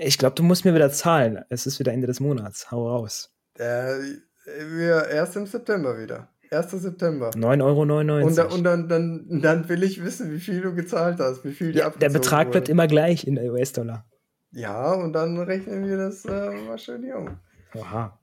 Ich 0.00 0.18
glaube, 0.18 0.34
du 0.34 0.42
musst 0.42 0.64
mir 0.64 0.74
wieder 0.74 0.90
zahlen. 0.90 1.44
Es 1.50 1.66
ist 1.66 1.78
wieder 1.78 1.92
Ende 1.92 2.06
des 2.06 2.18
Monats. 2.18 2.70
Hau 2.70 2.88
raus. 2.88 3.32
Äh, 3.58 3.98
wir 4.70 5.08
erst 5.08 5.36
im 5.36 5.46
September 5.46 5.98
wieder. 5.98 6.28
1. 6.50 6.70
September. 6.70 7.30
9,99 7.30 7.62
Euro. 7.62 8.26
Und, 8.26 8.38
da, 8.38 8.44
und 8.46 8.64
dann, 8.64 8.88
dann, 8.88 9.40
dann 9.42 9.68
will 9.68 9.82
ich 9.82 10.02
wissen, 10.02 10.32
wie 10.32 10.40
viel 10.40 10.60
du 10.60 10.74
gezahlt 10.74 11.18
hast, 11.20 11.44
wie 11.44 11.52
viel 11.52 11.76
ja, 11.76 11.90
der 11.90 12.08
Betrag 12.08 12.46
wurde. 12.46 12.52
bleibt 12.52 12.68
immer 12.68 12.86
gleich 12.86 13.26
in 13.26 13.38
US-Dollar. 13.38 14.06
Ja, 14.52 14.92
und 14.92 15.12
dann 15.12 15.38
rechnen 15.38 15.86
wir 15.86 15.98
das 15.98 16.24
äh, 16.24 16.50
mal 16.66 16.78
schön 16.78 17.02
hier 17.02 17.16
um. 17.16 17.38
Oha. 17.74 18.18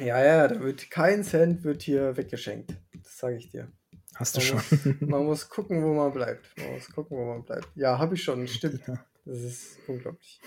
Ja, 0.00 0.24
ja, 0.24 0.48
da 0.48 0.60
wird 0.60 0.90
kein 0.90 1.22
Cent 1.22 1.62
wird 1.64 1.82
hier 1.82 2.16
weggeschenkt. 2.16 2.76
Das 3.02 3.18
sage 3.18 3.36
ich 3.36 3.50
dir. 3.50 3.70
Hast 4.16 4.36
du 4.36 4.40
Man 4.40 4.46
schon. 4.62 4.78
muss, 4.78 5.00
man 5.08 5.24
muss 5.24 5.48
gucken, 5.48 5.84
wo 5.84 5.94
man 5.94 6.12
bleibt. 6.12 6.46
Man 6.58 6.74
muss 6.74 6.90
gucken, 6.90 7.16
wo 7.16 7.24
man 7.24 7.44
bleibt. 7.44 7.68
Ja, 7.76 7.98
habe 7.98 8.14
ich 8.14 8.22
schon, 8.22 8.46
stimmt. 8.48 8.86
Ja. 8.86 9.04
Das 9.24 9.38
ist 9.38 9.78
unglaublich. 9.86 10.40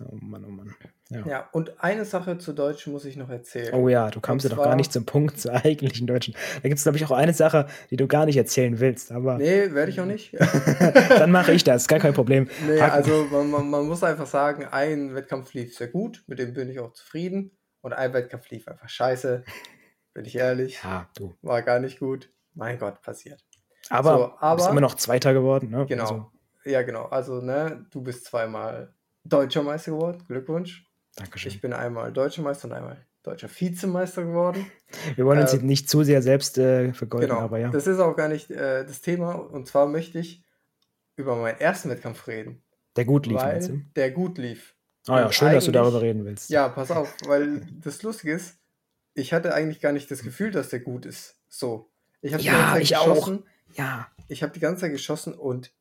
Oh 0.00 0.16
Mann, 0.20 0.44
oh 0.44 0.48
Mann. 0.48 0.74
Ja. 1.14 1.26
Ja, 1.26 1.48
und 1.52 1.82
eine 1.82 2.04
Sache 2.04 2.38
zu 2.38 2.52
Deutsch 2.52 2.86
muss 2.86 3.04
ich 3.04 3.16
noch 3.16 3.30
erzählen. 3.30 3.72
Oh 3.74 3.88
ja, 3.88 4.10
du 4.10 4.20
kamst 4.20 4.44
ja 4.44 4.50
doch 4.54 4.62
gar 4.62 4.76
nicht 4.76 4.92
zum 4.92 5.06
Punkt 5.06 5.38
zur 5.38 5.52
eigentlichen 5.54 6.06
Deutschen. 6.06 6.34
Da 6.62 6.68
gibt 6.68 6.78
es, 6.78 6.82
glaube 6.82 6.98
ich, 6.98 7.04
auch 7.04 7.10
eine 7.12 7.32
Sache, 7.32 7.66
die 7.90 7.96
du 7.96 8.06
gar 8.06 8.26
nicht 8.26 8.36
erzählen 8.36 8.80
willst, 8.80 9.12
aber 9.12 9.38
Nee, 9.38 9.72
werde 9.72 9.90
ich 9.90 10.00
auch 10.00 10.06
nicht. 10.06 10.34
dann 11.08 11.30
mache 11.30 11.52
ich 11.52 11.64
das, 11.64 11.88
gar 11.88 11.98
kein 12.00 12.14
Problem. 12.14 12.48
Nee, 12.66 12.80
Haken. 12.80 12.92
also 12.92 13.24
man, 13.30 13.50
man, 13.50 13.70
man 13.70 13.86
muss 13.86 14.02
einfach 14.02 14.26
sagen, 14.26 14.64
ein 14.70 15.14
Wettkampf 15.14 15.54
lief 15.54 15.76
sehr 15.76 15.88
gut, 15.88 16.24
mit 16.26 16.38
dem 16.38 16.52
bin 16.54 16.68
ich 16.70 16.78
auch 16.80 16.92
zufrieden. 16.92 17.50
Und 17.80 17.92
ein 17.92 18.12
Wettkampf 18.14 18.48
lief 18.50 18.66
einfach 18.66 18.88
scheiße, 18.88 19.44
bin 20.14 20.24
ich 20.24 20.36
ehrlich. 20.36 20.80
Ja, 20.82 21.08
du. 21.16 21.34
War 21.42 21.60
gar 21.62 21.78
nicht 21.80 21.98
gut. 22.00 22.30
Mein 22.54 22.78
Gott, 22.78 23.02
passiert. 23.02 23.44
Aber, 23.90 24.10
So, 24.10 24.16
du 24.18 24.26
bist 24.30 24.36
aber- 24.40 24.70
immer 24.70 24.80
noch 24.80 24.94
Zweiter 24.94 25.34
geworden, 25.34 25.70
ne? 25.70 25.84
Genau. 25.86 26.02
Also, 26.02 26.30
Ja, 26.64 26.80
genau. 26.82 27.04
Also, 27.06 27.42
ne, 27.42 27.84
du 27.90 28.00
bist 28.00 28.24
zweimal 28.24 28.94
deutscher 29.24 29.62
Meister 29.62 29.90
geworden. 29.92 30.22
Glückwunsch. 30.26 30.86
Dankeschön. 31.16 31.52
Ich 31.52 31.60
bin 31.60 31.72
einmal 31.72 32.12
deutscher 32.12 32.42
Meister 32.42 32.68
und 32.68 32.74
einmal 32.74 33.04
deutscher 33.22 33.48
Vizemeister 33.48 34.24
geworden. 34.24 34.66
Wir 35.16 35.24
wollen 35.24 35.40
uns 35.40 35.52
äh, 35.52 35.56
jetzt 35.56 35.64
nicht 35.64 35.88
zu 35.88 36.02
sehr 36.02 36.22
selbst 36.22 36.58
äh, 36.58 36.92
vergolden, 36.92 37.28
Genau. 37.30 37.40
aber 37.40 37.58
ja. 37.58 37.70
Das 37.70 37.86
ist 37.86 37.98
auch 38.00 38.16
gar 38.16 38.28
nicht 38.28 38.50
äh, 38.50 38.84
das 38.84 39.00
Thema. 39.00 39.32
Und 39.32 39.66
zwar 39.68 39.86
möchte 39.86 40.18
ich 40.18 40.44
über 41.16 41.36
meinen 41.36 41.58
ersten 41.60 41.88
Wettkampf 41.90 42.26
reden. 42.26 42.62
Der 42.96 43.04
gut 43.04 43.26
lief, 43.26 43.36
weil 43.38 43.60
du? 43.66 43.80
der 43.96 44.10
gut 44.10 44.38
lief. 44.38 44.74
Ah 45.06 45.20
ja, 45.20 45.32
schön, 45.32 45.52
dass 45.52 45.64
du 45.66 45.72
darüber 45.72 46.00
reden 46.00 46.24
willst. 46.24 46.48
Ja, 46.50 46.68
pass 46.68 46.90
auf, 46.90 47.14
weil 47.26 47.60
das 47.80 48.02
Lustige 48.02 48.32
ist, 48.32 48.58
ich 49.14 49.32
hatte 49.32 49.52
eigentlich 49.54 49.80
gar 49.80 49.92
nicht 49.92 50.10
das 50.10 50.22
Gefühl, 50.22 50.50
dass 50.50 50.70
der 50.70 50.80
gut 50.80 51.04
ist. 51.06 51.38
So. 51.48 51.90
Ich 52.20 52.32
habe 52.32 52.42
Ja, 52.42 52.76
ich 52.78 52.96
auch. 52.96 53.06
geschossen. 53.08 53.44
Ja. 53.74 54.08
Ich 54.28 54.42
habe 54.42 54.52
die 54.52 54.60
ganze 54.60 54.82
Zeit 54.82 54.92
geschossen 54.92 55.34
und 55.34 55.72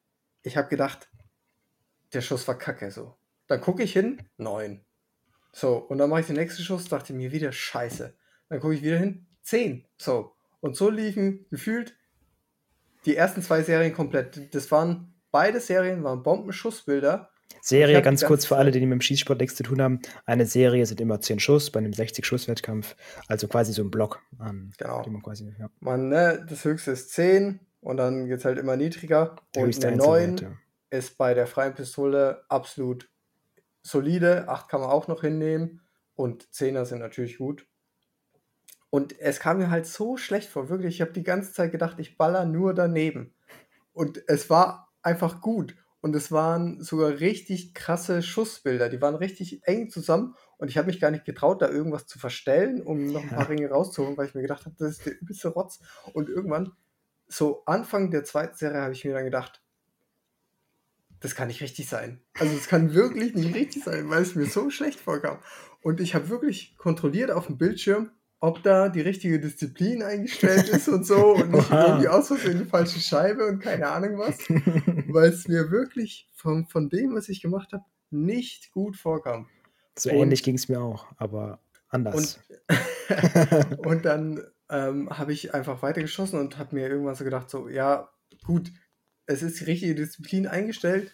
ich 0.42 0.58
habe 0.58 0.68
gedacht, 0.68 1.10
der 2.14 2.22
Schuss 2.22 2.48
war 2.48 2.58
kacke 2.58 2.92
so. 2.92 3.16
Dann 3.48 3.62
gucke 3.62 3.84
ich 3.84 3.94
hin, 3.94 4.22
neun. 4.38 4.82
So, 5.54 5.78
und 5.78 6.00
dann 6.00 6.10
mache 6.10 6.22
ich 6.22 6.28
den 6.28 6.36
nächsten 6.36 6.64
Schuss, 6.64 6.90
dachte 6.90 7.14
mir 7.14 7.32
wieder 7.32 7.52
scheiße. 7.52 8.14
Dann 8.50 8.60
gucke 8.60 8.74
ich 8.74 8.82
wieder 8.82 8.98
hin, 8.98 9.28
zehn. 9.44 9.86
So. 9.98 10.34
Und 10.60 10.76
so 10.76 10.90
liefen 10.90 11.46
gefühlt 11.50 11.96
die 13.06 13.16
ersten 13.16 13.42
zwei 13.42 13.62
Serien 13.62 13.94
komplett. 13.94 14.54
Das 14.54 14.72
waren, 14.72 15.14
beide 15.32 15.60
Serien 15.60 16.04
waren 16.04 16.24
Bombenschussbilder. 16.24 17.30
Serie, 17.62 18.02
ganz 18.02 18.26
kurz 18.26 18.46
für 18.46 18.58
alle, 18.58 18.72
die 18.72 18.80
mit 18.82 18.92
dem 18.92 19.02
Schießsport 19.02 19.40
nichts 19.40 19.56
zu 19.56 19.64
tun 19.64 19.82
haben. 19.82 20.02
Eine 20.26 20.46
Serie 20.46 20.86
sind 20.86 21.00
immer 21.00 21.22
10 21.22 21.40
Schuss 21.40 21.72
bei 21.72 21.80
einem 21.80 21.92
60-Schuss-Wettkampf. 21.92 22.96
Also 23.28 23.48
quasi 23.48 23.74
so 23.74 23.84
ein 23.84 23.92
Block 23.92 24.22
an. 24.40 24.74
Genau. 24.78 25.04
den 25.04 25.14
man 25.14 25.22
quasi, 25.22 25.54
ja, 25.60 25.70
Man, 25.80 26.10
ne, 26.10 26.46
das 26.50 26.66
höchste 26.66 26.92
ist 26.92 27.12
10 27.12 27.60
und 27.82 27.98
dann 27.98 28.28
geht 28.28 28.40
es 28.40 28.46
halt 28.46 28.58
immer 28.58 28.76
niedriger. 28.76 29.36
der 29.56 29.64
und 29.64 29.86
eine 29.86 29.94
Einzelwert, 29.94 30.42
9 30.42 30.52
ja. 30.52 30.98
ist 30.98 31.18
bei 31.18 31.34
der 31.34 31.46
freien 31.48 31.76
Pistole 31.76 32.44
absolut 32.50 33.08
solide. 33.84 34.48
8 34.48 34.68
kann 34.68 34.82
man 34.82 34.90
auch 34.90 35.08
noch 35.08 35.22
hinnehmen. 35.22 35.82
Und 36.16 36.46
10er 36.52 36.86
sind 36.86 37.00
natürlich 37.00 37.38
gut. 37.38 37.68
Und 38.90 39.20
es 39.20 39.40
kam 39.40 39.58
mir 39.58 39.72
halt 39.72 39.88
so 39.88 40.18
schlecht 40.18 40.50
vor, 40.50 40.70
wirklich. 40.70 40.96
Ich 40.96 41.02
habe 41.02 41.14
die 41.14 41.24
ganze 41.24 41.54
Zeit 41.54 41.72
gedacht, 41.72 42.00
ich 42.00 42.18
baller 42.18 42.46
nur 42.46 42.74
daneben. 42.74 43.34
Und 43.92 44.22
es 44.28 44.50
war 44.50 44.94
einfach 45.02 45.42
gut. 45.42 45.76
Und 46.00 46.16
es 46.16 46.32
waren 46.32 46.82
sogar 46.82 47.20
richtig 47.20 47.74
krasse 47.74 48.22
Schussbilder. 48.22 48.90
Die 48.90 49.02
waren 49.02 49.16
richtig 49.16 49.62
eng 49.64 49.90
zusammen. 49.90 50.36
Und 50.58 50.68
ich 50.68 50.78
habe 50.78 50.88
mich 50.88 51.00
gar 51.00 51.12
nicht 51.12 51.26
getraut, 51.26 51.62
da 51.62 51.70
irgendwas 51.70 52.06
zu 52.06 52.20
verstellen, 52.20 52.84
um 52.84 53.08
noch 53.08 53.24
ein 53.24 53.30
paar 53.30 53.50
Ringe 53.50 53.70
rauszuholen, 53.70 54.16
weil 54.18 54.28
ich 54.28 54.36
mir 54.36 54.42
gedacht 54.42 54.66
habe, 54.66 54.76
das 54.78 54.92
ist 54.92 55.06
der 55.06 55.20
übelste 55.20 55.48
Rotz. 55.48 55.80
Und 56.14 56.30
irgendwann, 56.30 56.74
so 57.28 57.64
Anfang 57.66 58.12
der 58.12 58.24
zweiten 58.24 58.56
Serie, 58.56 58.82
habe 58.82 58.94
ich 58.94 59.06
mir 59.06 59.14
dann 59.14 59.26
gedacht, 59.26 59.63
das 61.24 61.34
kann 61.36 61.48
nicht 61.48 61.62
richtig 61.62 61.88
sein. 61.90 62.20
Also 62.38 62.54
es 62.56 62.68
kann 62.68 62.94
wirklich 62.94 63.34
nicht 63.34 63.56
richtig 63.56 63.84
sein, 63.84 64.10
weil 64.10 64.22
es 64.22 64.36
mir 64.36 64.46
so 64.46 64.70
schlecht 64.70 65.00
vorkam. 65.00 65.40
Und 65.82 66.00
ich 66.00 66.14
habe 66.14 66.30
wirklich 66.30 66.78
kontrolliert 66.78 67.32
auf 67.32 67.48
dem 67.48 67.58
Bildschirm, 67.58 68.12
ob 68.40 68.62
da 68.62 68.90
die 68.90 69.02
richtige 69.02 69.40
Disziplin 69.40 70.04
eingestellt 70.04 70.68
ist 70.70 70.90
und 70.90 71.06
so 71.08 71.34
und 71.36 71.52
nicht 71.52 71.72
Oha. 71.72 71.88
irgendwie 71.88 72.10
aus 72.10 72.28
Versehen 72.28 72.60
die 72.60 72.66
falsche 72.66 73.00
Scheibe 73.00 73.48
und 73.48 73.60
keine 73.60 73.88
Ahnung 73.88 74.18
was, 74.20 74.38
weil 75.08 75.30
es 75.30 75.48
mir 75.48 75.72
wirklich 75.72 76.30
von, 76.34 76.68
von 76.68 76.90
dem, 76.90 77.16
was 77.16 77.30
ich 77.30 77.42
gemacht 77.42 77.72
habe, 77.74 77.86
nicht 78.12 78.72
gut 78.74 78.98
vorkam. 78.98 79.48
so 79.98 80.10
Und- 80.10 80.18
ähnlich 80.18 80.44
ging 80.44 80.56
es 80.56 80.68
mir 80.68 80.82
auch, 80.82 81.08
aber 81.18 81.60
anders. 81.88 82.40
Und 83.78 84.04
dann 84.06 84.42
ähm, 84.70 85.10
habe 85.10 85.32
ich 85.34 85.54
einfach 85.54 85.82
weitergeschossen 85.82 86.40
und 86.40 86.58
habe 86.58 86.76
mir 86.76 86.88
irgendwann 86.90 87.16
so 87.16 87.24
gedacht, 87.24 87.50
so, 87.50 87.70
ja, 87.70 88.10
gut, 88.44 88.72
es 89.26 89.42
ist 89.42 89.60
die 89.60 89.66
richtige 89.66 89.96
Disziplin 89.96 90.48
eingestellt, 90.48 91.12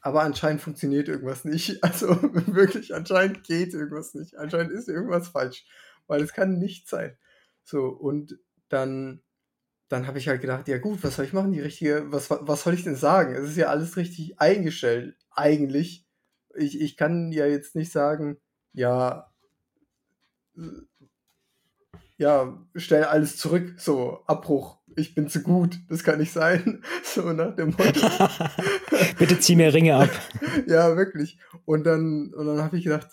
aber 0.00 0.22
anscheinend 0.22 0.62
funktioniert 0.62 1.08
irgendwas 1.08 1.44
nicht. 1.44 1.78
Also 1.82 2.08
wirklich, 2.32 2.94
anscheinend 2.94 3.44
geht 3.44 3.74
irgendwas 3.74 4.14
nicht. 4.14 4.36
Anscheinend 4.36 4.72
ist 4.72 4.88
irgendwas 4.88 5.28
falsch, 5.28 5.66
weil 6.06 6.22
es 6.22 6.32
kann 6.32 6.58
nicht 6.58 6.88
sein. 6.88 7.16
So, 7.64 7.88
und 7.88 8.38
dann, 8.68 9.22
dann 9.88 10.06
habe 10.06 10.18
ich 10.18 10.28
halt 10.28 10.40
gedacht, 10.40 10.68
ja 10.68 10.78
gut, 10.78 11.02
was 11.02 11.16
soll 11.16 11.24
ich 11.24 11.32
machen? 11.32 11.52
Die 11.52 11.60
richtige, 11.60 12.10
was, 12.12 12.30
was 12.30 12.62
soll 12.62 12.74
ich 12.74 12.84
denn 12.84 12.96
sagen? 12.96 13.34
Es 13.34 13.50
ist 13.50 13.56
ja 13.56 13.68
alles 13.68 13.96
richtig 13.96 14.40
eingestellt, 14.40 15.16
eigentlich. 15.30 16.06
Ich, 16.54 16.80
ich 16.80 16.96
kann 16.96 17.32
ja 17.32 17.46
jetzt 17.46 17.76
nicht 17.76 17.92
sagen, 17.92 18.38
ja, 18.72 19.32
ja, 22.20 22.54
stell 22.74 23.04
alles 23.04 23.38
zurück, 23.38 23.76
so 23.78 24.20
Abbruch, 24.26 24.76
ich 24.94 25.14
bin 25.14 25.28
zu 25.28 25.42
gut, 25.42 25.78
das 25.88 26.04
kann 26.04 26.18
nicht 26.18 26.32
sein, 26.32 26.82
so 27.02 27.32
nach 27.32 27.56
dem 27.56 27.70
Motto. 27.70 28.06
Bitte 29.18 29.40
zieh 29.40 29.56
mir 29.56 29.72
Ringe 29.72 29.96
ab. 29.96 30.10
ja, 30.66 30.98
wirklich. 30.98 31.38
Und 31.64 31.84
dann, 31.84 32.34
und 32.34 32.46
dann 32.46 32.62
habe 32.62 32.76
ich 32.76 32.84
gedacht, 32.84 33.08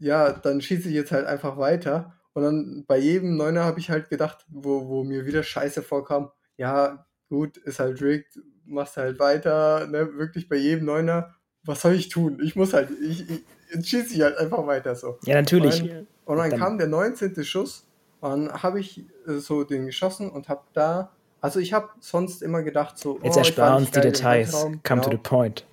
ja, 0.00 0.32
dann 0.32 0.60
schieße 0.60 0.88
ich 0.88 0.94
jetzt 0.94 1.12
halt 1.12 1.26
einfach 1.26 1.56
weiter. 1.56 2.14
Und 2.32 2.42
dann 2.42 2.84
bei 2.88 2.98
jedem 2.98 3.36
Neuner 3.36 3.62
habe 3.62 3.78
ich 3.78 3.90
halt 3.90 4.10
gedacht, 4.10 4.44
wo, 4.48 4.88
wo 4.88 5.04
mir 5.04 5.24
wieder 5.24 5.44
Scheiße 5.44 5.82
vorkam, 5.82 6.32
ja, 6.56 7.06
gut, 7.28 7.58
ist 7.58 7.78
halt 7.78 8.02
rigged, 8.02 8.40
machst 8.64 8.96
halt 8.96 9.20
weiter, 9.20 9.86
ne, 9.86 10.14
wirklich 10.16 10.48
bei 10.48 10.56
jedem 10.56 10.86
Neuner, 10.86 11.36
was 11.62 11.82
soll 11.82 11.94
ich 11.94 12.08
tun? 12.08 12.40
Ich 12.42 12.56
muss 12.56 12.72
halt, 12.72 12.90
ich, 12.90 13.30
ich 13.30 13.44
jetzt 13.72 13.88
schieße 13.88 14.14
ich 14.14 14.22
halt 14.22 14.36
einfach 14.36 14.66
weiter 14.66 14.96
so. 14.96 15.16
Ja, 15.26 15.36
natürlich. 15.36 15.84
Nein. 15.84 16.08
Und 16.24 16.38
dann, 16.38 16.50
Dann- 16.50 16.58
kam 16.58 16.78
der 16.78 16.88
19. 16.88 17.44
Schuss 17.44 17.86
und 18.20 18.30
dann 18.46 18.62
habe 18.62 18.80
ich 18.80 19.04
äh, 19.26 19.38
so 19.38 19.64
den 19.64 19.86
geschossen 19.86 20.30
und 20.30 20.48
habe 20.48 20.62
da, 20.72 21.12
also 21.40 21.58
ich 21.60 21.72
habe 21.72 21.88
sonst 22.00 22.42
immer 22.42 22.62
gedacht 22.62 22.98
so, 22.98 23.18
Jetzt 23.22 23.36
oh, 23.36 23.40
ich 23.40 23.46
erspar 23.48 23.76
uns 23.76 23.90
die 23.90 24.00
Details. 24.00 24.52
Come 24.52 24.78
to 24.80 24.94
Genau. 24.94 25.10
the 25.10 25.16
point. 25.16 25.66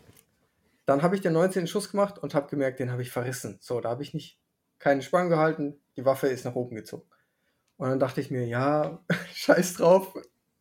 Dann 0.86 1.02
habe 1.02 1.16
ich 1.16 1.22
den 1.22 1.34
19. 1.34 1.68
Schuss 1.68 1.92
gemacht 1.92 2.18
und 2.18 2.34
habe 2.34 2.50
gemerkt, 2.50 2.80
den 2.80 2.92
habe 2.92 3.02
ich 3.02 3.12
verrissen. 3.12 3.58
So, 3.62 3.82
da 3.82 3.90
habe 3.90 4.04
ich 4.04 4.14
nicht 4.14 4.40
keinen 4.80 5.02
Spann 5.02 5.30
gehalten, 5.30 5.82
die 5.98 6.06
Waffe 6.06 6.28
ist 6.28 6.46
nach 6.46 6.56
oben 6.56 6.76
gezogen. 6.76 7.04
Und 7.76 7.90
dann 7.90 8.00
dachte 8.00 8.22
ich 8.22 8.32
mir, 8.32 8.46
ja, 8.48 9.00
scheiß 9.34 9.76
drauf, 9.76 10.14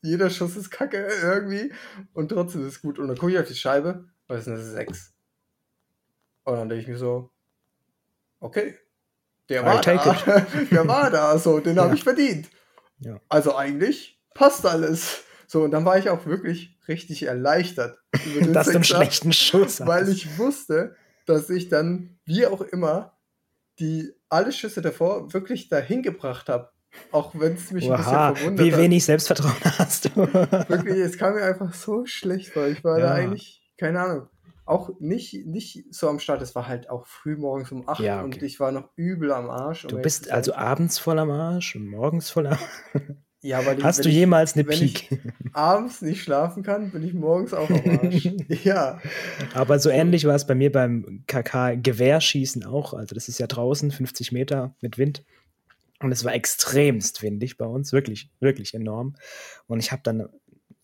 jeder 0.03 0.31
Schuss 0.31 0.57
ist 0.57 0.71
kacke 0.71 1.07
irgendwie 1.23 1.73
und 2.13 2.31
trotzdem 2.31 2.63
ist 2.63 2.75
es 2.75 2.83
gut. 2.83 2.99
Und 2.99 3.09
dann 3.09 3.17
gucke 3.17 3.33
ich 3.33 3.39
auf 3.39 3.47
die 3.47 3.55
Scheibe, 3.55 4.09
was 4.27 4.41
ist 4.41 4.49
das? 4.49 4.73
6. 4.73 5.13
Und 6.45 6.55
dann 6.55 6.69
denke 6.69 6.83
ich 6.83 6.89
mir 6.89 6.99
so, 6.99 7.31
okay, 8.41 8.77
der 9.49 9.65
war 9.65 9.81
da. 9.81 10.47
der 10.71 10.89
war 10.89 11.11
da, 11.11 11.39
so, 11.39 11.59
den 11.61 11.79
habe 11.79 11.89
Ja. 11.91 11.95
ich 11.95 12.03
verdient. 12.05 12.49
Ja. 13.01 13.21
Also 13.29 13.55
eigentlich 13.57 14.21
passt 14.35 14.65
alles. 14.67 15.23
So, 15.47 15.63
und 15.63 15.71
dann 15.71 15.85
war 15.85 15.97
ich 15.99 16.11
auch 16.11 16.27
wirklich 16.27 16.77
richtig 16.89 17.23
erleichtert. 17.25 17.99
über 18.27 18.41
den 18.41 18.53
Dass 18.53 18.67
du 18.67 18.73
einen 18.75 18.83
Sechser 18.83 18.97
schlechten 18.97 19.33
Schuss 19.33 19.81
weil 19.87 20.03
hast. 20.03 20.09
ich 20.09 20.39
wusste, 20.39 20.97
dass 21.27 21.51
ich 21.51 21.69
dann, 21.69 22.19
wie 22.25 22.47
auch 22.47 22.61
immer, 22.63 23.17
die 23.79 24.13
alle 24.29 24.51
Schüsse 24.53 24.83
davor 24.83 25.33
wirklich 25.33 25.69
dahin 25.69 26.03
gebracht 26.03 26.49
habe. 26.49 26.71
Auch 27.13 27.33
wenn 27.35 27.55
es 27.55 27.71
mich 27.73 27.85
ein 27.85 27.93
Oha, 27.93 28.31
bisschen 28.31 28.37
verwundert 28.37 28.67
wie 28.67 28.73
hat. 28.73 28.81
wenig 28.81 29.05
Selbstvertrauen 29.05 29.55
hast 29.79 30.07
du. 30.07 30.17
Wirklich, 30.17 30.97
es 30.99 31.19
kam 31.19 31.35
mir 31.35 31.43
einfach 31.45 31.75
so 31.75 32.07
schlecht 32.07 32.49
vor. 32.55 32.67
Ich 32.69 32.83
war 32.85 32.99
da 32.99 33.07
Ja. 33.09 33.13
eigentlich, 33.13 33.63
keine 33.79 34.01
Ahnung, 34.01 34.29
auch 34.67 34.91
nicht, 35.01 35.47
nicht 35.47 35.85
so 35.95 36.09
am 36.09 36.19
Start. 36.19 36.43
Es 36.43 36.55
war 36.55 36.67
halt 36.69 36.91
auch 36.91 37.07
früh 37.07 37.37
morgens 37.37 37.73
um 37.73 37.89
8 37.89 38.01
Ja, 38.01 38.17
okay. 38.17 38.25
und 38.25 38.43
ich 38.43 38.61
war 38.61 38.73
noch 38.73 38.91
übel 38.97 39.33
am 39.33 39.49
Arsch. 39.49 39.87
Du 39.87 39.99
bist 39.99 40.31
also 40.31 40.55
abends 40.55 40.99
voll 40.99 41.19
am 41.19 41.31
Arsch 41.31 41.77
und 41.77 41.87
morgens 41.87 42.29
voll 42.31 42.49
am 42.49 42.53
Arsch. 42.55 43.03
ja, 43.43 43.65
weil 43.65 43.79
ich, 43.79 43.85
Hast 43.85 44.05
du 44.05 44.09
ich 44.09 44.15
jemals 44.17 44.55
eine 44.55 44.67
wenn 44.67 44.83
ich- 44.83 45.09
Peak? 45.09 45.21
abends 45.53 46.03
nicht 46.03 46.23
schlafen 46.23 46.63
kann, 46.65 46.91
bin 46.91 47.03
ich 47.05 47.15
morgens 47.15 47.55
auch 47.55 47.71
am 47.71 48.01
Arsch. 48.03 48.25
ja, 48.65 49.01
Aber 49.55 49.79
so 49.79 49.89
ähnlich 49.89 50.25
war 50.27 50.35
es 50.35 50.47
bei 50.47 50.55
mir 50.57 50.73
beim 50.73 51.23
KK-Gewehrschießen 51.29 52.65
auch. 52.65 52.93
Also 52.95 53.15
das 53.15 53.29
ist 53.29 53.39
ja 53.39 53.47
draußen, 53.47 53.91
50 53.91 54.33
Meter 54.33 54.75
mit 54.81 54.99
Wind. 54.99 55.25
Und 56.01 56.13
es 56.13 56.25
war 56.25 56.35
extremst 56.35 57.23
windig 57.23 57.57
bei 57.57 57.65
uns, 57.65 57.93
wirklich, 57.93 58.31
wirklich 58.41 58.75
enorm. 58.75 59.15
Und 59.67 59.79
ich 59.79 59.93
habe 59.93 60.03
dann 60.05 60.29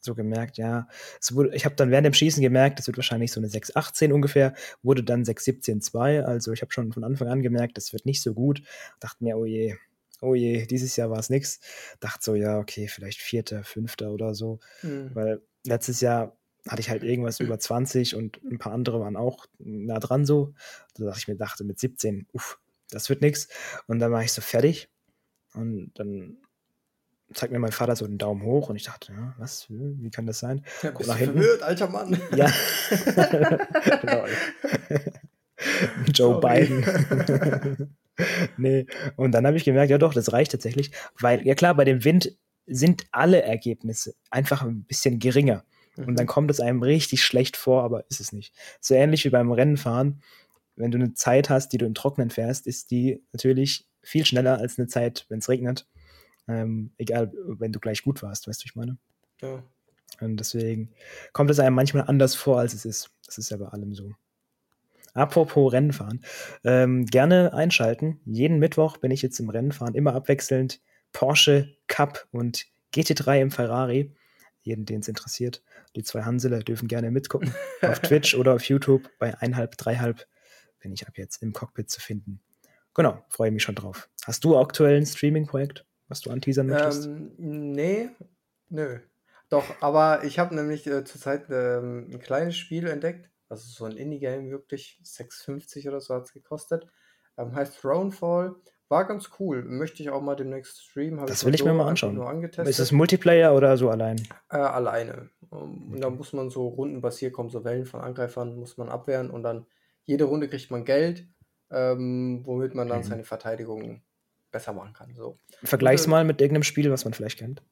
so 0.04 0.14
gemerkt, 0.14 0.58
ja, 0.58 0.88
es 1.20 1.34
wurde, 1.34 1.54
ich 1.54 1.64
habe 1.64 1.74
dann 1.74 1.90
während 1.90 2.06
dem 2.06 2.14
Schießen 2.14 2.42
gemerkt, 2.42 2.80
es 2.80 2.86
wird 2.86 2.96
wahrscheinlich 2.96 3.32
so 3.32 3.40
eine 3.40 3.48
6,18 3.48 4.12
ungefähr, 4.12 4.54
wurde 4.82 5.02
dann 5.02 5.24
6,17,2. 5.24 6.22
Also 6.22 6.52
ich 6.52 6.62
habe 6.62 6.72
schon 6.72 6.92
von 6.92 7.04
Anfang 7.04 7.28
an 7.28 7.42
gemerkt, 7.42 7.76
das 7.76 7.92
wird 7.92 8.06
nicht 8.06 8.22
so 8.22 8.34
gut. 8.34 8.62
Dachte 9.00 9.24
mir, 9.24 9.36
oh 9.36 9.44
je, 9.44 9.76
oh 10.20 10.34
je, 10.34 10.66
dieses 10.66 10.96
Jahr 10.96 11.10
war 11.10 11.18
es 11.18 11.30
nix. 11.30 11.60
Dachte 12.00 12.22
so, 12.22 12.34
ja, 12.34 12.58
okay, 12.58 12.88
vielleicht 12.88 13.20
Vierter, 13.20 13.64
Fünfter 13.64 14.12
oder 14.12 14.34
so. 14.34 14.60
hm. 14.80 15.10
Weil 15.14 15.42
letztes 15.64 16.00
Jahr 16.00 16.36
hatte 16.68 16.80
ich 16.80 16.90
halt 16.90 17.02
irgendwas 17.02 17.40
über 17.40 17.58
20 17.58 18.14
und 18.14 18.40
ein 18.44 18.58
paar 18.58 18.72
andere 18.72 19.00
waren 19.00 19.16
auch 19.16 19.46
nah 19.58 19.98
dran 19.98 20.24
so. 20.24 20.54
Da 20.94 21.04
dachte 21.06 21.18
ich 21.18 21.28
mir, 21.28 21.36
dachte 21.36 21.64
mit 21.64 21.78
17, 21.78 22.28
uff, 22.32 22.60
das 22.90 23.08
wird 23.08 23.20
nix. 23.20 23.48
Und 23.88 23.98
dann 23.98 24.12
war 24.12 24.22
ich 24.22 24.32
so 24.32 24.40
fertig. 24.40 24.88
Und 25.54 25.90
dann 25.94 26.38
zeigt 27.32 27.52
mir 27.52 27.58
mein 27.58 27.72
Vater 27.72 27.96
so 27.96 28.04
einen 28.04 28.18
Daumen 28.18 28.42
hoch 28.42 28.68
und 28.68 28.76
ich 28.76 28.84
dachte, 28.84 29.12
ja, 29.12 29.34
was, 29.38 29.66
wie 29.68 30.10
kann 30.10 30.26
das 30.26 30.38
sein? 30.38 30.64
ja 30.82 30.90
Guck 30.90 31.06
nach 31.06 31.16
hinten. 31.16 31.38
verwirrt, 31.38 31.62
alter 31.62 31.88
Mann. 31.88 32.20
Ja. 32.34 32.50
Joe 36.12 36.40
Sorry. 36.40 36.64
Biden. 36.66 37.94
nee. 38.56 38.86
Und 39.16 39.32
dann 39.32 39.46
habe 39.46 39.56
ich 39.56 39.64
gemerkt, 39.64 39.90
ja 39.90 39.98
doch, 39.98 40.14
das 40.14 40.32
reicht 40.32 40.52
tatsächlich. 40.52 40.90
Weil, 41.18 41.46
ja 41.46 41.54
klar, 41.54 41.74
bei 41.74 41.84
dem 41.84 42.04
Wind 42.04 42.36
sind 42.66 43.06
alle 43.12 43.42
Ergebnisse 43.42 44.14
einfach 44.30 44.62
ein 44.62 44.84
bisschen 44.84 45.18
geringer. 45.18 45.64
Und 45.96 46.18
dann 46.18 46.26
kommt 46.26 46.50
es 46.50 46.60
einem 46.60 46.82
richtig 46.82 47.22
schlecht 47.22 47.56
vor, 47.56 47.82
aber 47.82 48.08
ist 48.08 48.20
es 48.20 48.32
nicht. 48.32 48.54
So 48.80 48.94
ähnlich 48.94 49.24
wie 49.24 49.30
beim 49.30 49.52
Rennenfahren. 49.52 50.22
Wenn 50.74 50.90
du 50.90 50.96
eine 50.96 51.12
Zeit 51.12 51.50
hast, 51.50 51.68
die 51.72 51.78
du 51.78 51.84
im 51.84 51.94
Trocknen 51.94 52.30
fährst, 52.30 52.66
ist 52.66 52.90
die 52.90 53.22
natürlich 53.32 53.86
viel 54.02 54.24
schneller 54.24 54.58
als 54.58 54.78
eine 54.78 54.88
Zeit, 54.88 55.26
wenn 55.28 55.40
es 55.40 55.50
regnet. 55.50 55.86
Ähm, 56.48 56.92
egal, 56.98 57.32
wenn 57.46 57.72
du 57.72 57.80
gleich 57.80 58.02
gut 58.02 58.22
warst, 58.22 58.48
weißt 58.48 58.62
du, 58.62 58.66
ich 58.66 58.76
meine? 58.76 58.98
ja. 59.40 59.62
Und 60.20 60.36
deswegen 60.38 60.92
kommt 61.32 61.50
es 61.50 61.58
einem 61.58 61.74
manchmal 61.74 62.04
anders 62.06 62.34
vor, 62.34 62.58
als 62.58 62.74
es 62.74 62.84
ist. 62.84 63.10
Das 63.26 63.38
ist 63.38 63.50
ja 63.50 63.56
bei 63.56 63.66
allem 63.66 63.94
so. 63.94 64.12
Apropos 65.14 65.72
Rennfahren. 65.72 66.24
Ähm, 66.64 67.06
gerne 67.06 67.52
einschalten. 67.52 68.20
Jeden 68.24 68.58
Mittwoch 68.58 68.98
bin 68.98 69.10
ich 69.10 69.22
jetzt 69.22 69.38
im 69.40 69.50
Rennfahren, 69.50 69.94
immer 69.94 70.14
abwechselnd 70.14 70.80
Porsche, 71.12 71.76
Cup 71.86 72.26
und 72.30 72.66
GT3 72.94 73.40
im 73.40 73.50
Ferrari. 73.50 74.14
Jeden, 74.62 74.86
den 74.86 75.00
es 75.00 75.08
interessiert. 75.08 75.62
Die 75.96 76.02
zwei 76.02 76.22
Hansele 76.22 76.60
dürfen 76.60 76.88
gerne 76.88 77.10
mitgucken. 77.10 77.52
auf 77.82 78.00
Twitch 78.00 78.34
oder 78.34 78.54
auf 78.54 78.64
YouTube 78.64 79.10
bei 79.18 79.36
einhalb, 79.38 79.76
dreihalb 79.76 80.26
bin 80.78 80.92
ich 80.92 81.06
ab 81.06 81.18
jetzt 81.18 81.42
im 81.42 81.52
Cockpit 81.52 81.90
zu 81.90 82.00
finden. 82.00 82.40
Genau, 82.94 83.24
freue 83.28 83.50
mich 83.50 83.62
schon 83.62 83.74
drauf. 83.74 84.08
Hast 84.24 84.44
du 84.44 84.58
aktuell 84.58 84.96
ein 84.96 85.06
Streaming-Projekt, 85.06 85.84
was 86.12 86.20
du 86.20 86.30
anteasern 86.30 86.66
möchtest? 86.66 87.06
Ähm, 87.06 87.32
nee, 87.38 88.10
nö. 88.68 88.98
Doch, 89.48 89.64
aber 89.80 90.24
ich 90.24 90.38
habe 90.38 90.54
nämlich 90.54 90.86
äh, 90.86 91.04
zurzeit 91.04 91.46
ähm, 91.50 92.08
ein 92.12 92.20
kleines 92.20 92.56
Spiel 92.56 92.86
entdeckt. 92.86 93.30
Also 93.48 93.64
so 93.68 93.84
ein 93.86 93.96
Indie-Game 93.96 94.50
wirklich. 94.50 95.00
6,50 95.04 95.88
oder 95.88 96.00
so 96.00 96.14
hat 96.14 96.24
es 96.24 96.32
gekostet. 96.32 96.86
Ähm, 97.36 97.54
heißt 97.54 97.80
Thronefall. 97.80 98.54
War 98.88 99.06
ganz 99.06 99.30
cool. 99.40 99.62
Möchte 99.62 100.02
ich 100.02 100.10
auch 100.10 100.20
mal 100.20 100.36
demnächst 100.36 100.82
streamen. 100.84 101.24
Das 101.26 101.46
will 101.46 101.54
ich 101.54 101.64
mir 101.64 101.72
mal 101.72 101.88
anschauen. 101.88 102.44
Ist 102.66 102.78
es 102.78 102.92
Multiplayer 102.92 103.54
oder 103.54 103.78
so 103.78 103.88
allein? 103.88 104.16
Äh, 104.50 104.58
alleine. 104.58 105.30
Und 105.48 105.98
da 106.00 106.10
muss 106.10 106.34
man 106.34 106.50
so 106.50 106.68
rundenbasiert 106.68 107.32
kommen, 107.32 107.48
so 107.48 107.64
Wellen 107.64 107.86
von 107.86 108.00
Angreifern 108.00 108.54
muss 108.56 108.76
man 108.76 108.90
abwehren 108.90 109.30
und 109.30 109.42
dann 109.42 109.66
jede 110.04 110.24
Runde 110.24 110.48
kriegt 110.48 110.70
man 110.70 110.84
Geld, 110.84 111.26
ähm, 111.70 112.42
womit 112.44 112.74
man 112.74 112.88
dann 112.88 112.98
Mhm. 112.98 113.04
seine 113.04 113.24
Verteidigung 113.24 114.02
besser 114.52 114.72
machen 114.72 114.92
kann. 114.92 115.14
So. 115.16 115.38
Vergleich's 115.64 116.06
mal 116.06 116.24
mit 116.24 116.40
irgendeinem 116.40 116.62
Spiel, 116.62 116.90
was 116.90 117.04
man 117.04 117.14
vielleicht 117.14 117.38
kennt. 117.38 117.62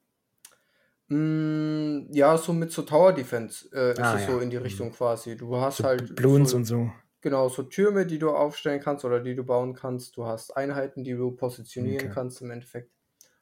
Mm, 1.07 2.07
ja, 2.11 2.37
so 2.37 2.53
mit 2.53 2.71
so 2.71 2.83
Tower 2.83 3.13
Defense 3.13 3.69
äh, 3.73 3.91
ist 3.93 3.99
Ah, 3.99 4.15
es 4.15 4.21
ja. 4.21 4.31
so 4.31 4.39
in 4.39 4.49
die 4.49 4.57
Mhm. 4.57 4.63
Richtung 4.63 4.91
quasi. 4.91 5.35
Du 5.35 5.55
hast 5.57 5.77
So 5.77 5.83
halt 5.83 6.15
Bloons 6.15 6.51
so, 6.51 6.57
und 6.57 6.65
so. 6.65 6.91
genau 7.21 7.49
so 7.49 7.63
Türme, 7.63 8.05
die 8.05 8.17
du 8.19 8.29
aufstellen 8.31 8.79
kannst 8.81 9.03
oder 9.05 9.19
die 9.19 9.35
du 9.35 9.43
bauen 9.43 9.73
kannst. 9.73 10.15
Du 10.17 10.25
hast 10.25 10.55
Einheiten, 10.55 11.03
die 11.03 11.13
du 11.13 11.31
positionieren 11.31 12.05
Okay. 12.05 12.11
kannst 12.13 12.41
im 12.41 12.51
Endeffekt. 12.51 12.91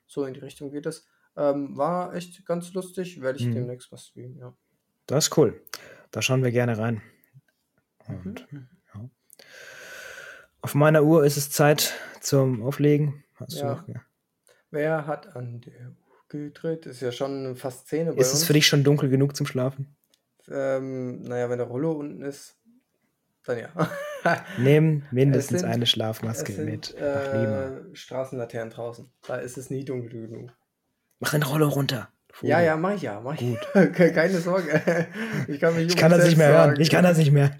So 0.08 0.26
in 0.26 0.34
die 0.34 0.40
Richtung 0.40 0.72
geht 0.72 0.88
es. 0.88 1.08
Ähm, 1.38 1.78
war 1.78 2.16
echt 2.16 2.44
ganz 2.46 2.74
lustig. 2.74 3.22
Werde 3.22 3.38
ich 3.40 3.46
Mhm. 3.46 3.54
demnächst 3.54 3.92
mal 3.92 3.98
streamen, 4.00 4.38
ja. 4.40 4.54
Das 5.06 5.26
ist 5.28 5.38
cool. 5.38 5.62
Da 6.12 6.22
schauen 6.24 6.44
wir 6.44 6.52
gerne 6.52 6.78
rein. 6.78 7.02
Mhm. 8.08 8.16
Und 8.26 8.48
auf 10.62 10.76
meiner 10.76 11.04
Uhr 11.04 11.24
ist 11.24 11.38
es 11.38 11.52
Zeit 11.52 11.94
zum 12.20 12.64
Auflegen. 12.64 13.24
Hast 13.40 13.58
Ja. 13.60 13.74
noch, 13.76 13.88
ja. 13.88 14.02
Wer 14.72 15.08
hat 15.08 15.36
an 15.36 15.62
der 15.62 15.88
Uhr 15.90 15.96
gedreht? 16.30 16.86
Ist 16.86 17.02
ja 17.02 17.12
schon 17.12 17.56
fast 17.56 17.88
10 17.88 18.10
Uhr 18.10 18.18
Ist 18.18 18.34
es 18.34 18.44
für 18.46 18.54
dich 18.54 18.68
schon 18.68 18.84
dunkel 18.84 19.10
genug 19.10 19.36
zum 19.36 19.46
Schlafen? 19.48 19.96
Ähm, 20.48 21.22
naja, 21.24 21.50
wenn 21.50 21.58
der 21.58 21.68
Rollo 21.68 21.92
unten 21.94 22.22
ist, 22.22 22.56
dann 23.46 23.58
ja. 23.60 23.70
Nehmen 24.58 25.06
mindestens 25.12 25.62
sind- 25.62 25.70
eine 25.70 25.86
Schlafmaske 25.86 26.52
sind 26.52 26.66
mit. 26.66 26.94
Äh, 26.96 27.96
Straßenlaternen 27.96 28.70
draußen. 28.72 29.10
Da 29.28 29.38
ist 29.38 29.58
es 29.58 29.70
nie 29.70 29.86
dunkel 29.86 30.28
genug. 30.28 30.52
Mach 31.20 31.32
den 31.32 31.44
Rollo 31.44 31.68
runter. 31.70 32.10
Ja, 32.42 32.62
ja, 32.62 32.78
mach 32.78 32.96
ich 32.96 33.02
ja, 33.02 33.20
mach 33.22 33.34
ich. 33.34 33.42
Gut. 33.42 33.60
Keine 33.94 34.40
Sorge. 34.40 35.08
Ich 35.48 35.60
kann 35.60 35.76
mich 35.76 35.88
Ich 35.88 35.98
kann 35.98 36.12
das 36.12 36.26
nicht 36.26 36.38
mehr 36.38 36.50
hören. 36.50 36.70
sorgen. 36.70 36.82
Ich 36.82 36.90
kann 36.90 37.04
das 37.04 37.18
nicht 37.18 37.32
mehr. 37.32 37.52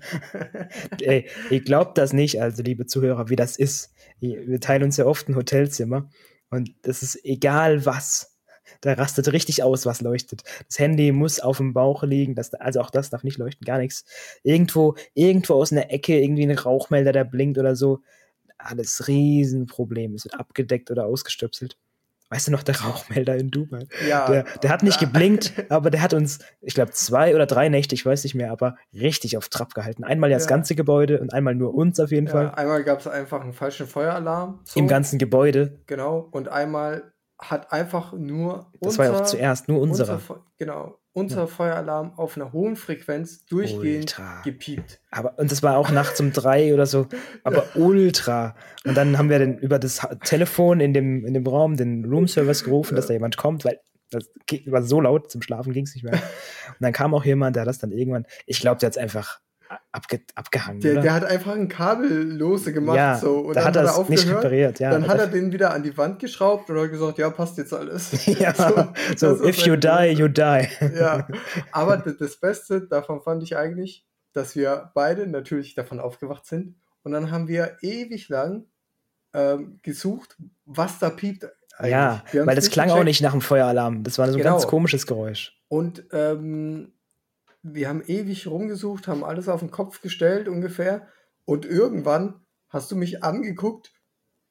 Ey, 1.02 1.28
ihr 1.50 1.62
glaubt 1.62 1.98
das 1.98 2.14
nicht, 2.14 2.42
also 2.42 2.64
liebe 2.64 2.86
Zuhörer, 2.86 3.30
wie 3.30 3.36
das 3.36 3.58
ist. 3.58 3.94
Wir 4.20 4.60
teilen 4.60 4.84
uns 4.84 4.98
ja 4.98 5.06
oft 5.06 5.28
ein 5.28 5.36
Hotelzimmer 5.36 6.10
und 6.50 6.72
das 6.84 7.04
ist 7.04 7.24
egal 7.26 7.86
was. 7.86 8.38
Da 8.82 8.94
rastet 8.94 9.32
richtig 9.34 9.64
aus, 9.64 9.86
was 9.86 10.02
leuchtet. 10.02 10.44
Das 10.68 10.80
Handy 10.80 11.12
muss 11.12 11.40
auf 11.40 11.58
dem 11.58 11.74
Bauch 11.74 12.04
liegen, 12.04 12.36
das, 12.36 12.54
also 12.54 12.82
auch 12.82 12.92
das 12.92 13.10
darf 13.10 13.24
nicht 13.24 13.38
leuchten, 13.38 13.66
gar 13.66 13.80
nichts. 13.80 14.06
Irgendwo, 14.44 14.96
irgendwo 15.14 15.56
aus 15.56 15.72
einer 15.72 15.92
Ecke 15.92 16.20
irgendwie 16.20 16.44
ein 16.44 16.58
Rauchmelder, 16.58 17.12
der 17.12 17.24
blinkt 17.26 17.58
oder 17.58 17.76
so. 17.76 18.00
Alles 18.58 19.08
Riesenproblem. 19.08 20.14
Es 20.14 20.26
wird 20.26 20.40
abgedeckt 20.40 20.92
oder 20.92 21.06
ausgestöpselt. 21.06 21.78
Weißt 22.32 22.48
du 22.48 22.52
noch, 22.52 22.62
der 22.62 22.80
Rauchmelder 22.80 23.36
in 23.38 23.50
Dubai? 23.50 23.88
Ja, 24.08 24.28
Der, 24.28 24.44
der 24.62 24.70
hat 24.70 24.84
nicht 24.84 25.00
geblinkt, 25.00 25.54
aber 25.70 25.90
der 25.90 26.02
hat 26.04 26.14
uns, 26.14 26.38
ich 26.62 26.76
glaube, 26.76 26.92
zwei 26.92 27.34
oder 27.34 27.48
drei 27.48 27.70
Nächte, 27.70 27.96
ich 27.96 28.06
weiß 28.06 28.24
nicht 28.24 28.36
mehr, 28.36 28.52
aber 28.52 28.76
richtig 28.94 29.36
auf 29.36 29.50
Trab 29.50 29.74
gehalten. 29.74 30.04
Einmal 30.04 30.30
ja 30.30 30.38
das 30.38 30.48
ganze 30.48 30.76
Gebäude 30.76 31.20
und 31.22 31.34
einmal 31.34 31.56
nur 31.56 31.74
uns 31.74 32.00
auf 32.00 32.12
jeden 32.12 32.28
Ja, 32.28 32.32
Fall. 32.34 32.52
einmal 32.52 32.84
gab 32.84 33.00
es 33.00 33.08
einfach 33.08 33.42
einen 33.42 33.54
falschen 33.54 33.88
Feueralarm. 33.88 34.60
so, 34.64 34.80
Im 34.80 34.88
ganzen 34.88 35.18
Gebäude. 35.18 35.82
Genau. 35.88 36.20
Und 36.32 36.50
einmal 36.50 37.12
hat 37.40 37.72
einfach 37.72 38.14
nur 38.14 38.72
Das 38.82 38.98
war 39.00 39.06
ja 39.06 39.14
auch 39.14 39.24
zuerst 39.24 39.68
nur 39.68 39.80
unser, 39.80 40.04
unserer. 40.04 40.20
Fe- 40.20 40.42
genau, 40.58 40.99
unser 41.14 41.48
Feueralarm 41.48 42.14
auf 42.18 42.36
einer 42.36 42.54
hohen 42.54 42.76
Frequenz 42.76 43.46
durchgehend 43.46 44.18
Ultra. 44.18 44.42
gepiept. 44.44 45.02
Aber, 45.12 45.38
und 45.40 45.52
das 45.52 45.64
war 45.64 45.78
auch 45.78 45.90
nachts 45.90 46.20
um 46.20 46.32
drei 46.32 46.74
oder 46.74 46.86
so, 46.86 47.08
aber 47.44 47.76
ultra. 47.76 48.56
Und 48.86 48.96
dann 48.96 49.18
haben 49.18 49.30
wir 49.30 49.40
dann 49.40 49.58
über 49.58 49.80
das 49.80 50.08
Telefon 50.24 50.80
in 50.80 50.94
dem, 50.94 51.26
in 51.26 51.34
dem 51.34 51.46
Raum 51.46 51.78
den 51.78 52.06
Roomservice 52.06 52.64
gerufen, 52.64 52.96
dass 52.96 53.08
da 53.08 53.14
jemand 53.14 53.38
kommt, 53.38 53.66
weil 53.66 53.80
das 54.12 54.30
war 54.66 54.82
so 54.84 55.02
laut, 55.02 55.32
zum 55.32 55.42
Schlafen 55.42 55.74
ging 55.74 55.86
es 55.86 55.94
nicht 55.94 56.04
mehr. 56.04 56.14
Und 56.14 56.82
dann 56.82 56.94
kam 56.94 57.14
auch 57.14 57.26
jemand, 57.26 57.56
der 57.56 57.62
hat 57.62 57.68
das 57.68 57.80
dann 57.80 57.92
irgendwann, 57.92 58.26
ich 58.46 58.60
glaube, 58.60 58.80
der 58.80 58.88
hat 58.88 58.94
es 58.94 58.98
einfach 58.98 59.40
abge, 59.92 60.22
abgehangen. 60.36 60.82
Der, 60.82 61.02
der 61.02 61.14
hat 61.14 61.24
einfach 61.26 61.54
ein 61.54 61.68
Kabel 61.68 62.24
lose 62.32 62.74
gemacht. 62.74 62.98
ja, 62.98 63.18
so, 63.18 63.40
und 63.40 63.56
da 63.56 63.62
dann 63.62 63.68
hat 63.70 63.76
er 63.76 63.84
es 63.84 64.10
nicht 64.10 64.20
aufgehört. 64.20 64.38
repariert. 64.44 64.80
Ja, 64.80 64.92
dann 64.92 65.08
hat 65.08 65.20
er 65.20 65.28
den 65.28 65.52
wieder 65.52 65.74
an 65.74 65.84
die 65.84 65.96
Wand 65.98 66.20
geschraubt 66.20 66.70
und 66.70 66.80
hat 66.80 66.90
gesagt, 66.92 67.18
ja, 67.18 67.30
passt 67.30 67.58
jetzt 67.58 67.74
alles. 67.74 68.26
Ja, 68.40 68.54
so, 69.16 69.36
ist 69.36 69.60
if 69.60 69.66
you 69.66 69.76
seine 69.82 70.14
die, 70.14 70.20
you 70.22 70.28
die. 70.28 70.68
Ja, 70.98 71.28
aber 71.72 71.98
das 71.98 72.38
Beste 72.38 72.82
davon 72.88 73.22
fand 73.22 73.44
ich 73.44 73.58
eigentlich, 73.58 74.06
dass 74.34 74.56
wir 74.56 74.92
beide 74.94 75.28
natürlich 75.28 75.76
davon 75.76 76.00
aufgewacht 76.00 76.46
sind 76.46 76.76
und 77.04 77.12
dann 77.12 77.32
haben 77.32 77.48
wir 77.48 77.78
ewig 77.82 78.30
lang 78.30 78.66
ähm, 79.34 79.80
gesucht, 79.84 80.38
was 80.66 81.00
da 81.00 81.10
piept. 81.10 81.46
eigentlich. 81.78 81.92
Ja, 81.92 82.24
weil 82.34 82.56
das 82.56 82.70
klang 82.70 82.90
auch 82.90 82.94
gecheckt. 82.96 83.06
nicht 83.08 83.22
nach 83.22 83.32
einem 83.34 83.42
Feueralarm. 83.42 84.04
Das 84.04 84.18
war 84.18 84.28
so 84.28 84.34
ein 84.34 84.38
Genau. 84.40 84.52
ganz 84.52 84.68
komisches 84.68 85.06
Geräusch. 85.08 85.56
Und 85.68 86.04
ähm, 86.12 86.92
wir 87.64 87.90
haben 87.90 88.04
ewig 88.06 88.48
rumgesucht, 88.48 89.08
haben 89.08 89.24
alles 89.24 89.50
auf 89.50 89.60
den 89.60 89.72
Kopf 89.72 90.02
gestellt 90.02 90.48
ungefähr. 90.48 91.08
Und 91.46 91.66
irgendwann 91.66 92.42
hast 92.70 92.92
du 92.92 92.96
mich 92.96 93.24
angeguckt 93.24 93.92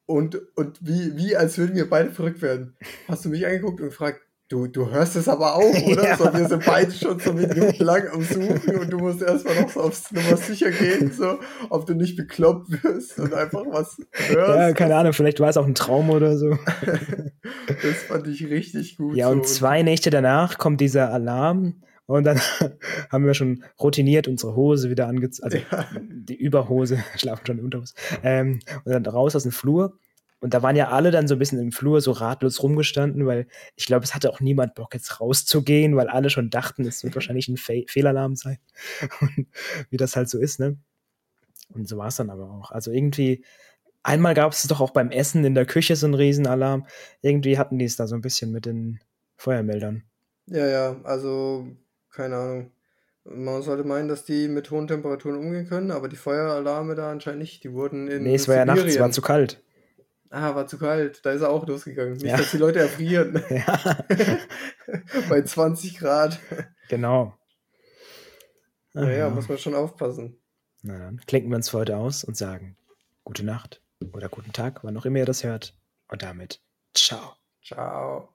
und, 0.07 0.41
und 0.57 0.79
wie, 0.81 1.17
wie 1.17 1.37
als 1.37 1.59
würden 1.59 1.77
wir 1.77 1.89
beide 1.89 2.11
verrückt 2.11 2.43
werden. 2.43 2.77
Hast 3.07 3.25
du 3.25 3.29
mich 3.29 3.47
angeguckt 3.47 3.81
und 3.81 3.89
gefragt, 3.89 4.21
du, 4.49 4.67
du 4.67 4.91
hörst 4.91 5.17
es 5.17 5.29
aber 5.29 5.55
auch, 5.55 5.83
oder? 5.87 6.09
Ja. 6.09 6.17
So, 6.17 6.25
wir 6.33 6.49
sind 6.49 6.65
beide 6.65 6.91
schon 6.91 7.19
so 7.21 7.33
Minuten 7.33 7.85
lang 7.85 8.09
am 8.09 8.23
Suchen 8.23 8.79
und 8.79 8.91
du 8.91 8.99
musst 8.99 9.23
erstmal 9.23 9.61
noch 9.61 9.71
so 9.71 9.81
aufs 9.83 10.11
Nummer 10.11 10.37
sicher 10.37 10.71
gehen, 10.71 11.13
so, 11.13 11.39
ob 11.69 11.87
du 11.87 11.95
nicht 11.95 12.17
bekloppt 12.17 12.83
wirst 12.83 13.19
und 13.19 13.35
einfach 13.35 13.65
was 13.67 13.99
hörst. 14.13 14.59
Ja, 14.59 14.73
keine 14.73 14.97
Ahnung, 14.97 15.13
vielleicht 15.13 15.41
war 15.41 15.51
es 15.51 15.57
auch 15.57 15.67
ein 15.67 15.75
Traum 15.75 16.11
oder 16.11 16.37
so. 16.37 16.59
Das 17.83 18.03
fand 18.09 18.27
ich 18.27 18.45
richtig 18.47 18.97
gut. 18.97 19.15
Ja, 19.17 19.27
so. 19.27 19.33
und 19.33 19.47
zwei 19.47 19.83
Nächte 19.83 20.11
danach 20.11 20.59
kommt 20.59 20.81
dieser 20.81 21.13
Alarm 21.13 21.83
und 22.17 22.25
dann 22.25 22.41
haben 23.11 23.27
wir 23.27 23.35
schon 23.35 23.65
routiniert 23.81 24.29
unsere 24.29 24.57
Hose 24.57 24.91
wieder 24.91 25.07
angezogen, 25.07 25.45
also 25.45 25.59
Ja. 25.71 25.87
die 26.01 26.37
Überhose, 26.37 26.99
schlafen 27.17 27.47
schon 27.47 27.59
in 27.59 27.65
Unterhose, 27.65 27.95
ähm, 28.23 28.61
und 28.85 28.93
dann 28.93 29.07
raus 29.07 29.37
aus 29.37 29.45
dem 29.45 29.53
Flur. 29.53 29.99
Und 30.41 30.55
da 30.55 30.63
waren 30.63 30.77
ja 30.77 30.91
alle 30.91 31.11
dann 31.11 31.27
so 31.27 31.35
ein 31.35 31.39
bisschen 31.41 31.59
im 31.59 31.73
Flur 31.73 32.01
so 32.01 32.13
ratlos 32.13 32.63
rumgestanden, 32.63 33.27
weil 33.27 33.49
ich 33.75 33.87
glaube, 33.87 34.05
es 34.05 34.15
hatte 34.15 34.31
auch 34.31 34.39
niemand 34.41 34.75
Bock, 34.77 34.95
jetzt 34.95 35.21
rauszugehen, 35.21 35.97
weil 35.97 36.09
alle 36.09 36.31
schon 36.31 36.49
dachten, 36.49 36.87
es 36.87 37.03
wird 37.03 37.15
wahrscheinlich 37.17 37.49
ein 37.49 37.57
Fe 37.57 37.85
Fehlalarm 37.89 38.37
sein. 38.37 38.59
Und 39.21 39.49
wie 39.91 39.97
das 39.97 40.15
halt 40.17 40.29
so 40.31 40.39
ist, 40.39 40.61
ne? 40.61 40.79
Und 41.75 41.89
so 41.89 41.99
war 41.99 42.07
es 42.09 42.17
dann 42.17 42.31
aber 42.31 42.51
auch. 42.51 42.71
Also 42.71 42.93
irgendwie, 42.93 43.45
einmal 44.05 44.35
gab 44.35 44.53
es 44.53 44.63
doch 44.63 44.81
auch 44.81 44.93
beim 44.93 45.11
Essen 45.11 45.45
in 45.45 45.55
der 45.55 45.67
Küche 45.67 45.97
so 45.97 46.07
einen 46.07 46.15
Riesenalarm. 46.15 46.87
Irgendwie 47.21 47.59
hatten 47.59 47.79
die 47.79 47.85
es 47.85 47.97
da 47.97 48.07
so 48.07 48.15
ein 48.15 48.23
bisschen 48.23 48.53
mit 48.53 48.65
den 48.65 49.01
Feuermeldern. 49.37 50.05
Ja, 50.47 50.67
ja, 50.67 51.01
also 51.03 51.67
keine 52.11 52.37
Ahnung. 52.37 52.73
Man 53.25 53.63
sollte 53.63 53.85
meinen, 53.85 54.09
dass 54.09 54.25
die 54.25 54.49
mit 54.49 54.71
hohen 54.71 54.87
Temperaturen 54.89 55.37
umgehen 55.37 55.69
können, 55.69 55.91
aber 55.91 56.09
die 56.09 56.17
Feueralarme 56.17 56.95
da 56.95 57.11
anscheinend 57.11 57.41
nicht. 57.41 57.63
Die 57.65 57.73
wurden 57.73 58.09
in 58.09 58.23
nee, 58.23 58.35
es 58.35 58.49
war 58.49 58.57
ja 58.57 58.65
nachts, 58.65 58.81
es 58.85 58.87
war 58.99 59.09
Sibirien- 59.09 59.13
zu 59.13 59.23
kalt. 59.23 59.63
Ah, 60.31 60.55
war 60.55 60.67
zu 60.67 60.79
kalt. 60.79 61.25
Da 61.25 61.33
ist 61.33 61.41
er 61.43 61.51
auch 61.51 61.67
losgegangen. 61.67 62.15
Nicht, 62.15 62.25
Ja. 62.27 62.37
dass 62.39 62.51
die 62.51 62.59
Leute 62.59 62.79
erfrieren. 62.81 63.43
Ja, 63.51 63.99
Bei 65.29 65.43
20 65.43 65.99
Grad. 65.99 66.39
genau. 66.89 67.35
Naja, 68.95 69.29
muss 69.31 69.49
man 69.49 69.59
schon 69.59 69.75
aufpassen. 69.75 70.41
Na 70.83 70.99
dann 70.99 71.21
klinken 71.27 71.51
wir 71.51 71.57
uns 71.57 71.69
für 71.71 71.79
heute 71.79 71.97
aus 71.97 72.25
und 72.25 72.37
sagen 72.37 72.77
gute 73.25 73.45
Nacht 73.45 73.83
oder 74.13 74.29
guten 74.29 74.53
Tag, 74.53 74.85
wann 74.85 74.97
auch 74.97 75.05
immer 75.05 75.19
ihr 75.19 75.27
das 75.27 75.45
hört. 75.45 75.77
Und 76.09 76.23
damit, 76.23 76.61
ciao. 76.95 77.35
Ciao. 77.63 78.35